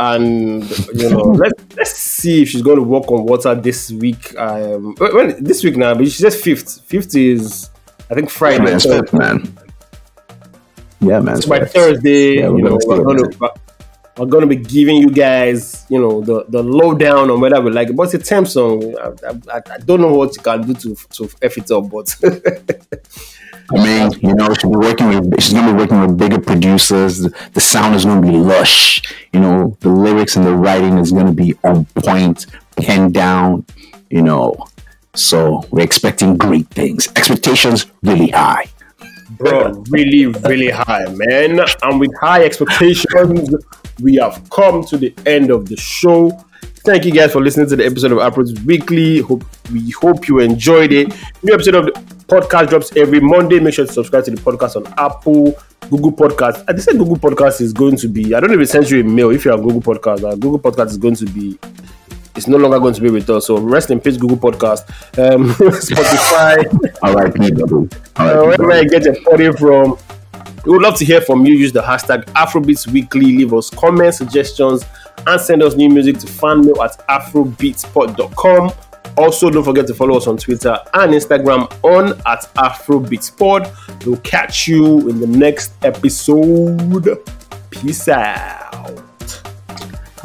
And 0.03 0.64
you 0.94 1.11
know 1.11 1.20
let's 1.42 1.62
let's 1.76 1.92
see 1.92 2.42
if 2.42 2.48
she's 2.48 2.62
going 2.62 2.76
to 2.76 2.82
walk 2.82 3.11
on 3.12 3.24
water 3.24 3.55
this 3.55 3.90
week. 3.92 4.34
Um, 4.38 4.94
when, 4.96 5.14
when- 5.14 5.44
this 5.44 5.62
week 5.62 5.76
now, 5.76 5.94
but 5.94 6.05
she 6.07 6.11
says 6.22 6.40
fifth. 6.42 6.80
Fifth 6.86 7.14
is 7.14 7.68
I 8.11 8.14
think 8.14 8.28
Yeah, 8.28 8.34
Friday. 8.34 8.64
man, 8.64 8.80
so 8.80 8.98
fifth, 9.01 9.12
man. 9.12 9.57
Yeah, 11.01 11.20
man. 11.20 11.36
it's 11.36 11.46
by 11.46 11.61
fifth. 11.61 11.72
Thursday, 11.74 12.38
Yeah, 12.38 12.48
we're 12.48 12.59
you 12.59 12.64
know, 12.64 12.78
gonna 12.78 13.03
we're 13.03 13.05
going 13.05 13.30
to 13.30 13.53
we're 14.18 14.26
going 14.26 14.42
to 14.48 14.55
be 14.55 14.57
giving 14.57 14.96
you 14.96 15.11
guys, 15.11 15.86
you 15.88 15.98
know, 15.98 16.20
the 16.20 16.44
the 16.48 16.62
lowdown 16.62 17.30
on 17.30 17.40
whether 17.40 17.61
we 17.61 17.70
like 17.70 17.88
it. 17.88 17.96
But 17.96 18.05
it's 18.05 18.14
a 18.14 18.18
temp 18.18 18.48
song. 18.48 18.94
I, 18.98 19.57
I, 19.57 19.62
I 19.74 19.78
don't 19.78 20.01
know 20.01 20.12
what 20.14 20.36
you 20.36 20.42
can 20.42 20.62
do 20.66 20.74
to 20.74 20.94
to 21.16 21.30
f 21.42 21.57
it 21.59 21.70
up, 21.70 21.88
but 21.90 22.14
I 23.72 23.84
mean, 23.84 24.12
you 24.20 24.34
know, 24.34 24.52
she'll 24.54 24.70
working 24.70 25.08
with 25.08 25.40
she's 25.40 25.52
gonna 25.52 25.72
be 25.72 25.78
working 25.78 26.00
with 26.00 26.18
bigger 26.18 26.40
producers. 26.40 27.20
The, 27.20 27.60
sound 27.60 27.94
is 27.94 28.04
gonna 28.04 28.20
be 28.20 28.36
lush. 28.36 29.02
You 29.32 29.40
know, 29.40 29.76
the 29.80 29.90
lyrics 29.90 30.36
and 30.36 30.46
the 30.46 30.54
writing 30.54 30.98
is 30.98 31.12
gonna 31.12 31.32
be 31.32 31.54
on 31.62 31.84
point, 31.96 32.46
pen 32.76 33.12
down. 33.12 33.64
You 34.10 34.22
know, 34.22 34.56
So 35.14 35.64
we're 35.70 35.82
expecting 35.82 36.36
great 36.36 36.68
things. 36.68 37.08
Expectations 37.16 37.86
really 38.02 38.28
high. 38.28 38.66
Bro, 39.39 39.85
really, 39.91 40.26
really 40.26 40.70
high, 40.70 41.07
man. 41.07 41.61
And 41.83 42.01
with 42.01 42.11
high 42.20 42.45
expectations, 42.45 43.55
we 44.01 44.16
have 44.16 44.49
come 44.51 44.85
to 44.85 44.97
the 44.97 45.14
end 45.26 45.51
of 45.51 45.68
the 45.68 45.76
show. 45.76 46.31
Thank 46.83 47.05
you 47.05 47.12
guys 47.12 47.33
for 47.33 47.43
listening 47.43 47.68
to 47.68 47.76
the 47.76 47.85
episode 47.85 48.12
of 48.12 48.18
Afro's 48.18 48.59
Weekly. 48.64 49.20
Hope 49.20 49.45
we 49.70 49.91
hope 49.91 50.28
you 50.28 50.41
enjoyed 50.41 50.93
it. 50.93 51.14
New 51.43 51.53
episode 51.53 51.74
of 51.74 51.87
the 51.87 51.93
podcast 52.26 52.70
drops 52.70 52.97
every 52.97 53.20
Monday. 53.20 53.61
Make 53.61 53.74
sure 53.74 53.87
to 53.87 53.93
subscribe 53.93 54.24
to 54.24 54.31
the 54.31 54.41
podcast 54.41 54.76
on 54.76 54.93
Apple, 54.97 55.55
Google 55.91 56.12
Podcast. 56.12 56.64
I 56.68 56.76
said 56.78 56.97
Google 56.97 57.16
Podcast 57.16 57.61
is 57.61 57.72
going 57.72 57.97
to 57.97 58.09
be. 58.09 58.35
I 58.35 58.41
don't 58.41 58.53
even 58.53 58.66
send 58.66 58.91
you 58.91 59.01
a 59.01 59.05
mail 59.05 59.31
if 59.31 59.45
you're 59.45 59.55
on 59.55 59.62
Google 59.62 59.83
Podcast. 59.83 60.41
Google 60.41 60.59
Podcast 60.59 60.87
is 60.87 60.99
going 60.99 61.16
to 61.16 61.26
be. 61.26 61.59
It's 62.37 62.47
no 62.47 62.57
longer 62.57 62.78
going 62.78 62.95
to 62.95 63.01
be 63.01 63.11
with 63.11 63.28
us. 63.31 63.47
So 63.47 63.59
rest 63.59 63.91
in 63.91 64.01
peace, 64.01 64.16
Google 64.16 64.37
Podcast. 64.37 64.89
Um, 65.18 65.51
Spotify. 65.55 66.64
All 67.03 67.14
right. 67.14 67.35
Uh, 68.16 68.45
wherever 68.45 68.72
I 68.72 68.85
get 68.85 69.05
your 69.05 69.16
audio 69.33 69.53
from. 69.53 69.99
We 70.64 70.72
would 70.72 70.83
love 70.83 70.97
to 70.99 71.05
hear 71.05 71.22
from 71.22 71.47
you. 71.47 71.55
Use 71.55 71.72
the 71.72 71.81
hashtag 71.81 72.24
Afrobeats 72.35 72.87
Weekly. 72.87 73.24
Leave 73.37 73.55
us 73.55 73.70
comments, 73.70 74.18
suggestions, 74.18 74.85
and 75.26 75.41
send 75.41 75.62
us 75.62 75.74
new 75.74 75.89
music 75.89 76.18
to 76.18 76.26
fanmail 76.26 76.85
at 76.85 77.07
afrobeatspod.com. 77.09 78.72
Also, 79.16 79.51
don't 79.51 79.64
forget 79.64 79.87
to 79.87 79.95
follow 79.95 80.16
us 80.16 80.26
on 80.26 80.37
Twitter 80.37 80.78
and 80.95 81.12
Instagram 81.12 81.70
on 81.83 82.12
at 82.26 82.43
afrobeatspod. 82.57 84.07
We'll 84.07 84.18
catch 84.18 84.68
you 84.68 85.09
in 85.09 85.20
the 85.20 85.26
next 85.26 85.72
episode. 85.83 87.18
Peace 87.70 88.09
out. 88.09 88.69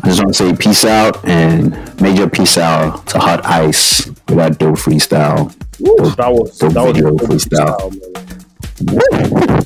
I 0.05 0.09
just 0.09 0.19
want 0.23 0.35
to 0.35 0.37
say 0.51 0.55
peace 0.55 0.85
out 0.85 1.25
and 1.27 1.73
major 1.99 2.29
peace 2.29 2.59
out 2.59 3.07
to 3.07 3.17
Hot 3.19 3.43
Ice 3.43 4.05
with 4.05 4.35
that 4.35 4.59
dope 4.59 4.75
freestyle. 4.77 5.51
Woo, 5.79 5.95
that 6.11 6.31
was 6.31 6.55
dope 6.59 6.73
that 6.73 6.93
video 6.93 7.15
good 7.15 7.29
freestyle. 7.31 7.91
freestyle. 8.75 9.65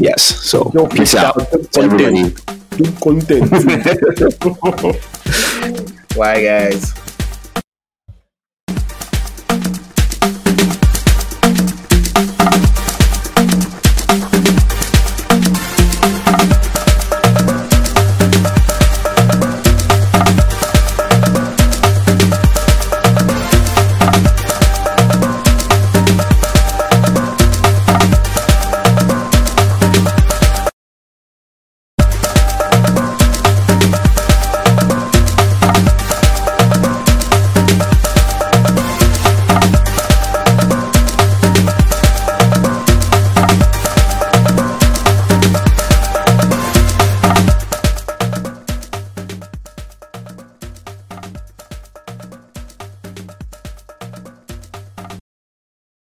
Yes. 0.00 0.22
So 0.22 0.64
Dope 0.74 0.90
peace 0.94 1.14
freestyle, 1.14 1.40
out 1.40 1.50
dope 1.52 1.70
to 1.70 1.80
everybody. 1.80 2.34
content. 3.00 3.50
Bye, 6.18 6.42
guys. 6.42 7.07